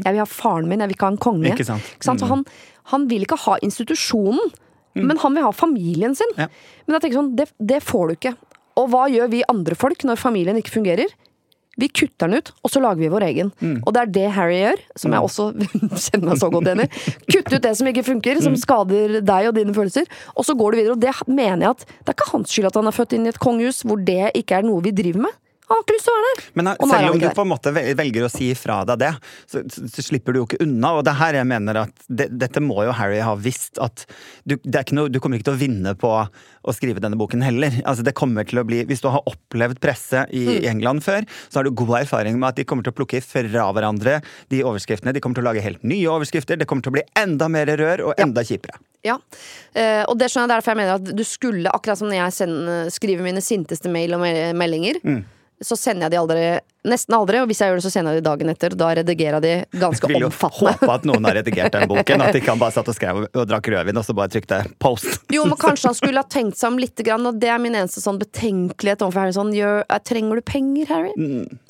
Jeg 0.00 0.14
vil 0.14 0.22
ha 0.22 0.28
faren 0.28 0.68
min. 0.70 0.80
Jeg 0.80 0.88
vil 0.88 0.96
ikke 0.96 1.08
ha 1.08 1.12
en 1.12 1.20
konge. 1.20 1.50
Mm. 1.50 1.52
Ikke 1.52 1.66
sant. 1.68 1.90
Mm. 2.00 2.20
Så 2.22 2.28
han, 2.30 2.44
han 2.94 3.08
vil 3.10 3.26
ikke 3.26 3.36
ha 3.42 3.58
institusjonen, 3.66 4.54
men 4.96 5.20
han 5.20 5.36
vil 5.36 5.44
ha 5.44 5.50
familien 5.52 6.16
sin. 6.16 6.32
Ja. 6.40 6.48
Men 6.86 6.96
jeg 6.96 7.04
tenker 7.04 7.20
sånn, 7.20 7.34
det, 7.36 7.46
det 7.60 7.82
får 7.84 8.08
du 8.08 8.16
ikke. 8.16 8.32
Og 8.80 8.88
hva 8.94 9.04
gjør 9.12 9.28
vi 9.34 9.42
andre 9.52 9.76
folk 9.78 10.06
når 10.08 10.20
familien 10.22 10.56
ikke 10.60 10.72
fungerer? 10.78 11.12
Vi 11.80 11.88
kutter 11.88 12.28
den 12.28 12.38
ut, 12.42 12.50
og 12.62 12.70
så 12.74 12.82
lager 12.84 13.00
vi 13.00 13.08
vår 13.12 13.24
egen. 13.30 13.50
Mm. 13.64 13.78
Og 13.86 13.94
det 13.96 14.02
er 14.02 14.12
det 14.18 14.26
Harry 14.36 14.58
gjør, 14.60 14.82
som 15.00 15.16
jeg 15.16 15.26
også 15.26 15.48
kjenner 16.04 16.26
meg 16.30 16.40
så 16.42 16.50
godt 16.52 16.68
igjen 16.70 16.84
i. 16.84 16.88
Kutt 17.32 17.52
ut 17.56 17.62
det 17.64 17.74
som 17.80 17.88
ikke 17.90 18.06
funker, 18.06 18.36
Mm. 18.40 18.44
som 18.50 18.56
skader 18.60 19.18
deg 19.24 19.48
og 19.50 19.54
dine 19.56 19.74
følelser, 19.76 20.06
og 20.36 20.44
så 20.46 20.54
går 20.56 20.72
du 20.72 20.80
videre. 20.80 20.94
Og 20.96 21.00
det 21.02 21.12
mener 21.28 21.64
jeg 21.66 21.70
at 21.78 21.86
det 21.88 22.12
er 22.12 22.16
ikke 22.18 22.30
hans 22.34 22.52
skyld 22.54 22.68
at 22.70 22.78
han 22.78 22.86
er 22.90 22.96
født 22.96 23.16
inn 23.16 23.26
i 23.26 23.32
et 23.32 23.40
kongehus 23.42 23.82
hvor 23.88 24.00
det 24.04 24.30
ikke 24.38 24.60
er 24.60 24.66
noe 24.68 24.84
vi 24.84 24.92
driver 24.96 25.26
med. 25.26 25.38
Han 25.70 25.78
har 25.78 25.84
ikke 25.86 25.94
lyst 25.94 26.08
til 26.08 26.12
å 26.12 26.16
være 26.18 26.30
der. 26.34 26.40
Men 26.58 26.66
Og 26.72 26.80
er 26.82 26.90
selv 26.90 27.12
om 27.14 27.18
du 27.22 27.26
på 27.36 27.42
en 27.46 27.50
måte 27.52 27.70
velger 27.72 28.24
å 28.26 28.30
si 28.32 28.48
fra 28.58 28.80
deg 28.88 28.98
det, 29.04 29.10
så, 29.46 29.60
så, 29.70 29.84
så 29.86 30.02
slipper 30.02 30.34
du 30.34 30.40
jo 30.40 30.46
ikke 30.48 30.58
unna. 30.64 30.90
Og 30.98 31.04
det 31.06 31.14
her 31.20 31.38
jeg 31.38 31.46
mener 31.46 31.78
at 31.84 32.02
det, 32.10 32.26
dette 32.42 32.62
må 32.64 32.82
jo 32.88 32.94
Harry 32.98 33.20
ha 33.22 33.36
visst 33.38 33.78
at 33.78 34.02
du, 34.42 34.56
er 34.66 34.90
noe, 34.98 35.06
du 35.14 35.20
kommer 35.22 35.38
ikke 35.38 35.46
til 35.52 35.54
å 35.54 35.60
vinne 35.62 35.94
på 36.00 36.10
å 36.10 36.74
skrive 36.74 36.98
denne 37.00 37.16
boken 37.20 37.44
heller. 37.46 37.78
Altså 37.86 38.02
det 38.04 38.16
kommer 38.18 38.44
til 38.50 38.58
å 38.60 38.66
bli, 38.66 38.82
Hvis 38.90 39.00
du 39.04 39.08
har 39.14 39.22
opplevd 39.30 39.78
presse 39.80 40.26
i 40.34 40.42
Mm. 40.50 40.66
England 40.72 41.04
før, 41.06 41.22
så 41.48 41.60
har 41.60 41.64
du 41.64 41.70
god 41.70 42.00
erfaring 42.02 42.34
med 42.40 42.48
at 42.50 42.56
de 42.58 42.64
kommer 42.66 42.82
til 42.82 42.90
å 42.92 42.96
plukke 42.98 43.20
fra 43.22 43.68
hverandre 43.70 44.18
de 44.50 44.64
overskriftene. 44.66 45.14
De 45.14 45.20
kommer 45.22 45.38
til 45.38 45.44
å 45.46 45.50
lage 45.52 45.62
helt 45.62 45.84
nye 45.86 46.10
overskrifter. 46.10 46.58
Det 46.58 46.66
kommer 46.66 46.82
til 46.82 46.90
å 46.90 46.98
bli 46.98 47.04
enda 47.16 47.46
mer 47.52 47.70
rør 47.78 48.02
og 48.10 48.18
enda 48.20 48.42
kjipere. 48.42 48.80
Ja, 49.06 49.16
eh, 49.72 50.02
og 50.10 50.18
det 50.18 50.28
skjønner 50.32 50.50
jeg 50.50 50.56
derfor 50.58 50.74
jeg 50.74 50.80
mener 50.82 50.98
at 50.98 51.12
du 51.16 51.22
skulle, 51.24 51.70
akkurat 51.72 52.00
som 52.02 52.10
når 52.10 52.18
jeg 52.24 52.34
sender, 52.42 52.90
skriver 52.92 53.24
mine 53.24 53.40
sinteste 53.44 53.88
mail 53.92 54.18
og 54.18 54.26
meldinger, 54.58 54.98
Mm. 55.06 55.22
Så 55.60 55.76
sender 55.76 56.06
jeg 56.06 56.14
de 56.14 56.18
aldri, 56.20 56.44
nesten 56.88 57.14
aldri, 57.16 57.40
og 57.42 57.50
hvis 57.50 57.58
jeg 57.60 57.68
gjør 57.68 57.80
det 57.80 57.84
så 57.84 57.92
sender 57.92 58.16
jeg 58.16 58.22
de 58.22 58.28
dagen 58.30 58.52
etter, 58.52 58.76
da 58.80 58.88
redigerer 58.96 59.36
jeg 59.36 59.44
de 59.44 59.80
ganske 59.82 60.08
omfattende. 60.08 60.14
Vil 60.14 60.24
jo 60.24 60.30
omfattende. 60.30 60.72
håpe 60.78 60.94
at 60.94 61.08
noen 61.10 61.28
har 61.28 61.36
redigert 61.36 61.76
den 61.76 61.90
boken. 61.90 62.24
At 62.24 62.38
ikke 62.40 62.54
han 62.54 62.62
bare 62.64 62.74
satt 62.76 62.88
og 62.88 62.96
skrev 62.96 63.20
og 63.26 63.44
drakk 63.50 63.68
rødvin 63.74 64.00
og 64.00 64.06
så 64.06 64.16
bare 64.16 64.32
trykte 64.32 64.62
'post'. 64.80 65.20
Jo, 65.34 65.44
men 65.50 65.60
kanskje 65.60 65.90
han 65.90 65.98
skulle 65.98 66.24
ha 66.24 66.28
tenkt 66.32 66.56
seg 66.60 66.72
om 66.72 66.80
litt, 66.80 66.96
grann, 67.04 67.28
og 67.28 67.36
det 67.40 67.52
er 67.52 67.60
min 67.60 67.76
eneste 67.76 68.00
sånn 68.00 68.18
betenkelighet 68.20 69.04
overfor 69.04 69.26
Harry. 69.26 69.36
Sånn, 69.36 69.52
trenger 70.08 70.40
du 70.40 70.46
penger, 70.48 70.88
Harry? 70.90 71.12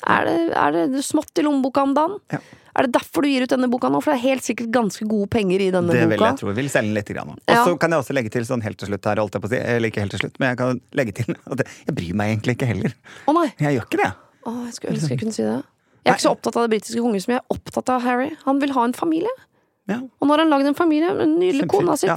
Er, 0.07 0.27
det, 0.27 0.39
er 0.55 0.79
det 0.95 1.05
smått 1.07 1.35
i 1.39 1.45
lommeboka 1.45 1.83
om 1.83 1.95
dagen? 1.97 2.17
Mm. 2.31 2.39
Ja. 2.39 2.60
Er 2.75 2.87
det 2.87 2.93
derfor 2.95 3.25
du 3.25 3.29
gir 3.31 3.43
ut 3.43 3.51
denne 3.51 3.67
boka 3.71 3.89
nå? 3.91 3.99
For 4.03 4.13
det 4.13 4.19
er 4.21 4.25
helt 4.29 4.45
sikkert 4.47 4.71
ganske 4.71 5.07
gode 5.09 5.27
penger 5.33 5.59
i 5.65 5.69
denne 5.73 5.91
Det 5.91 6.07
vil 6.11 6.23
jeg 6.23 6.37
tro. 6.39 6.53
Vil 6.55 6.69
selge 6.71 6.87
den 6.91 6.97
litt. 6.99 7.11
Grann. 7.11 7.33
Og 7.35 7.39
Ja. 7.51 7.65
så 7.65 7.75
kan 7.79 7.91
jeg 7.91 7.99
også 8.05 8.15
legge 8.15 8.31
til 8.31 8.45
sånn 8.47 8.61
helt 8.63 8.77
til 8.79 8.87
slutt 8.87 9.05
her, 9.05 9.19
holdt 9.19 9.33
jeg 9.35 9.41
på 9.43 9.49
å 9.49 9.53
si. 9.53 9.59
Eller 9.59 9.91
ikke 9.91 10.01
helt 10.05 10.11
til 10.15 10.23
slutt, 10.23 10.39
men 10.39 10.49
jeg 10.53 10.57
kan 10.61 10.81
legge 10.95 11.13
til 11.19 11.35
at 11.35 11.57
jeg, 11.65 11.67
jeg 11.87 11.95
bryr 11.95 12.13
meg 12.15 12.33
egentlig 12.37 12.55
ikke 12.55 12.69
heller. 12.71 12.95
Å 13.27 13.35
nei! 13.35 13.47
Jeg 13.59 13.75
gjør 13.77 13.87
ikke 13.89 14.01
det. 14.03 14.11
Å, 14.41 14.51
jeg 14.65 14.73
skulle 14.77 14.95
ønske 14.97 15.09
jeg 15.15 15.19
kunne 15.25 15.35
si 15.35 15.43
det. 15.43 15.59
Jeg 16.01 16.09
er 16.09 16.17
ikke 16.17 16.25
så 16.25 16.31
opptatt 16.33 16.55
av 16.57 16.63
det 16.65 16.71
britiske 16.73 17.01
kongehuset, 17.03 17.27
men 17.29 17.37
jeg 17.37 17.43
er 17.43 17.55
opptatt 17.57 17.89
av 17.93 18.01
Harry. 18.07 18.29
Han 18.47 18.59
vil 18.63 18.71
ha 18.73 18.83
en 18.87 18.93
familie. 18.97 19.33
Ja. 19.89 19.97
Og 20.21 20.27
nå 20.29 20.33
har 20.33 20.41
han 20.45 20.49
lagd 20.53 20.67
en 20.69 20.77
familie 20.77 21.09
med 21.11 21.19
den 21.25 21.35
nydelige 21.41 21.67
kona 21.69 21.97
si. 21.97 22.07
ja. 22.07 22.15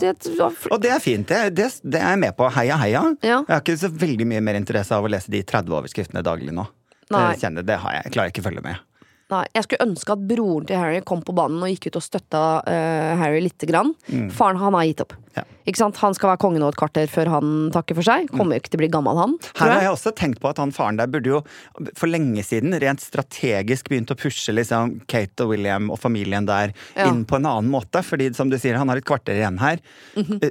Og 0.71 0.81
det 0.85 0.91
er 0.95 1.01
fint. 1.03 1.27
Det, 1.29 1.55
det, 1.57 1.67
det 1.83 2.01
er 2.01 2.15
jeg 2.15 2.21
med 2.23 2.37
på. 2.39 2.49
Heia, 2.55 2.77
heia. 2.81 3.03
Ja. 3.25 3.41
Jeg 3.43 3.51
har 3.51 3.61
ikke 3.65 3.77
så 3.81 3.91
veldig 3.91 4.27
mye 4.31 4.41
mer 4.45 4.55
interesse 4.61 4.95
av 4.95 5.05
å 5.05 5.11
lese 5.11 5.33
de 5.33 5.43
30 5.43 5.73
overskriftene 5.81 6.23
daglig 6.25 6.55
nå. 6.55 6.67
Nei. 7.13 7.35
Det, 7.35 7.41
kjenner, 7.43 7.67
det 7.67 7.77
har 7.83 7.97
jeg. 7.99 8.05
Jeg 8.07 8.15
klarer 8.17 8.33
ikke 8.33 8.45
å 8.45 8.47
følge 8.49 8.63
med. 8.65 8.81
Nei, 9.33 9.45
jeg 9.57 9.65
skulle 9.65 9.87
ønske 9.89 10.15
at 10.15 10.25
broren 10.29 10.67
til 10.69 10.77
Harry 10.79 11.01
kom 11.07 11.23
på 11.25 11.33
banen 11.37 11.63
og 11.65 11.71
gikk 11.73 11.89
ut 11.89 12.01
og 12.01 12.05
støtta 12.05 12.43
uh, 12.67 13.13
Harry 13.23 13.41
lite 13.45 13.69
grann. 13.71 13.95
Faren 14.35 14.61
han 14.61 14.77
har 14.77 14.89
gitt 14.91 15.05
opp. 15.07 15.15
Ja. 15.35 15.43
Ikke 15.67 15.81
sant? 15.81 15.97
Han 16.03 16.15
skal 16.15 16.31
være 16.35 16.41
konge 16.45 16.61
nå 16.63 16.69
et 16.71 16.77
kvarter 16.79 17.09
før 17.11 17.31
han 17.33 17.53
takker 17.75 17.97
for 17.99 18.07
seg. 18.07 18.29
Kommer 18.31 18.55
jo 18.59 18.63
ikke 18.63 18.73
til 18.75 18.79
å 18.79 18.83
bli 18.85 18.91
gammel, 18.93 19.19
han. 19.19 19.33
Her 19.59 19.73
har 19.73 19.83
jeg. 19.87 19.93
også 19.97 20.13
tenkt 20.15 20.41
på 20.43 20.51
at 20.53 20.61
han 20.63 20.71
faren 20.77 20.99
der 21.01 21.09
burde 21.11 21.33
jo 21.33 21.41
for 21.99 22.11
lenge 22.11 22.45
siden 22.47 22.77
rent 22.83 23.03
strategisk 23.03 23.89
begynt 23.91 24.13
å 24.15 24.19
pushe 24.21 24.55
liksom 24.55 25.01
Kate 25.11 25.47
og 25.47 25.55
William 25.55 25.91
og 25.91 25.99
familien 26.03 26.47
der 26.47 26.75
Ja. 26.95 27.09
inn 27.09 27.25
på 27.25 27.37
en 27.41 27.49
annen 27.51 27.71
måte. 27.73 28.03
Fordi 28.05 28.31
som 28.37 28.51
du 28.53 28.59
sier, 28.59 28.77
han 28.79 28.89
har 28.93 29.01
et 29.01 29.05
kvarter 29.09 29.35
igjen 29.41 29.59
her. 29.59 29.81
Eh, 30.17 30.51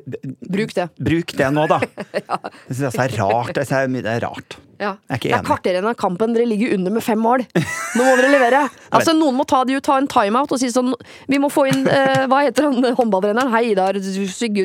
Bruk 0.50 0.74
det. 0.74 0.90
Bruk 1.00 1.32
det 1.38 1.52
nå, 1.54 1.68
da. 1.72 1.80
Det 2.68 2.76
syns 2.76 2.96
jeg 2.98 3.14
er 3.14 3.18
rart. 3.22 3.54
Det 3.54 3.70
er 3.72 4.20
rart. 4.24 4.58
Ja. 4.82 4.96
Jeg 5.08 5.14
er 5.14 5.20
ikke 5.20 5.30
Det 5.30 5.38
er 5.38 5.46
kvarter 5.48 5.76
igjen 5.78 5.88
av 5.88 5.96
kampen. 6.00 6.34
Dere 6.36 6.48
ligger 6.50 6.74
under 6.76 6.92
med 6.92 7.04
fem 7.06 7.20
mål. 7.22 7.46
Nå 7.54 8.04
må 8.04 8.16
dere 8.20 8.32
levere. 8.34 8.64
Altså, 8.94 9.14
noen 9.18 9.34
må 9.34 9.42
ta, 9.50 9.64
de, 9.66 9.74
ta 9.82 9.96
en 9.98 10.06
timeout 10.08 10.52
og 10.54 10.60
si 10.62 10.68
sånn 10.70 10.92
Vi 11.26 11.40
må 11.42 11.48
få 11.50 11.64
inn 11.72 11.88
eh, 11.90 12.28
Hva 12.30 12.44
heter 12.46 12.68
han 12.68 12.86
håndballtreneren? 12.94 13.50
Hei, 13.50 13.72
Idar 13.72 13.98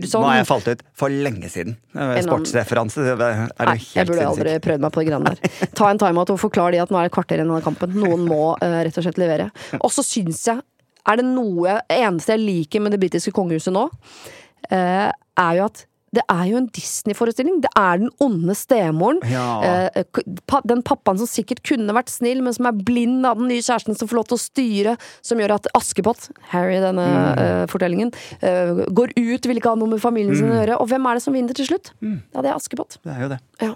Sigurdsson. 0.09 0.25
Nå 0.25 0.31
har 0.33 0.41
jeg 0.41 0.49
falt 0.49 0.71
ut 0.73 0.85
for 0.99 1.15
lenge 1.27 1.51
siden. 1.53 1.77
Sportsreferanse. 2.25 3.05
det 3.05 3.29
Er 3.29 3.71
Nei, 3.71 3.77
helt 3.77 3.99
jeg 3.99 4.11
burde 4.11 4.29
aldri 4.33 4.55
prøvd 4.65 4.85
meg 4.85 4.95
på 4.95 5.05
de 5.05 5.11
greiene 5.11 5.35
der. 5.35 5.59
Ta 5.79 5.91
en 5.93 6.01
timeout 6.01 6.33
og 6.35 6.41
forklar 6.41 6.75
de 6.75 6.83
at 6.83 6.93
nå 6.93 6.99
er 7.01 7.07
det 7.07 7.13
et 7.13 7.19
kvarter 7.19 7.41
igjen 7.41 7.53
av 7.55 7.63
kampen. 7.67 7.95
Noen 7.99 8.25
må 8.29 8.43
uh, 8.57 8.79
rett 8.81 8.99
og 8.99 9.07
slett 9.07 9.21
levere. 9.21 9.51
Og 9.81 9.93
så 9.95 10.05
syns 10.07 10.43
jeg 10.49 10.65
Er 11.09 11.21
det 11.21 11.25
noe 11.29 11.79
Eneste 11.93 12.35
jeg 12.35 12.45
liker 12.45 12.83
med 12.85 12.93
det 12.93 13.01
britiske 13.03 13.33
kongehuset 13.37 13.73
nå, 13.75 13.87
uh, 13.89 15.09
er 15.09 15.61
jo 15.61 15.69
at 15.69 15.85
det 16.17 16.25
er 16.33 16.45
jo 16.49 16.59
en 16.61 16.69
Disney-forestilling. 16.73 17.61
Det 17.65 17.71
er 17.77 18.01
den 18.01 18.11
onde 18.25 18.55
stemoren. 18.57 19.21
Ja. 19.29 19.91
Eh, 19.93 20.21
den 20.69 20.83
pappaen 20.87 21.21
som 21.21 21.29
sikkert 21.29 21.61
kunne 21.69 21.97
vært 21.97 22.13
snill, 22.13 22.41
men 22.45 22.57
som 22.57 22.69
er 22.71 22.77
blind 22.77 23.27
av 23.29 23.41
den 23.41 23.51
nye 23.53 23.65
kjæresten 23.65 23.99
som 23.99 24.09
får 24.11 24.21
lov 24.21 24.29
til 24.31 24.39
å 24.39 24.43
styre, 24.43 24.97
som 25.25 25.41
gjør 25.41 25.57
at 25.59 25.69
Askepott, 25.77 26.31
Harry 26.55 26.79
i 26.79 26.85
denne 26.85 27.09
eh, 27.35 27.65
fortellingen, 27.73 28.15
eh, 28.41 28.85
går 28.89 29.13
ut, 29.19 29.51
vil 29.51 29.61
ikke 29.61 29.75
ha 29.75 29.81
noe 29.81 29.97
med 29.97 30.03
familien 30.05 30.37
sin 30.39 30.53
å 30.53 30.61
gjøre. 30.61 30.81
Og 30.81 30.89
hvem 30.93 31.11
er 31.11 31.21
det 31.21 31.27
som 31.27 31.37
vinner 31.37 31.59
til 31.59 31.69
slutt? 31.69 31.93
Ja, 32.01 32.41
det 32.45 32.53
er 32.53 32.57
Askepott. 32.57 33.01
Det 33.05 33.15
er 33.15 33.27
jo 33.27 33.33
det. 33.35 33.43
Ja. 33.65 33.75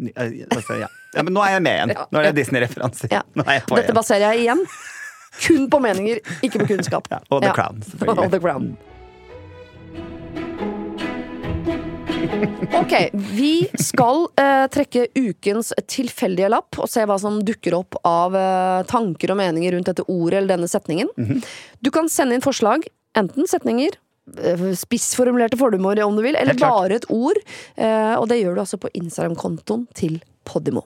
Ja. 0.00 0.88
ja, 1.12 1.22
men 1.22 1.34
nå 1.36 1.42
er 1.44 1.58
jeg 1.58 1.64
med 1.66 1.76
igjen. 1.76 1.90
Nå 2.08 2.22
er 2.22 2.30
det 2.30 2.38
Disney-referanser. 2.40 3.12
Er 3.12 3.66
Dette 3.68 3.94
baserer 3.94 4.30
jeg 4.32 4.46
igjen 4.46 4.64
kun 5.40 5.66
på 5.70 5.80
meninger, 5.82 6.20
ikke 6.42 6.62
på 6.62 6.72
kunnskap. 6.74 7.06
Og 7.30 7.42
The. 7.44 7.52
Crown, 7.54 7.84
selvfølgelig. 7.86 8.24
Og 8.24 8.32
The 8.32 8.40
Crown. 8.42 8.72
Ok, 12.80 12.92
vi 13.34 13.52
skal 13.80 14.26
eh, 14.40 14.66
trekke 14.72 15.06
ukens 15.16 15.72
tilfeldige 15.90 16.50
lapp 16.52 16.78
og 16.82 16.88
se 16.90 17.04
hva 17.08 17.16
som 17.20 17.38
dukker 17.46 17.76
opp 17.78 17.96
av 18.06 18.36
eh, 18.36 18.82
tanker 18.90 19.32
og 19.34 19.40
meninger 19.40 19.74
rundt 19.76 19.88
dette 19.90 20.04
ordet 20.10 20.40
eller 20.42 20.54
denne 20.56 20.70
setningen. 20.70 21.10
Mhm. 21.16 21.40
Du 21.80 21.90
kan 21.94 22.08
sende 22.12 22.36
inn 22.36 22.44
forslag, 22.44 22.84
enten 23.18 23.48
setninger, 23.50 23.96
eh, 24.36 24.66
spissformulerte 24.78 25.58
fordommer 25.60 26.02
om 26.04 26.16
du 26.18 26.22
vil, 26.26 26.36
eller 26.36 26.58
bare 26.60 27.00
et 27.00 27.08
ord. 27.10 27.40
eh, 27.76 28.14
og 28.16 28.28
det 28.30 28.42
gjør 28.42 28.54
du 28.60 28.62
altså 28.66 28.78
på 28.80 28.92
Instagram-kontoen 29.00 29.86
til 29.96 30.20
Podimo. 30.44 30.84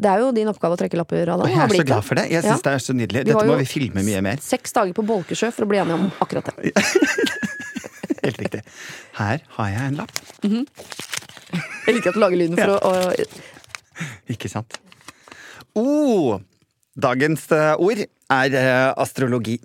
Det 0.00 0.08
er 0.08 0.22
jo 0.22 0.30
din 0.32 0.48
oppgave 0.48 0.76
å 0.76 0.80
trekke 0.80 0.96
lapper, 0.96 1.28
Adam. 1.28 1.42
Og 1.44 1.48
Mm. 1.50 1.56
jeg 1.58 1.60
er 1.60 1.82
så 1.82 1.86
glad 1.90 2.04
for 2.04 2.14
det. 2.14 2.30
Jeg 2.30 2.44
Ja. 2.44 2.56
det 2.56 2.66
er 2.72 2.78
så 2.80 2.94
nydelig. 2.96 3.24
Dette 3.26 3.46
må 3.46 3.56
vi 3.58 3.64
filme 3.68 4.00
mye 4.02 4.22
mer. 4.22 4.36
Seks 4.40 4.72
dager 4.72 4.94
på 4.94 5.04
Bolkesjø 5.04 5.52
for 5.52 5.66
å 5.66 5.68
bli 5.68 5.76
enige 5.78 5.94
om 5.98 6.10
akkurat 6.22 6.44
det. 6.56 6.72
Helt 8.24 8.36
riktig. 8.38 8.62
Her 9.20 9.42
har 9.56 9.68
jeg 9.68 9.88
en 9.90 9.98
lapp. 10.00 10.20
Jeg 10.40 11.96
liker 11.96 12.12
at 12.12 12.16
du 12.16 12.22
lager 12.22 12.40
lyden 12.40 12.56
for 12.56 12.72
å, 12.72 12.78
å 12.88 14.06
Ikke 14.32 14.48
sant? 14.48 14.78
Oh, 15.76 16.38
dagens 16.96 17.44
eh, 17.52 17.74
ord 17.76 18.00
er 18.00 18.56
eh, 18.56 18.86
astrologi. 18.96 19.58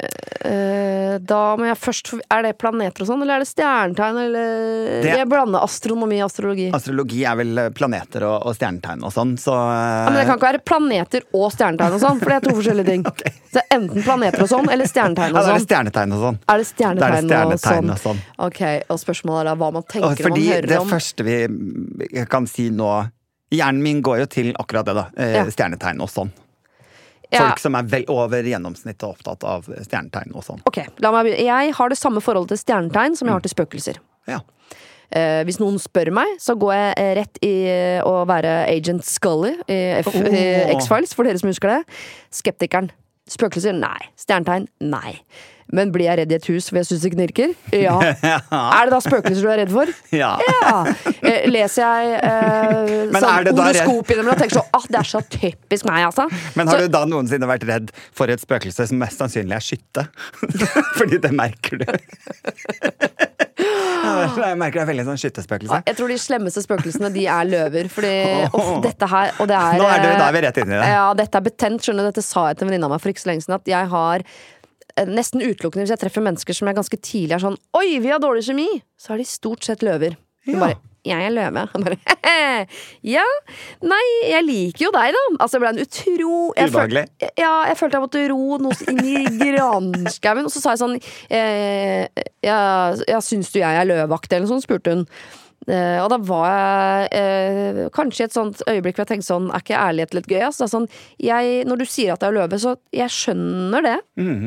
Eh, 0.00 1.18
Da 1.18 1.56
må 1.58 1.66
jeg 1.66 1.76
først 1.80 2.12
Er 2.30 2.42
det 2.46 2.52
planeter 2.60 3.02
og 3.04 3.08
sånn, 3.10 3.22
eller 3.24 3.38
er 3.38 3.44
det 3.44 3.48
stjernetegn, 3.50 4.18
eller 4.24 5.02
Det- 5.02 5.16
Jeg 5.18 5.28
blander 5.28 5.62
astronomi 5.64 6.20
og 6.22 6.28
astrologi. 6.30 6.68
Astrologi 6.72 7.24
er 7.26 7.36
vel 7.36 7.58
eh, 7.58 7.68
planeter 7.70 8.22
og, 8.28 8.46
og 8.46 8.54
stjernetegn 8.56 9.02
og 9.04 9.12
sånn, 9.12 9.34
så 9.40 9.52
eh, 9.56 10.04
Ja, 10.04 10.10
men 10.10 10.18
det 10.20 10.26
kan 10.28 10.38
ikke 10.38 10.48
være 10.52 10.62
planeter 10.64 11.26
og 11.34 11.50
stjernetegn 11.52 11.96
og 11.98 12.00
sånn, 12.04 12.18
for 12.22 12.28
det 12.30 12.36
er 12.38 12.46
to 12.48 12.54
forskjellige 12.60 12.86
ting. 12.92 13.04
Så 13.54 13.60
enten 13.72 14.02
planeter 14.04 14.42
og 14.44 14.48
sånn, 14.50 14.66
eller 14.70 14.84
stjernetegn 14.84 15.32
ja, 15.32 15.32
og 15.32 15.38
da 15.38 15.40
er 15.40 15.46
det 15.46 15.60
sånn. 15.62 15.68
stjernetegn 15.68 16.12
og 16.12 16.20
sånn. 16.26 16.38
Er 16.52 16.58
det 16.60 16.66
stjernetegn, 16.68 17.28
det 17.30 17.36
er 17.38 17.48
det 17.48 17.60
stjernetegn 17.60 17.88
og 17.88 17.94
og 17.94 18.02
sånn. 18.02 18.18
sånn? 18.18 18.18
Ok, 18.46 18.60
og 18.92 18.98
spørsmålet 19.00 19.40
er 19.40 19.48
da 19.48 19.54
hva 19.62 19.70
man 19.72 19.86
tenker 19.88 20.08
og 20.10 20.18
fordi 20.20 20.42
man 20.44 20.52
hører 20.52 20.68
det 20.68 20.78
om 20.82 20.90
første 20.92 21.24
vi 21.24 22.24
kan 22.28 22.46
si 22.46 22.68
nå 22.70 22.90
Hjernen 23.48 23.80
min 23.80 24.02
går 24.04 24.18
jo 24.20 24.26
til 24.28 24.50
akkurat 24.60 24.84
det, 24.84 24.92
da. 24.98 25.06
Eh, 25.16 25.32
Ja. 25.38 25.44
Stjernetegn 25.48 26.02
og 26.04 26.10
sånn. 26.12 26.28
Ja. 27.32 27.42
Folk 27.44 27.60
som 27.60 27.74
er 27.76 27.82
vel 27.84 28.04
over 28.08 28.42
gjennomsnittet 28.48 29.04
opptatt 29.04 29.42
av 29.44 29.66
stjernetegn 29.68 30.30
og 30.34 30.44
sånn. 30.46 30.62
Ok, 30.68 30.78
la 31.04 31.10
meg. 31.12 31.26
Jeg 31.36 31.74
har 31.76 31.88
det 31.92 31.98
samme 32.00 32.22
forholdet 32.24 32.54
til 32.56 32.62
stjernetegn 32.62 33.18
som 33.18 33.28
jeg 33.28 33.36
har 33.36 33.44
til 33.44 33.52
spøkelser. 33.52 33.98
Ja. 34.30 34.38
Eh, 35.10 35.42
hvis 35.48 35.56
noen 35.60 35.76
spør 35.80 36.10
meg, 36.12 36.34
så 36.40 36.52
går 36.60 36.72
jeg 36.74 36.94
eh, 37.00 37.10
rett 37.16 37.38
i 37.44 37.52
eh, 37.68 38.00
å 38.04 38.24
være 38.28 38.54
Agent 38.68 39.04
Scully 39.08 39.54
i 39.68 39.78
F- 40.02 40.10
Åh. 40.12 40.26
i 40.32 40.42
X-Files, 40.74 41.14
for 41.16 41.24
dere 41.28 41.40
som 41.40 41.48
husker 41.48 41.68
det. 41.72 41.78
Skeptikeren. 42.32 42.90
Spøkelser? 43.28 43.76
Nei. 43.76 44.00
Stjernetegn? 44.18 44.68
Nei. 44.88 45.18
Men 45.68 45.90
blir 45.92 46.06
jeg 46.08 46.16
redd 46.22 46.30
i 46.32 46.36
et 46.38 46.46
hus 46.48 46.70
hvor 46.70 46.78
jeg 46.80 46.86
syns 46.88 47.02
det 47.04 47.10
knirker? 47.12 47.50
Ja. 47.76 47.98
Er 48.00 48.88
det 48.88 48.92
da 48.94 49.00
spøkelser 49.04 49.44
du 49.44 49.50
er 49.52 49.58
redd 49.60 49.72
for? 49.74 49.90
ja. 50.16 50.30
Ja. 50.40 50.78
Eh, 51.20 51.44
leser 51.52 51.84
jeg 51.84 52.14
eh, 52.24 52.94
sånn 53.20 53.50
horoskop 53.52 54.14
innimellom 54.14 54.32
og 54.32 54.40
tenker 54.40 54.56
sånn 54.62 54.72
ah, 54.78 54.86
det 54.88 55.00
er 55.02 55.10
så 55.10 55.20
typisk 55.28 55.88
meg, 55.90 56.06
altså. 56.08 56.24
Men 56.56 56.72
har 56.72 56.80
Så- 56.80 56.88
du 56.88 56.94
da 56.96 57.04
noensinne 57.10 57.50
vært 57.50 57.68
redd 57.68 57.92
for 58.16 58.32
et 58.32 58.40
spøkelse 58.40 58.88
som 58.88 59.02
mest 59.04 59.20
sannsynlig 59.20 59.58
er 59.58 59.66
skytte? 59.68 60.06
Fordi 60.96 61.20
det 61.26 61.34
merker 61.36 61.84
du. 61.84 61.86
Jeg 64.48 64.58
merker 64.60 64.80
det 64.80 64.84
er 64.84 64.90
veldig 64.92 65.04
sånn 65.08 65.20
skyttespøkelse. 65.22 65.80
Jeg 65.88 65.98
tror 65.98 66.12
de 66.12 66.18
slemmeste 66.22 66.62
spøkelsene 66.64 67.10
de 67.14 67.24
er 67.30 67.48
løver. 67.48 67.90
Fordi 67.92 68.12
oh, 68.58 68.74
dette 68.84 69.08
her 69.12 69.32
Og 69.38 69.48
det 69.50 69.56
er 69.58 69.80
Nå 69.80 69.88
er 69.88 70.04
det- 70.04 70.14
da 70.18 70.28
er 70.28 70.36
vi 70.38 70.44
rett 70.46 70.60
inn 70.64 70.72
i 70.72 70.76
det. 70.76 70.90
Ja, 70.94 71.06
dette 71.18 71.40
er 71.40 71.46
betent. 71.48 71.84
Skjønner 71.84 72.06
du, 72.08 72.12
Dette 72.12 72.24
sa 72.26 72.46
jeg 72.50 72.58
til 72.60 72.66
en 72.68 72.72
venninne 72.72 72.88
av 72.90 72.94
meg 72.96 73.02
for 73.04 73.12
ikke 73.14 73.24
så 73.26 73.32
lenge 73.32 73.44
siden. 73.46 73.58
At 73.60 73.72
jeg 73.74 73.90
har 73.94 74.24
eh, 74.28 75.08
nesten 75.08 75.44
utelukkende 75.44 75.84
hvis 75.86 75.94
jeg 75.96 76.02
treffer 76.04 76.24
mennesker 76.24 76.56
som 76.58 76.70
jeg 76.70 76.78
ganske 76.80 77.00
tidlig 77.04 77.36
er 77.38 77.44
sånn 77.46 77.58
Oi, 77.78 77.88
vi 78.02 78.12
har 78.12 78.22
dårlig 78.22 78.44
kjemi! 78.48 78.68
Så 78.98 79.14
er 79.14 79.22
de 79.22 79.28
stort 79.28 79.66
sett 79.68 79.84
løver. 79.86 80.16
Ja. 80.48 80.58
bare 80.62 80.78
jeg 81.08 81.26
er 81.28 81.34
løve. 81.34 81.64
Han 81.72 81.84
bare 81.86 81.98
Ja, 83.02 83.24
nei, 83.82 84.02
jeg 84.30 84.44
liker 84.46 84.84
jo 84.88 84.92
deg, 84.94 85.14
da. 85.16 85.24
Altså, 85.40 85.56
det 85.58 85.62
ble 85.64 85.72
en 85.74 85.82
utro 85.84 86.32
jeg 86.58 86.68
føl- 86.74 86.84
Ja, 87.40 87.52
jeg 87.70 87.76
følte 87.80 87.98
jeg 87.98 88.04
måtte 88.06 88.24
ro 88.32 88.58
noe 88.62 88.92
inn 88.92 89.02
i 89.04 89.24
granskauen. 89.40 90.44
Og 90.48 90.52
så 90.54 90.62
sa 90.62 90.74
jeg 90.74 90.82
sånn 90.84 90.96
eh, 91.30 92.06
ja, 92.44 92.60
ja, 93.08 93.20
Syns 93.24 93.52
du 93.52 93.60
jeg 93.60 93.80
er 93.82 93.88
løveaktig, 93.88 94.32
eller 94.36 94.46
noe 94.48 94.54
sånt, 94.56 94.66
spurte 94.68 94.94
hun. 94.96 95.06
Eh, 95.68 95.98
og 96.00 96.08
da 96.08 96.16
var 96.24 96.46
jeg 96.48 97.82
uh, 97.84 97.90
kanskje 97.92 98.24
i 98.24 98.26
et 98.28 98.32
sånt 98.36 98.62
øyeblikk 98.64 98.96
hvor 98.96 99.04
jeg 99.04 99.10
tenkte 99.10 99.28
sånn 99.28 99.50
Er 99.52 99.60
ikke 99.60 99.76
ærlighet 99.76 100.14
litt 100.16 100.28
gøy? 100.30 100.40
Altså, 100.46 100.64
sånn, 100.70 100.86
jeg, 101.20 101.60
når 101.68 101.82
du 101.82 101.84
sier 101.84 102.14
at 102.14 102.24
jeg 102.24 102.32
er 102.32 102.38
løve, 102.38 102.58
så 102.62 102.72
jeg 102.96 103.12
skjønner 103.12 103.84
det. 103.84 103.96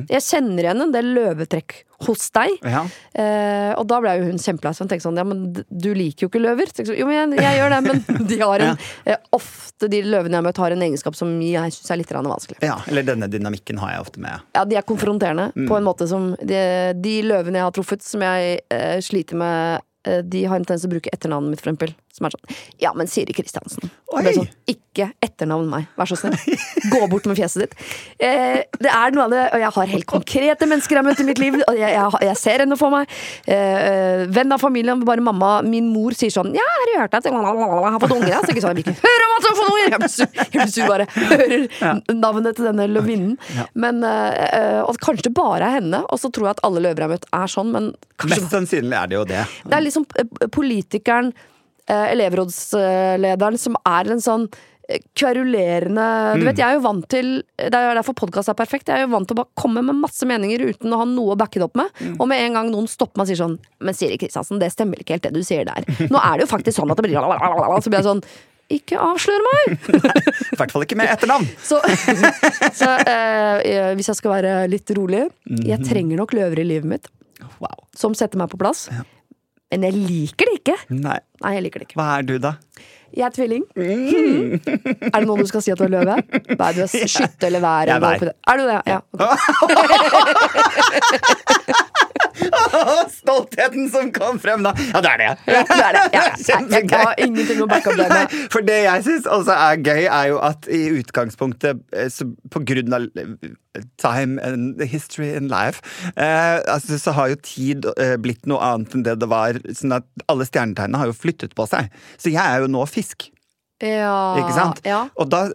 Jeg 0.09 0.25
kjenner 0.25 0.65
igjen 0.65 0.85
en 0.87 0.93
del 0.95 1.11
løvetrekk 1.15 1.75
hos 2.01 2.31
deg. 2.33 2.55
Ja. 2.65 2.79
Uh, 3.13 3.71
og 3.77 3.83
da 3.91 3.99
ble 4.01 4.15
jo 4.17 4.23
hun 4.31 4.39
kjempelei 4.41 4.73
seg. 4.73 4.87
Hun 4.87 4.89
tenkte 4.89 5.05
sånn 5.05 5.19
Ja, 5.21 5.25
men 5.27 5.43
du 5.53 5.91
liker 5.93 6.25
jo 6.25 6.31
ikke 6.31 6.41
løver. 6.41 6.71
Så 6.73 6.87
sånn, 6.87 6.97
jo, 6.97 7.05
men 7.11 7.35
jeg, 7.37 7.43
jeg 7.45 7.59
gjør 7.59 7.75
det, 7.75 7.81
men 7.85 8.25
de 8.31 8.39
har 8.41 8.65
en 8.65 8.73
eh, 9.05 9.21
Ofte 9.37 9.91
de 9.91 10.01
løvene 10.07 10.33
jeg 10.33 10.41
har 10.41 10.47
møtt, 10.47 10.63
har 10.65 10.73
en 10.73 10.87
egenskap 10.87 11.15
som 11.17 11.29
jeg 11.45 11.75
syns 11.77 11.93
er 11.93 12.01
litt 12.01 12.11
vanskelig. 12.17 12.57
ja. 12.65 12.79
Eller 12.89 13.05
denne 13.05 13.29
dynamikken 13.29 13.77
har 13.81 13.93
jeg 13.93 14.07
ofte 14.07 14.21
med. 14.25 14.41
Ja, 14.57 14.65
de 14.65 14.81
er 14.81 14.85
konfronterende 14.87 15.51
Mm. 15.51 15.65
på 15.67 15.75
en 15.77 15.83
måte 15.83 16.05
som 16.07 16.29
De, 16.37 16.59
de 17.01 17.13
løvene 17.25 17.59
jeg 17.59 17.65
har 17.65 17.73
truffet, 17.75 18.03
som 18.05 18.21
jeg 18.23 18.59
sliter 19.03 19.35
med 19.39 19.81
de 20.03 20.45
har 20.45 20.57
en 20.57 20.65
tendens 20.65 20.85
til 20.85 20.89
å 20.89 20.95
bruke 20.95 21.11
etternavnet 21.13 21.53
mitt, 21.53 21.61
for 21.61 21.71
eksempel. 21.71 21.93
Som 22.11 22.27
er 22.27 22.35
sånn 22.35 22.55
Ja, 22.81 22.93
men 22.97 23.09
Siri 23.11 23.33
Kristiansen. 23.35 23.91
Sånn, 24.11 24.47
ikke 24.69 25.07
etternavn 25.23 25.69
meg, 25.71 25.87
vær 25.97 26.09
så 26.09 26.17
snill. 26.19 26.35
Gå 26.91 26.99
bort 27.11 27.27
med 27.29 27.37
fjeset 27.39 27.63
ditt. 27.63 27.75
Eh, 28.19 28.59
det 28.81 28.91
er 28.91 29.13
noe 29.15 29.27
av 29.29 29.33
det, 29.33 29.43
og 29.55 29.63
jeg 29.63 29.73
har 29.77 29.91
helt 29.93 30.07
konkrete 30.09 30.67
mennesker 30.67 30.97
jeg 30.97 31.01
har 31.01 31.07
møtt 31.07 31.23
i 31.23 31.27
mitt 31.29 31.39
liv, 31.41 31.57
og 31.61 31.79
jeg, 31.79 31.93
jeg, 31.95 32.21
jeg 32.27 32.39
ser 32.41 32.65
henne 32.65 32.77
for 32.79 32.93
meg. 32.93 33.15
Eh, 33.47 34.25
venn 34.35 34.51
av 34.51 34.61
familien, 34.63 35.03
bare 35.07 35.23
mamma. 35.23 35.53
Min 35.65 35.89
mor 35.93 36.15
sier 36.17 36.33
sånn 36.33 36.51
Ja, 36.57 36.65
har 36.65 36.89
du 36.89 36.93
hørt 36.99 37.17
at 37.21 37.29
jeg 37.29 37.35
har 37.35 38.01
fått 38.03 38.15
unger? 38.17 38.37
Så 38.41 38.53
ikke 38.53 38.65
sånn, 38.65 38.75
jeg 38.75 38.81
vil 38.81 38.91
ikke 38.91 39.07
høre 39.07 39.27
om 39.29 39.35
at 39.37 39.45
du 39.45 39.49
har 39.49 39.57
fått 39.61 39.71
unger! 39.71 39.87
Jeg 39.91 40.01
blir 40.03 40.13
sur, 40.17 40.29
jeg 40.41 40.51
blir 40.57 40.73
sur 40.75 40.91
bare 40.91 41.07
hører 41.15 42.13
navnet 42.15 42.59
til 42.59 42.67
denne 42.69 42.87
løvinnen. 42.91 43.37
Men, 43.73 44.03
eh, 44.07 44.81
og 44.83 44.99
kanskje 45.03 45.29
det 45.29 45.35
bare 45.37 45.67
er 45.67 45.79
henne, 45.79 46.03
og 46.07 46.19
så 46.21 46.31
tror 46.33 46.49
jeg 46.49 46.57
at 46.57 46.65
alle 46.67 46.83
løver 46.83 47.03
jeg 47.03 47.07
har 47.07 47.15
møtt, 47.15 47.29
er 47.41 47.53
sånn, 47.55 47.71
men 47.75 47.91
kanskje 48.21 48.41
Mest 48.41 48.53
sannsynlig 48.53 48.97
er 48.97 49.09
det 49.11 49.17
jo 49.17 49.23
det. 49.29 49.45
det 49.65 49.77
er 49.77 49.85
liksom 49.85 50.05
eh, 50.19 50.49
politikeren, 50.53 51.31
eh, 51.31 51.50
elevrådslederen, 52.13 53.57
som 53.61 53.75
er 53.87 54.11
en 54.13 54.21
sånn 54.23 54.45
eh, 54.89 54.99
kverulerende 55.17 56.05
Du 56.39 56.45
vet, 56.47 56.59
jeg 56.59 56.67
er 56.67 56.77
jo 56.77 56.83
vant 56.85 57.07
til 57.11 57.31
Det 57.57 57.71
er 57.77 57.95
derfor 57.97 58.15
podkast 58.17 58.51
er 58.51 58.57
perfekt. 58.59 58.89
Jeg 58.91 59.01
er 59.01 59.05
jo 59.07 59.13
vant 59.15 59.27
til 59.29 59.37
å 59.37 59.41
bare 59.43 59.53
komme 59.61 59.83
med 59.85 59.99
masse 60.01 60.27
meninger 60.27 60.63
uten 60.71 60.93
å 60.95 61.01
ha 61.01 61.07
noe 61.09 61.35
å 61.35 61.39
backe 61.39 61.61
det 61.61 61.67
opp 61.69 61.77
med. 61.79 61.89
Og 62.17 62.27
med 62.31 62.43
en 62.45 62.59
gang 62.59 62.71
noen 62.73 62.87
stopper 62.91 63.19
meg 63.21 63.27
og 63.27 63.31
sier 63.31 63.41
sånn 63.43 63.57
Men 63.83 63.97
Siri 63.97 64.17
Kristiansen, 64.21 64.59
det 64.61 64.71
stemmer 64.75 64.99
ikke 65.01 65.17
helt 65.17 65.27
det 65.29 65.33
du 65.35 65.43
sier 65.47 65.67
der. 65.69 65.85
Nå 66.11 66.19
er 66.21 66.39
det 66.41 66.47
jo 66.47 66.53
faktisk 66.55 66.79
sånn 66.81 66.91
at 66.93 66.99
det 67.01 67.07
blir 67.09 67.19
Så 67.19 67.91
blir 67.91 68.01
jeg 68.01 68.09
sånn 68.09 68.23
Ikke 68.71 68.99
avslør 69.03 69.41
meg! 69.47 69.87
I 70.55 70.59
hvert 70.59 70.71
fall 70.75 70.85
ikke 70.85 70.99
med 70.99 71.09
etternavn. 71.11 71.47
Så, 71.69 71.79
så 72.77 72.91
eh, 73.03 73.91
hvis 73.99 74.07
jeg 74.13 74.19
skal 74.21 74.37
være 74.37 74.53
litt 74.71 74.91
rolig 74.95 75.25
Jeg 75.67 75.83
trenger 75.87 76.21
nok 76.23 76.35
løver 76.37 76.63
i 76.63 76.67
livet 76.75 76.87
mitt 76.97 77.11
Wow. 77.61 77.73
som 77.97 78.13
setter 78.17 78.37
meg 78.37 78.51
på 78.51 78.57
plass. 78.61 78.83
Men 79.71 79.85
jeg 79.87 79.93
liker 79.95 80.49
det 80.49 80.55
ikke. 80.59 80.75
Nei. 80.91 81.19
Nei, 81.41 81.51
jeg 81.55 81.63
liker 81.67 81.79
det 81.79 81.85
ikke. 81.89 81.97
Hva 82.01 82.07
er 82.17 82.23
du, 82.27 82.33
da? 82.43 82.51
Jeg 83.11 83.25
er 83.27 83.33
tvilling. 83.35 83.63
Er 83.75 85.17
det 85.17 85.27
noen 85.27 85.41
du 85.43 85.47
skal 85.49 85.63
si 85.63 85.71
at 85.73 85.79
du 85.79 85.85
er 85.87 85.93
løve? 85.95 86.15
Nei, 86.51 86.69
du 86.75 86.81
er 86.83 86.87
skytte 87.15 87.47
eller 87.49 87.63
vær. 87.63 87.87
Jeg 87.87 87.95
er 87.95 88.03
vær. 88.03 88.15
Er 88.51 88.55
du 88.59 88.63
det? 88.67 88.79
Ja. 88.87 88.99
ok. 89.67 89.81
Stoltheten 93.19 93.89
som 93.91 94.11
kom 94.15 94.39
frem 94.41 94.63
da. 94.65 94.73
Ja, 94.91 95.01
det 95.03 95.11
er 95.13 95.21
det. 95.21 95.29
Ja, 95.47 95.63
det 95.67 95.85
er 95.85 95.97
det. 95.97 96.03
Ja. 96.15 96.25
Jeg, 96.71 96.89
har 96.91 97.15
ingenting 97.21 97.61
å 97.63 97.67
backe 97.69 97.91
opp 97.91 97.99
det 97.99 98.07
med. 98.11 98.35
For 98.53 98.65
det 98.65 98.77
jeg 98.83 99.03
syns 99.05 99.27
også 99.29 99.55
er 99.55 99.81
gøy, 99.81 100.03
er 100.05 100.29
jo 100.31 100.39
at 100.43 100.67
i 100.71 100.81
utgangspunktet, 100.99 101.81
eh, 101.95 102.21
på 102.51 102.61
grunn 102.67 102.95
av 102.95 103.07
eh, 103.19 103.83
time 104.01 104.41
and 104.45 104.81
history 104.83 105.31
in 105.37 105.49
life, 105.51 105.83
eh, 106.15 106.59
altså, 106.71 106.99
så 107.01 107.15
har 107.17 107.31
jo 107.33 107.41
tid 107.45 107.89
blitt 108.23 108.47
noe 108.49 108.61
annet 108.71 108.95
enn 108.95 109.05
det 109.07 109.17
det 109.21 109.29
var. 109.31 109.59
Sånn 109.77 109.97
at 109.97 110.07
alle 110.31 110.47
stjernetegnene 110.47 111.01
har 111.01 111.11
jo 111.11 111.17
flyttet 111.17 111.55
på 111.57 111.67
seg. 111.69 111.91
Så 112.21 112.33
jeg 112.33 112.43
er 112.43 112.65
jo 112.65 112.71
nå 112.71 112.85
fisk, 112.89 113.29
Ja, 113.81 114.37
ikke 114.37 114.53
sant? 114.53 114.83
Ja. 114.85 115.07
Og 115.17 115.31
da 115.33 115.47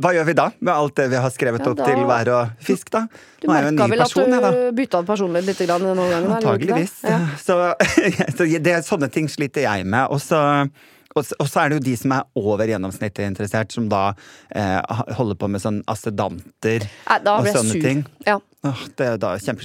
hva 0.00 0.12
gjør 0.16 0.24
vi 0.30 0.34
da 0.38 0.46
med 0.60 0.72
alt 0.72 0.94
det 0.96 1.08
vi 1.12 1.18
har 1.20 1.32
skrevet 1.34 1.60
Ja, 1.60 1.70
opp 1.72 1.76
da- 1.82 1.88
til 1.90 2.04
vær 2.08 2.28
og 2.32 2.62
fisk, 2.64 2.88
da? 2.94 3.02
Du 3.42 3.50
er 3.50 3.66
merka 3.68 3.88
vel 3.90 4.00
at 4.00 4.06
person, 4.08 4.30
jeg, 4.32 4.40
da. 4.40 4.50
du 4.52 4.72
bytta 4.78 5.02
personlighet 5.04 5.50
litt 5.50 5.60
grann 5.68 5.84
denne 5.84 6.06
gangen? 6.08 6.30
du? 6.30 6.36
Antageligvis. 6.38 6.94
Ja. 7.04 7.18
Så, 7.46 7.58
så 8.38 8.46
det, 8.62 8.78
sånne 8.88 9.10
ting 9.12 9.28
sliter 9.28 9.66
jeg 9.66 9.84
med. 9.84 10.06
Og 10.08 10.20
så, 10.24 10.40
og, 11.14 11.26
og 11.38 11.48
så 11.50 11.60
er 11.64 11.68
det 11.74 11.80
jo 11.80 11.84
de 11.90 11.96
som 12.00 12.14
er 12.16 12.24
over 12.40 12.64
gjennomsnittet 12.72 13.26
interessert, 13.26 13.72
som 13.74 13.90
da 13.92 14.14
eh, 14.54 14.80
holder 15.18 15.36
på 15.36 15.50
med 15.52 15.60
sånn 15.60 15.82
assedanter 15.92 16.88
og 17.20 17.50
sånne 17.52 17.74
sur. 17.76 17.82
ting. 17.84 18.06
Ja. 18.24 18.38
Åh, 18.64 18.82
det 18.96 19.06
er 19.06 19.16
da. 19.18 19.32
Jeg- 19.36 19.56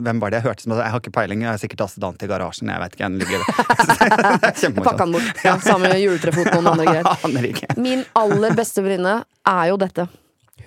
Hvem 0.00 0.20
var 0.20 0.30
det 0.30 0.38
jeg 0.40 0.46
hørte 0.48 0.62
som 0.64 0.72
Jeg 0.72 0.90
har 0.90 1.00
ikke 1.00 1.12
peiling, 1.12 1.42
jeg 1.42 1.52
er 1.52 1.58
sikkert 1.60 1.82
assedant 1.84 2.22
i 2.22 2.26
garasjen. 2.30 2.70
Jeg 2.72 2.80
vet 2.80 2.94
ikke, 2.96 3.08
den 3.08 3.18
ligger. 3.18 3.40
Pakka 4.84 5.04
den 5.04 5.12
bort. 5.12 5.34
Ja, 5.44 5.58
Sammen 5.60 5.90
med 5.92 6.00
juletrefot 6.00 6.48
og 6.54 6.62
noen 6.64 6.72
andre 6.80 6.86
greier. 6.88 7.76
Min 7.88 8.04
aller 8.16 8.56
beste 8.56 8.80
venninne 8.84 9.18
er 9.46 9.68
jo 9.72 9.76
dette. 9.80 10.08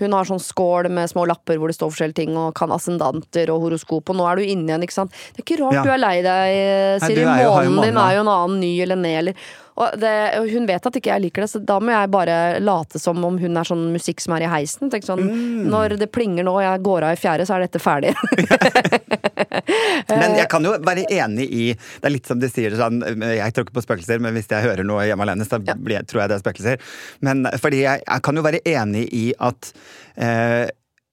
Hun 0.02 0.14
har 0.16 0.26
sånn 0.26 0.40
skål 0.42 0.88
med 0.90 1.10
små 1.12 1.26
lapper 1.30 1.58
hvor 1.62 1.70
det 1.70 1.76
står 1.78 1.92
forskjellige 1.94 2.20
ting, 2.24 2.38
og 2.40 2.54
kan 2.58 2.72
ascendanter 2.74 3.52
og 3.54 3.66
horoskop, 3.68 4.10
og 4.10 4.18
nå 4.18 4.26
er 4.32 4.40
du 4.40 4.46
inne 4.50 4.70
igjen, 4.72 4.86
ikke 4.88 4.96
sant. 4.96 5.12
Det 5.36 5.42
er 5.44 5.46
ikke 5.46 5.60
rart 5.62 5.76
Ja. 5.78 5.84
du 5.86 5.92
er 5.94 6.00
lei 6.02 6.16
deg, 6.26 7.02
Siri. 7.04 7.26
har 7.28 7.44
jo 7.66 7.70
Månen 7.76 7.86
din 7.92 7.98
er 8.02 8.16
jo 8.16 8.22
en 8.24 8.32
annen, 8.34 8.60
ny 8.64 8.72
eller 8.82 8.98
ned, 8.98 9.18
eller 9.20 9.34
og 9.82 9.98
det, 10.02 10.14
Hun 10.54 10.68
vet 10.70 10.86
at 10.88 10.98
ikke 11.00 11.12
jeg 11.12 11.26
liker 11.26 11.46
det, 11.46 11.50
så 11.52 11.62
da 11.66 11.80
må 11.82 11.94
jeg 11.94 12.12
bare 12.14 12.38
late 12.62 13.02
som 13.02 13.20
om 13.26 13.40
hun 13.42 13.58
er 13.58 13.68
sånn 13.68 13.88
musikk 13.96 14.22
som 14.24 14.36
er 14.38 14.46
i 14.46 14.52
heisen. 14.52 14.92
Tenk 14.94 15.08
sånn, 15.08 15.24
Mm. 15.32 15.70
Når 15.72 15.96
det 16.02 16.08
plinger 16.12 16.44
nå 16.44 16.54
og 16.58 16.64
jeg 16.64 16.82
går 16.84 17.06
av 17.06 17.14
i 17.16 17.20
fjerde, 17.20 17.46
så 17.48 17.56
er 17.56 17.66
dette 17.66 17.80
ferdig. 17.82 18.12
Men 20.10 20.36
jeg 20.38 20.48
kan 20.52 20.66
jo 20.66 20.74
være 20.86 21.06
enig 21.12 21.48
i 21.52 21.66
Det 21.74 22.08
er 22.08 22.14
litt 22.14 22.30
som 22.30 22.40
de 22.42 22.50
sier 22.52 22.76
sånn 22.80 23.02
Jeg 23.04 23.54
tror 23.54 23.66
ikke 23.66 23.78
på 23.80 23.84
spøkelser, 23.86 24.22
men 24.24 24.36
hvis 24.36 24.50
jeg 24.52 24.66
hører 24.66 24.88
noe 24.88 25.06
hjemme 25.08 25.26
alene, 25.26 25.48
så 25.48 25.60
blir, 25.62 26.04
tror 26.10 26.24
jeg 26.24 26.32
det 26.32 26.38
er 26.38 26.44
spøkelser. 26.44 26.94
Men 27.26 27.46
fordi 27.62 27.84
jeg, 27.84 28.04
jeg 28.06 28.26
kan 28.26 28.38
jo 28.38 28.46
være 28.46 28.64
enig 28.68 29.06
i 29.16 29.26
at 29.42 29.72
eh, 30.16 30.68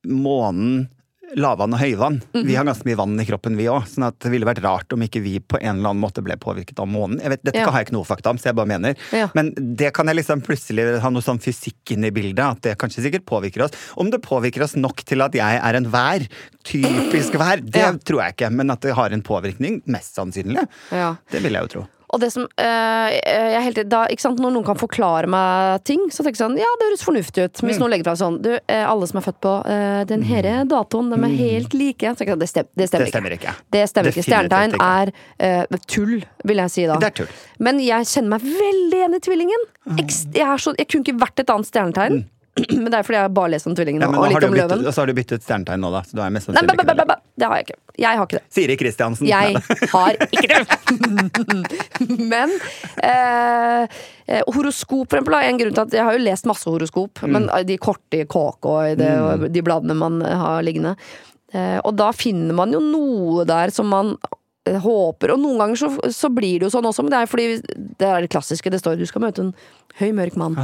månen 0.09 0.89
lavvann 1.37 1.75
og 1.75 1.81
høyvann. 1.81 2.23
Mhm. 2.35 2.45
Vi 2.47 2.55
har 2.57 2.65
ganske 2.65 2.87
mye 2.89 2.97
vann 2.97 3.21
i 3.21 3.25
kroppen, 3.29 3.57
vi 3.57 3.65
òg. 3.69 3.85
Sånn 3.87 4.07
at 4.07 4.19
det 4.21 4.31
ville 4.33 4.47
vært 4.49 4.63
rart 4.65 4.93
om 4.93 5.01
ikke 5.05 5.21
vi 5.23 5.39
på 5.41 5.59
en 5.61 5.77
eller 5.79 5.91
annen 5.91 6.01
måte 6.03 6.23
ble 6.25 6.37
påvirket 6.37 6.79
av 6.81 6.89
månen. 6.89 7.21
Jeg 7.21 7.31
vet, 7.31 7.43
dette 7.45 7.59
Ja. 7.59 7.71
har 7.71 7.79
jeg 7.81 7.89
ikke 7.89 7.97
noe 7.99 8.05
fakta 8.05 8.31
om, 8.31 8.39
så 8.39 8.45
jeg 8.45 8.55
bare 8.57 8.67
mener. 8.67 8.95
Ja. 9.13 9.29
Men 9.35 9.53
det 9.77 9.93
kan 9.93 10.07
jeg 10.07 10.17
liksom 10.17 10.41
plutselig 10.43 11.01
ha 11.01 11.11
noe 11.11 11.21
sånn 11.23 11.39
fysikk 11.41 11.93
inn 11.93 12.05
i 12.05 12.11
bildet. 12.11 12.39
At 12.39 12.61
det 12.63 12.79
kanskje 12.79 13.03
sikkert 13.05 13.27
påvirker 13.27 13.65
oss. 13.65 13.73
Om 13.97 14.11
det 14.11 14.23
påvirker 14.23 14.63
oss 14.63 14.75
nok 14.77 15.05
til 15.05 15.21
at 15.23 15.33
jeg 15.33 15.61
er 15.63 15.75
en 15.77 15.85
vær, 15.91 16.27
typisk 16.65 17.33
vær, 17.39 17.61
det 17.65 17.75
Ja. 17.77 17.93
tror 17.93 18.23
jeg 18.25 18.37
ikke. 18.37 18.53
Men 18.53 18.71
at 18.71 18.81
det 18.81 18.95
har 18.95 19.11
en 19.13 19.23
påvirkning, 19.23 19.83
mest 19.87 20.15
sannsynlig. 20.17 20.67
Ja. 20.91 21.17
Det 21.31 21.43
vil 21.43 21.53
jeg 21.53 21.63
jo 21.63 21.69
tro. 21.69 21.87
Og 22.09 22.21
det 22.23 22.31
som 22.33 22.47
øh, 22.47 23.09
jeg 23.13 23.63
helt, 23.67 23.81
da, 23.91 24.05
ikke 24.09 24.25
sant, 24.25 24.39
Når 24.41 24.55
noen 24.55 24.67
kan 24.67 24.79
forklare 24.81 25.29
meg 25.31 25.83
ting, 25.89 26.07
så 26.15 26.25
tenker 26.25 26.39
jeg 26.39 26.45
sånn 26.47 26.57
Ja, 26.61 26.71
det 26.81 26.89
høres 26.89 27.05
fornuftig 27.05 27.45
ut. 27.49 27.63
Hvis 27.69 27.81
noen 27.83 27.93
legger 27.93 28.09
fra 28.09 28.17
sånn 28.21 28.39
Du, 28.45 28.51
eh, 28.57 28.85
alle 28.89 29.09
som 29.11 29.21
er 29.21 29.27
født 29.27 29.41
på 29.45 29.55
øh, 29.61 30.01
den 30.09 30.25
herre 30.29 30.63
datoen, 30.69 31.13
de 31.13 31.19
er 31.19 31.37
helt 31.43 31.77
like. 31.77 32.15
Så 32.17 32.25
jeg, 32.29 32.39
det, 32.41 32.49
stem, 32.51 32.71
det 32.79 32.89
stemmer 32.89 33.09
Det 33.09 33.13
stemmer 33.13 33.37
ikke. 33.37 33.55
Det 33.75 33.85
stemmer 33.93 34.15
ikke. 34.15 34.27
Stjernetegn 34.29 34.79
er 34.79 35.13
øh, 35.13 35.79
tull, 35.91 36.17
vil 36.49 36.65
jeg 36.65 36.75
si 36.75 36.89
da. 36.89 36.97
Det 37.03 37.11
er 37.11 37.17
tull. 37.23 37.31
Men 37.69 37.83
jeg 37.85 38.09
kjenner 38.15 38.37
meg 38.37 38.49
veldig 38.49 39.03
igjen 39.03 39.19
i 39.19 39.23
tvillingen. 39.29 39.69
Jeg, 39.99 40.09
er 40.45 40.65
så, 40.65 40.75
jeg 40.79 40.89
kunne 40.89 41.07
ikke 41.07 41.21
vært 41.21 41.45
et 41.45 41.53
annet 41.55 41.69
stjernetegn. 41.69 42.23
Men 42.83 42.89
det 42.93 42.99
er 42.99 43.07
fordi 43.07 43.19
jeg 43.21 43.33
bare 43.37 43.51
leser 43.55 43.71
om 43.71 43.77
tvillingen 43.79 44.03
Ja, 44.05 44.09
og 44.11 44.29
litt 44.33 44.45
om 44.47 44.55
byttet, 44.55 44.71
løven. 44.73 44.87
og 44.89 44.95
så 44.97 45.03
har 45.03 45.11
du 45.11 45.15
byttet 45.19 45.45
stjernetegn 45.47 45.83
nå, 45.85 45.91
da. 45.95 46.03
Så 46.09 46.19
du 46.19 46.23
er 46.25 46.33
mest 46.35 46.51
Nei, 46.55 46.63
ba, 46.69 46.77
ba, 46.83 47.17
det. 47.39 47.47
Har 47.49 47.61
jeg 47.61 47.67
ikke. 47.69 47.77
Jeg 48.03 48.19
har 48.19 48.27
ikke 48.29 48.39
det. 48.41 48.45
Siri 48.57 48.77
Kristiansen. 48.81 49.29
Jeg 49.31 49.61
har 49.95 50.19
ikke 50.27 50.49
det! 50.53 50.65
men 52.33 52.53
eh, 53.05 53.85
eh, 54.27 54.43
horoskop, 54.47 55.07
for 55.11 55.19
eksempel, 55.21 55.37
er 55.39 55.51
en 55.53 55.61
grunn 55.61 55.77
til 55.77 55.85
at 55.85 55.97
jeg 55.99 56.07
har 56.09 56.17
jo 56.19 56.25
lest 56.25 56.49
masse 56.51 56.69
horoskop, 56.71 57.23
Mm. 57.23 57.33
men 57.35 57.49
de 57.67 57.77
korte 57.83 58.21
i 58.23 58.27
KK 58.29 58.67
og 58.69 58.99
de, 58.99 59.07
mm. 59.09 59.47
de 59.53 59.63
bladene 59.67 59.95
man 59.99 60.21
har 60.23 60.63
liggende. 60.67 60.95
Eh, 61.53 61.79
og 61.83 61.95
da 61.99 62.11
finner 62.13 62.55
man 62.57 62.73
jo 62.75 62.81
noe 62.85 63.45
der 63.49 63.73
som 63.75 63.89
man 63.91 64.15
eh, 64.69 64.77
håper, 64.85 65.33
og 65.35 65.41
noen 65.43 65.59
ganger 65.63 65.81
så, 65.81 65.91
så 66.15 66.31
blir 66.33 66.61
det 66.61 66.69
jo 66.69 66.73
sånn 66.77 66.87
også, 66.91 67.03
men 67.07 67.15
det 67.15 67.23
er 67.23 67.31
fordi 67.31 67.47
det 67.99 68.09
er 68.09 68.25
det 68.27 68.31
klassiske. 68.35 68.71
Det 68.73 68.81
står 68.83 68.99
du 69.01 69.07
skal 69.09 69.25
møte 69.25 69.47
en 69.47 69.55
høy, 70.01 70.11
mørk 70.17 70.37
mann. 70.41 70.59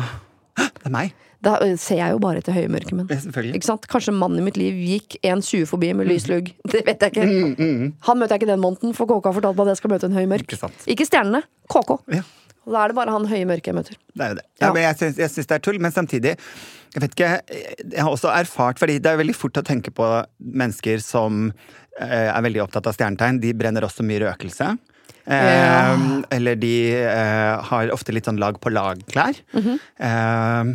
Det 0.56 0.86
er 0.86 0.94
meg. 0.94 1.14
Da 1.44 1.56
ser 1.80 1.98
jeg 2.00 2.14
jo 2.14 2.20
bare 2.24 2.40
etter 2.40 2.54
høye, 2.56 2.68
mørke 2.72 2.96
menn. 2.96 3.08
Ja, 3.12 3.18
Selvfølgelig. 3.20 3.58
Ikke 3.60 3.68
sant? 3.68 3.88
Kanskje 3.92 4.14
mannen 4.16 4.40
i 4.40 4.44
mitt 4.46 4.56
liv 4.60 4.78
gikk 4.80 5.18
1,20 5.22 5.66
forbi 5.68 5.90
med 5.98 6.08
lys 6.08 6.24
lugg. 6.30 6.52
Det 6.72 6.80
vet 6.86 7.04
jeg 7.04 7.12
ikke. 7.12 7.90
Han 8.08 8.20
møter 8.22 8.34
jeg 8.36 8.42
ikke 8.44 8.52
den 8.54 8.62
måneden, 8.64 8.94
for 8.96 9.10
KK 9.10 9.28
har 9.28 9.36
fortalt 9.40 9.58
meg 9.60 9.66
at 9.68 9.74
jeg 9.74 9.82
skal 9.82 9.92
møte 9.94 10.08
en 10.08 10.16
høy 10.16 10.24
mørk. 10.30 10.48
Ikke. 10.56 10.72
Ikke 10.96 11.06
stjernene. 11.08 11.42
KK. 11.70 11.98
Ja. 12.16 12.22
Og 12.64 12.72
da 12.72 12.80
er 12.80 12.88
det 12.94 12.96
bare 12.96 13.12
han 13.12 13.26
høye 13.28 13.44
mørke 13.50 13.68
jeg 13.68 13.76
møter. 13.76 13.96
Det 14.16 14.24
er 14.24 14.30
jo 14.32 14.38
det. 14.40 14.44
Ja. 14.56 14.64
Ja, 14.64 14.72
men 14.72 14.82
jeg 14.86 14.96
syns, 15.02 15.18
jeg 15.20 15.32
syns 15.34 15.50
det 15.50 15.56
er 15.58 15.64
tull, 15.66 15.78
men 15.84 15.92
samtidig 15.92 16.30
Jeg 16.94 17.02
vet 17.02 17.12
ikke, 17.16 17.30
jeg 17.90 17.98
har 18.06 18.08
også 18.14 18.30
erfart 18.32 18.78
Fordi 18.80 18.94
det 19.02 19.10
er 19.10 19.18
veldig 19.18 19.34
fort 19.36 19.58
å 19.60 19.64
tenke 19.66 19.90
på 19.92 20.06
mennesker 20.38 21.02
som 21.04 21.48
eh, 21.98 22.30
er 22.30 22.40
veldig 22.46 22.62
opptatt 22.64 22.86
av 22.88 22.94
stjernetegn. 22.96 23.42
De 23.42 23.50
brenner 23.58 23.84
også 23.84 24.06
mye 24.06 24.22
røkelse. 24.24 24.70
Eh, 25.26 25.50
Ja. 25.50 25.92
Eller 26.38 26.56
de 26.60 26.72
eh, 27.02 27.68
har 27.68 27.92
ofte 27.92 28.12
litt 28.16 28.24
sånn 28.30 28.40
lag 28.40 28.56
på 28.62 28.72
lag-klær. 28.72 29.42
Mhm. 29.58 29.78
eh, 30.08 30.74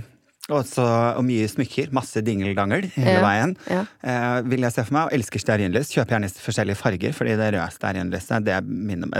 og, 0.50 0.66
så, 0.68 0.86
og 1.18 1.24
mye 1.28 1.48
smykker. 1.52 1.92
Masse 1.96 2.22
dingeldangel 2.26 2.88
hele 2.96 3.16
Ja, 3.18 3.24
veien. 3.24 3.56
ja. 3.70 3.84
Eh, 4.04 4.42
vil 4.50 4.66
jeg 4.66 4.74
se 4.76 4.84
for 4.88 4.96
meg. 4.98 5.10
Og 5.10 5.18
elsker 5.20 5.44
stearinlys. 5.44 5.92
Kjøper 5.96 6.16
gjerne 6.18 6.30
forskjellige 6.34 6.80
farger, 6.80 7.14
fordi 7.16 7.36
det 7.40 7.52
røde 7.56 7.68
stearinlyset, 7.76 8.50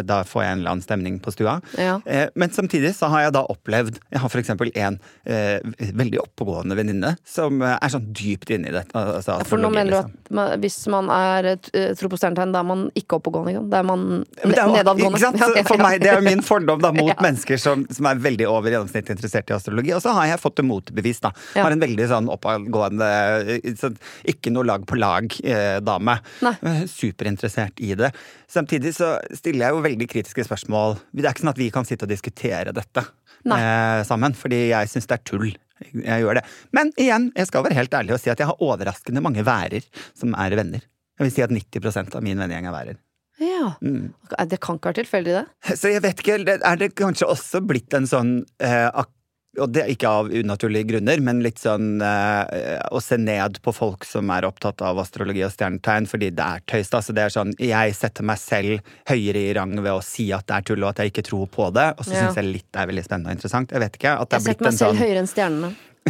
da 0.10 0.20
får 0.28 0.44
jeg 0.44 0.52
en 0.54 0.60
eller 0.64 0.72
annen 0.74 0.84
stemning 0.86 1.20
på 1.24 1.34
stua. 1.34 1.58
Ja. 1.80 2.00
Eh, 2.06 2.28
men 2.40 2.50
samtidig 2.56 2.94
så 2.98 3.10
har 3.12 3.28
jeg 3.28 3.34
da 3.36 3.44
opplevd 3.50 4.00
Jeg 4.12 4.20
har 4.24 4.30
for 4.32 4.40
eksempel 4.42 4.72
en 4.76 5.00
eh, 5.26 5.60
veldig 5.96 6.20
oppegående 6.24 6.76
venninne 6.78 7.16
som 7.28 7.62
eh, 7.62 7.76
er 7.78 7.94
sånn 7.94 8.08
dypt 8.16 8.50
inni 8.56 8.72
det. 8.74 8.86
Altså, 8.98 9.40
For 9.48 9.58
nå 9.62 9.70
mener 9.70 9.80
mener 9.80 9.92
du 9.92 9.98
liksom. 9.98 10.16
at 10.26 10.34
man, 10.40 10.54
hvis 10.64 10.78
man 10.92 11.10
er 11.14 11.50
tro 12.00 12.10
på 12.12 12.18
stjernetegn, 12.20 12.54
da 12.56 12.62
er 12.64 12.68
man 12.70 12.86
ikke 13.00 13.20
oppegående? 13.20 13.64
Da 13.72 13.82
er 13.82 13.88
man 13.88 14.06
er 14.44 14.74
nedadgående. 14.74 15.20
Ikke 15.20 15.24
sant? 15.26 15.68
For 15.70 15.82
meg, 15.82 16.00
det 16.04 16.12
er 16.12 16.20
jo 16.22 16.26
min 16.28 16.44
fordom 16.46 16.82
da, 16.84 16.92
mot 17.00 17.14
mennesker 17.24 17.60
som, 17.62 17.86
som 17.94 18.10
er 18.10 18.20
veldig 18.24 18.48
over 18.50 18.74
gjennomsnittet 18.74 19.16
interessert 19.18 19.50
i 19.52 19.56
astrologi. 19.58 19.94
Og 19.96 20.04
så 20.04 20.14
har 20.18 20.30
jeg 20.34 20.42
fått 20.42 20.60
det 20.62 20.66
motbevist. 20.70 21.19
Da. 21.24 21.32
Ja. 21.56 21.66
Har 21.66 21.76
en 21.76 21.84
veldig 21.84 22.08
sånn 22.12 22.30
oppadgående, 22.32 23.10
eh, 23.58 23.70
sånn, 23.80 23.98
ikke 24.30 24.54
noe 24.54 24.68
lag 24.68 24.86
på 24.90 25.00
lag-dame. 25.00 26.18
Eh, 26.50 26.84
Superinteressert 26.90 27.82
i 27.84 27.94
det. 28.00 28.12
Samtidig 28.50 28.96
så 28.98 29.16
stiller 29.36 29.68
jeg 29.68 29.78
jo 29.78 29.86
veldig 29.86 30.10
kritiske 30.12 30.46
spørsmål. 30.48 31.00
Det 31.14 31.26
er 31.26 31.34
ikke 31.34 31.46
sånn 31.46 31.56
at 31.56 31.64
vi 31.64 31.72
kan 31.74 31.88
sitte 31.88 32.08
og 32.08 32.14
diskutere 32.14 32.76
dette 32.76 33.04
eh, 33.04 34.04
sammen, 34.08 34.38
fordi 34.38 34.70
jeg 34.72 34.92
syns 34.92 35.10
det 35.10 35.20
er 35.20 35.28
tull. 35.28 35.52
Jeg 35.94 36.24
gjør 36.24 36.40
det. 36.42 36.48
Men 36.76 36.92
igjen, 37.00 37.30
jeg 37.38 37.48
skal 37.48 37.64
være 37.64 37.78
helt 37.78 37.94
ærlig 37.96 38.18
og 38.18 38.24
si 38.24 38.32
at 38.32 38.42
jeg 38.42 38.50
har 38.50 38.64
overraskende 38.64 39.24
mange 39.24 39.46
værer 39.48 39.86
som 40.18 40.34
er 40.36 40.58
venner. 40.60 40.84
Jeg 41.20 41.28
vil 41.28 41.36
si 41.36 41.44
at 41.46 41.54
90% 41.54 42.16
av 42.16 42.26
min 42.26 42.40
vennegjeng 42.40 42.68
er 42.68 42.76
værer. 42.76 43.00
Ja. 43.40 43.74
Mm. 43.82 44.12
Det 44.52 44.60
kan 44.60 44.80
ikke 44.80 44.92
være 44.92 45.00
tilfeldig, 45.02 45.38
det. 45.40 45.78
Så 45.80 45.92
jeg 45.94 46.04
vet 46.04 46.24
ikke, 46.24 46.38
er 46.58 46.80
det 46.80 46.92
kanskje 47.00 47.30
også 47.32 47.62
blitt 47.64 47.96
en 47.96 48.08
sånn 48.10 48.34
eh, 48.64 48.88
og 49.62 49.72
det 49.76 49.82
er 49.84 49.92
ikke 49.94 50.10
av 50.22 50.30
unaturlige 50.32 50.88
grunner, 50.94 51.20
men 51.24 51.42
litt 51.46 51.60
sånn 51.62 52.02
eh, 52.02 52.80
å 52.92 53.02
se 53.04 53.18
ned 53.20 53.60
på 53.66 53.74
folk 53.76 54.06
som 54.08 54.30
er 54.36 54.48
opptatt 54.48 54.82
av 54.86 55.00
astrologi 55.04 55.44
og 55.46 55.52
stjernetegn, 55.54 56.08
fordi 56.10 56.32
det 56.36 56.46
er 56.46 56.64
tøys. 56.70 56.90
Altså, 56.96 57.14
det 57.16 57.26
er 57.28 57.36
sånn, 57.36 57.54
Jeg 57.60 57.96
setter 57.98 58.24
meg 58.28 58.40
selv 58.42 58.80
høyere 59.10 59.44
i 59.50 59.54
rang 59.58 59.76
ved 59.80 59.92
å 59.92 60.02
si 60.06 60.30
at 60.36 60.48
det 60.50 60.56
er 60.58 60.68
tull, 60.72 60.84
og 60.84 60.90
at 60.94 61.04
jeg 61.04 61.14
ikke 61.14 61.28
tror 61.30 61.48
på 61.54 61.70
det. 61.76 61.90
Og 62.00 62.06
så 62.06 62.14
Ja. 62.16 62.26
syns 62.28 62.36
jeg 62.42 62.46
litt 62.54 62.68
det 62.72 62.82
er 62.82 62.88
veldig 62.94 63.06
spennende 63.06 63.30
og 63.32 63.38
interessant. 63.38 63.72
Jeg 63.72 63.80
vet 63.86 64.00
ikke, 64.00 64.16
at 64.22 64.30
det 64.30 64.40
Jeg 64.40 64.42
er 64.42 64.50
setter 64.54 64.66
meg 64.70 64.74
selv 64.74 64.90
sånn 64.90 65.04
høyere 65.04 65.20
enn 65.24 65.32
stjernene. 65.36 65.72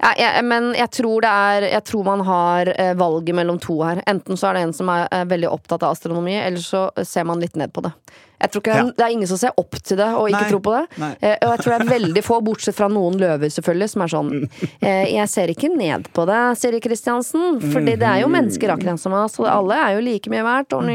ja, 0.00 0.10
jeg, 0.16 0.44
men 0.46 0.70
jeg 0.78 0.90
tror 0.96 1.24
det 1.24 1.30
er 1.30 1.66
Jeg 1.74 1.84
tror 1.88 2.06
man 2.06 2.22
har 2.24 2.70
eh, 2.76 2.94
valget 2.98 3.36
mellom 3.36 3.58
to 3.62 3.80
her. 3.84 4.00
Enten 4.10 4.38
så 4.38 4.50
er 4.50 4.58
det 4.58 4.62
en 4.68 4.74
som 4.76 4.88
er, 4.92 5.06
er 5.12 5.28
veldig 5.30 5.50
opptatt 5.50 5.84
av 5.84 5.94
astronomi, 5.96 6.36
eller 6.40 6.62
så 6.64 6.86
ser 7.06 7.26
man 7.28 7.42
litt 7.42 7.56
ned 7.60 7.72
på 7.74 7.84
det. 7.84 7.92
Jeg 8.40 8.50
tror 8.52 8.62
ikke 8.62 8.76
Ja. 8.76 8.84
Det 8.96 9.04
er 9.04 9.12
ingen 9.14 9.28
som 9.28 9.38
ser 9.40 9.52
opp 9.60 9.76
til 9.84 9.98
det 10.00 10.08
og 10.16 10.28
ikke 10.30 10.40
Nei, 10.40 10.50
tror 10.50 10.62
på 10.64 10.72
det. 10.76 10.84
Eh, 11.20 11.36
og 11.44 11.50
jeg 11.52 11.62
tror 11.62 11.72
det 11.74 11.80
er 11.80 11.90
veldig 11.90 12.22
få, 12.24 12.40
bortsett 12.44 12.76
fra 12.76 12.88
noen 12.88 13.18
løver 13.20 13.52
selvfølgelig, 13.52 13.88
som 13.92 14.04
er 14.04 14.12
sånn 14.14 14.30
eh, 14.80 15.06
Jeg 15.12 15.28
ser 15.28 15.52
ikke 15.52 15.70
ned 15.74 16.08
på 16.16 16.24
det, 16.30 16.40
Siri 16.60 16.80
Kristiansen, 16.80 17.60
fordi 17.60 17.96
det 18.00 18.08
er 18.08 18.22
jo 18.24 18.30
mennesker 18.32 18.72
akkurat 18.74 19.00
som 19.00 19.16
oss, 19.18 19.38
og 19.42 19.48
alle 19.50 19.76
er 19.76 19.96
jo 19.98 20.04
like 20.06 20.32
mye 20.32 20.44
verdt. 20.46 20.72
Og 20.78 20.86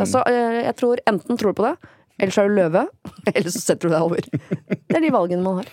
altså, 0.00 0.22
eh, 0.28 0.62
jeg 0.66 0.76
tror 0.80 1.02
enten 1.06 1.36
tror 1.40 1.52
du 1.52 1.60
på 1.60 1.68
det, 1.68 1.74
eller 2.22 2.32
så 2.34 2.44
er 2.44 2.48
du 2.48 2.56
løve, 2.60 2.86
eller 3.34 3.50
så 3.50 3.60
setter 3.60 3.88
du 3.88 3.94
deg 3.94 4.02
over. 4.02 4.20
Det 4.22 4.96
er 4.96 5.04
de 5.04 5.12
valgene 5.14 5.44
man 5.44 5.60
har. 5.62 5.70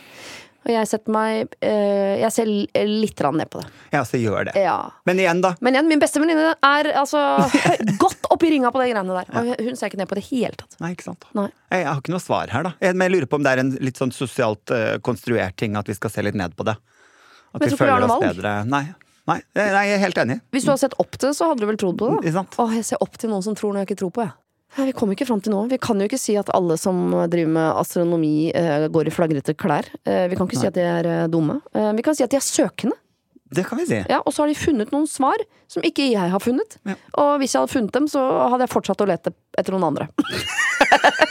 Og 0.70 0.76
jeg 0.76 0.86
setter 0.92 1.14
meg 1.14 1.56
eh, 1.66 2.20
Jeg 2.22 2.30
ser 2.36 2.50
litt 2.86 3.22
rann 3.26 3.40
ned 3.42 3.50
på 3.50 3.62
det. 3.64 3.70
Ja, 3.96 4.04
så 4.06 4.20
gjør 4.22 4.50
det. 4.52 4.54
Ja. 4.62 4.78
Men 5.10 5.22
igjen, 5.22 5.42
da. 5.42 5.56
Men 5.66 5.74
igjen, 5.74 5.90
min 5.90 6.02
beste 6.02 6.22
venninne 6.22 6.52
er 6.54 6.92
altså 7.00 7.24
godt 8.04 8.30
oppi 8.30 8.52
ringa 8.54 8.70
på 8.74 8.84
de 8.84 8.92
greiene 8.92 9.18
der. 9.18 9.32
Og 9.34 9.66
hun 9.66 9.80
ser 9.80 9.90
ikke 9.90 10.02
ned 10.04 10.12
på 10.12 10.20
det 10.20 10.24
i 10.28 10.30
det 10.30 10.44
hele 10.44 10.60
tatt. 10.62 10.78
Nei, 10.84 10.94
ikke 10.94 11.08
sant. 11.08 11.26
Nei. 11.38 11.48
Jeg, 11.72 11.82
jeg 11.82 11.90
har 11.90 12.04
ikke 12.04 12.14
noe 12.14 12.24
svar 12.24 12.54
her, 12.54 12.68
da. 12.70 12.76
Jeg, 12.86 12.98
men 13.00 13.10
jeg 13.10 13.16
lurer 13.16 13.32
på 13.32 13.40
om 13.40 13.48
det 13.48 13.56
er 13.56 13.64
en 13.64 13.74
litt 13.90 14.02
sånn 14.02 14.14
sosialt 14.14 14.76
uh, 14.76 14.96
konstruert 15.06 15.58
ting 15.58 15.78
at 15.80 15.90
vi 15.90 15.98
skal 15.98 16.14
se 16.14 16.26
litt 16.26 16.38
ned 16.38 16.54
på 16.60 16.68
det. 16.70 16.78
At 17.50 17.64
Men 17.64 17.72
vi 17.74 17.80
føler 17.80 18.06
oss 18.06 18.14
valg. 18.14 18.28
bedre. 18.30 18.54
Nei. 18.70 18.86
Nei, 19.30 19.42
nei, 19.58 19.84
jeg 19.86 19.96
er 19.98 20.02
helt 20.02 20.22
enig. 20.24 20.38
Hvis 20.54 20.66
du 20.66 20.72
hadde 20.72 20.82
sett 20.88 20.96
opp 21.02 21.18
til 21.18 21.30
det, 21.30 21.36
så 21.38 21.50
hadde 21.52 21.62
du 21.62 21.70
vel 21.70 21.78
trodd 21.82 21.98
på 22.00 22.14
det? 22.22 22.34
Da? 22.34 22.46
Åh, 22.62 22.78
jeg 22.80 22.86
ser 22.88 23.02
opp 23.06 23.18
til 23.22 23.30
noen 23.30 23.46
som 23.46 23.58
tror 23.58 23.76
noe 23.76 23.84
jeg 23.84 23.92
ikke 23.92 24.00
tror 24.04 24.14
på, 24.16 24.26
jeg. 24.26 24.34
Nei, 24.78 24.86
vi 24.92 24.94
kommer 24.96 25.18
ikke 25.18 25.26
fram 25.26 25.42
til 25.42 25.54
noe. 25.54 25.68
Vi 25.72 25.80
kan 25.82 26.00
jo 26.00 26.06
ikke 26.06 26.20
si 26.22 26.36
at 26.40 26.52
alle 26.54 26.78
som 26.80 27.10
driver 27.32 27.54
med 27.56 27.80
astronomi 27.82 28.52
eh, 28.56 28.86
går 28.94 29.10
i 29.10 29.14
flagrete 29.14 29.56
klær. 29.58 29.90
Eh, 30.06 30.28
vi 30.30 30.38
kan 30.38 30.50
ikke 30.50 30.60
si 30.62 30.70
at 30.70 30.78
de 30.78 30.86
er 30.86 31.10
eh, 31.10 31.28
dumme. 31.32 31.58
Vi 31.98 32.06
kan 32.06 32.18
si 32.18 32.26
at 32.26 32.34
de 32.34 32.38
er 32.38 32.46
søkende. 32.46 32.98
Det 33.50 33.66
kan 33.66 33.80
vi 33.82 33.88
si. 33.90 33.98
Ja, 34.12 34.20
og 34.22 34.34
så 34.34 34.44
har 34.44 34.52
de 34.52 34.60
funnet 34.60 34.92
noen 34.94 35.08
svar 35.10 35.42
som 35.70 35.86
ikke 35.86 36.06
jeg 36.12 36.34
har 36.34 36.44
funnet. 36.44 36.78
Ja. 36.86 36.94
Og 37.18 37.40
hvis 37.42 37.56
jeg 37.56 37.64
hadde 37.64 37.74
funnet 37.74 37.96
dem, 37.98 38.06
så 38.12 38.22
hadde 38.54 38.68
jeg 38.68 38.74
fortsatt 38.76 39.02
å 39.02 39.10
lete 39.10 39.34
etter 39.58 39.74
noen 39.74 39.90
andre. 39.90 40.10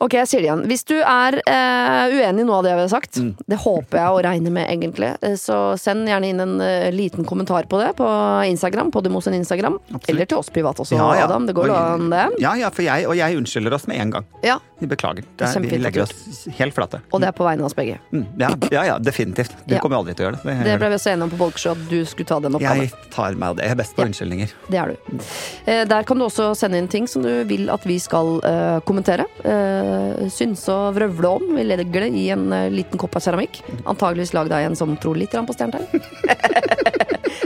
Ok, 0.00 0.14
jeg 0.16 0.28
sier 0.30 0.40
det 0.40 0.48
igjen. 0.48 0.62
Hvis 0.70 0.84
du 0.88 0.94
er 0.96 1.36
eh, 1.44 2.14
uenig 2.14 2.40
i 2.40 2.46
noe 2.48 2.56
av 2.60 2.64
det 2.64 2.70
jeg 2.72 2.78
har 2.80 2.88
sagt, 2.88 3.18
Mm. 3.20 3.34
det 3.52 3.58
håper 3.60 3.98
jeg 4.00 4.08
å 4.16 4.20
regne 4.24 4.50
med 4.54 4.64
egentlig, 4.70 5.10
eh, 5.20 5.34
så 5.36 5.76
send 5.76 6.08
gjerne 6.08 6.30
inn 6.30 6.40
en 6.40 6.54
uh, 6.60 6.88
liten 6.94 7.26
kommentar 7.28 7.66
på 7.68 7.76
det 7.82 7.90
på 7.98 8.06
Instagram, 8.48 8.90
på 8.94 9.02
Demosen 9.04 9.34
Instagram. 9.36 9.76
Absolutt. 9.90 10.08
Eller 10.08 10.24
til 10.30 10.38
oss 10.40 10.48
privat 10.48 10.80
også, 10.80 10.96
Ja, 10.96 11.10
ja. 11.18 11.24
Adam. 11.26 11.44
Det 11.46 11.54
går 11.54 11.68
an, 11.76 12.08
det. 12.10 12.22
Ja, 12.40 12.54
ja, 12.56 12.70
for 12.72 12.82
jeg, 12.86 13.04
og 13.06 13.14
jeg 13.18 13.36
unnskylder 13.36 13.74
oss 13.76 13.86
med 13.90 14.00
en 14.00 14.10
gang. 14.16 14.24
Ja, 14.46 14.56
Vi 14.80 14.86
beklager. 14.88 15.20
Det 15.36 15.44
Det 15.52 15.60
vi 15.60 15.76
legger 15.76 16.02
oss 16.06 16.46
helt 16.56 16.72
flate. 16.72 17.02
Og 17.12 17.20
det 17.20 17.28
er 17.28 17.32
på 17.36 17.44
vegne 17.44 17.60
av 17.60 17.66
oss 17.68 17.74
begge. 17.76 17.98
Mm, 18.14 18.24
ja, 18.40 18.48
ja, 18.72 18.84
ja, 18.94 18.98
definitivt. 18.98 19.52
Du 19.68 19.76
kommer 19.78 19.98
aldri 20.00 20.14
til 20.16 20.24
å 20.24 20.30
gjøre 20.30 20.40
det. 20.40 20.64
Det 20.64 20.78
ble 20.80 20.88
vi 20.88 20.96
også 20.96 21.10
enige 21.12 21.26
om 21.28 21.30
på 21.34 21.40
Bolksjø, 21.42 21.74
at 21.76 21.82
du 21.90 21.98
skulle 22.08 22.26
ta 22.30 22.38
den 22.40 22.56
oppgaven. 22.56 22.86
jeg 22.88 23.12
tar 23.12 23.34
meg 23.36 23.48
av 23.50 23.56
det. 23.58 23.64
Jeg 23.68 23.74
er 23.76 23.80
best 23.82 23.96
på 23.98 24.06
unnskyldninger. 24.08 24.54
Det 24.70 24.78
er 24.80 24.94
du. 24.94 25.18
Eh, 25.66 25.84
Der 25.84 26.02
kan 26.08 26.16
du 26.16 26.24
også 26.24 26.54
sende 26.56 26.78
inn 26.80 26.88
ting 26.88 27.06
som 27.06 27.20
du 27.22 27.44
vil 27.44 27.68
at 27.68 27.84
vi 27.84 27.98
skal 28.00 28.40
eh, 28.40 28.80
kommentere. 28.88 29.26
Eh, 29.44 29.89
synse 30.32 30.74
og 30.74 30.96
vrøvle 30.98 31.32
om. 31.38 31.58
Legger 31.66 32.06
det 32.06 32.10
i 32.18 32.28
en 32.34 32.48
eh, 32.56 32.68
liten 32.72 33.00
kopp 33.00 33.18
av 33.18 33.24
keramikk. 33.24 33.62
Antageligvis 33.84 34.34
lagd 34.36 34.54
av 34.56 34.66
en 34.66 34.78
som 34.78 34.96
tror 35.00 35.18
litt 35.20 35.34
på 35.34 35.56
stjernetegn. 35.56 35.88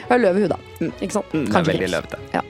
Og 0.04 0.20
løve 0.20 0.38
i 0.38 0.44
huet, 0.44 0.52
da. 0.52 0.90
Ikke 1.02 1.14
sant? 1.16 1.32
Mm, 1.32 1.44
det 1.44 1.48
er 1.48 1.54
Kanskje 1.54 1.72
veldig 1.72 1.90
løvete. 1.94 2.18
Ja. 2.34 2.42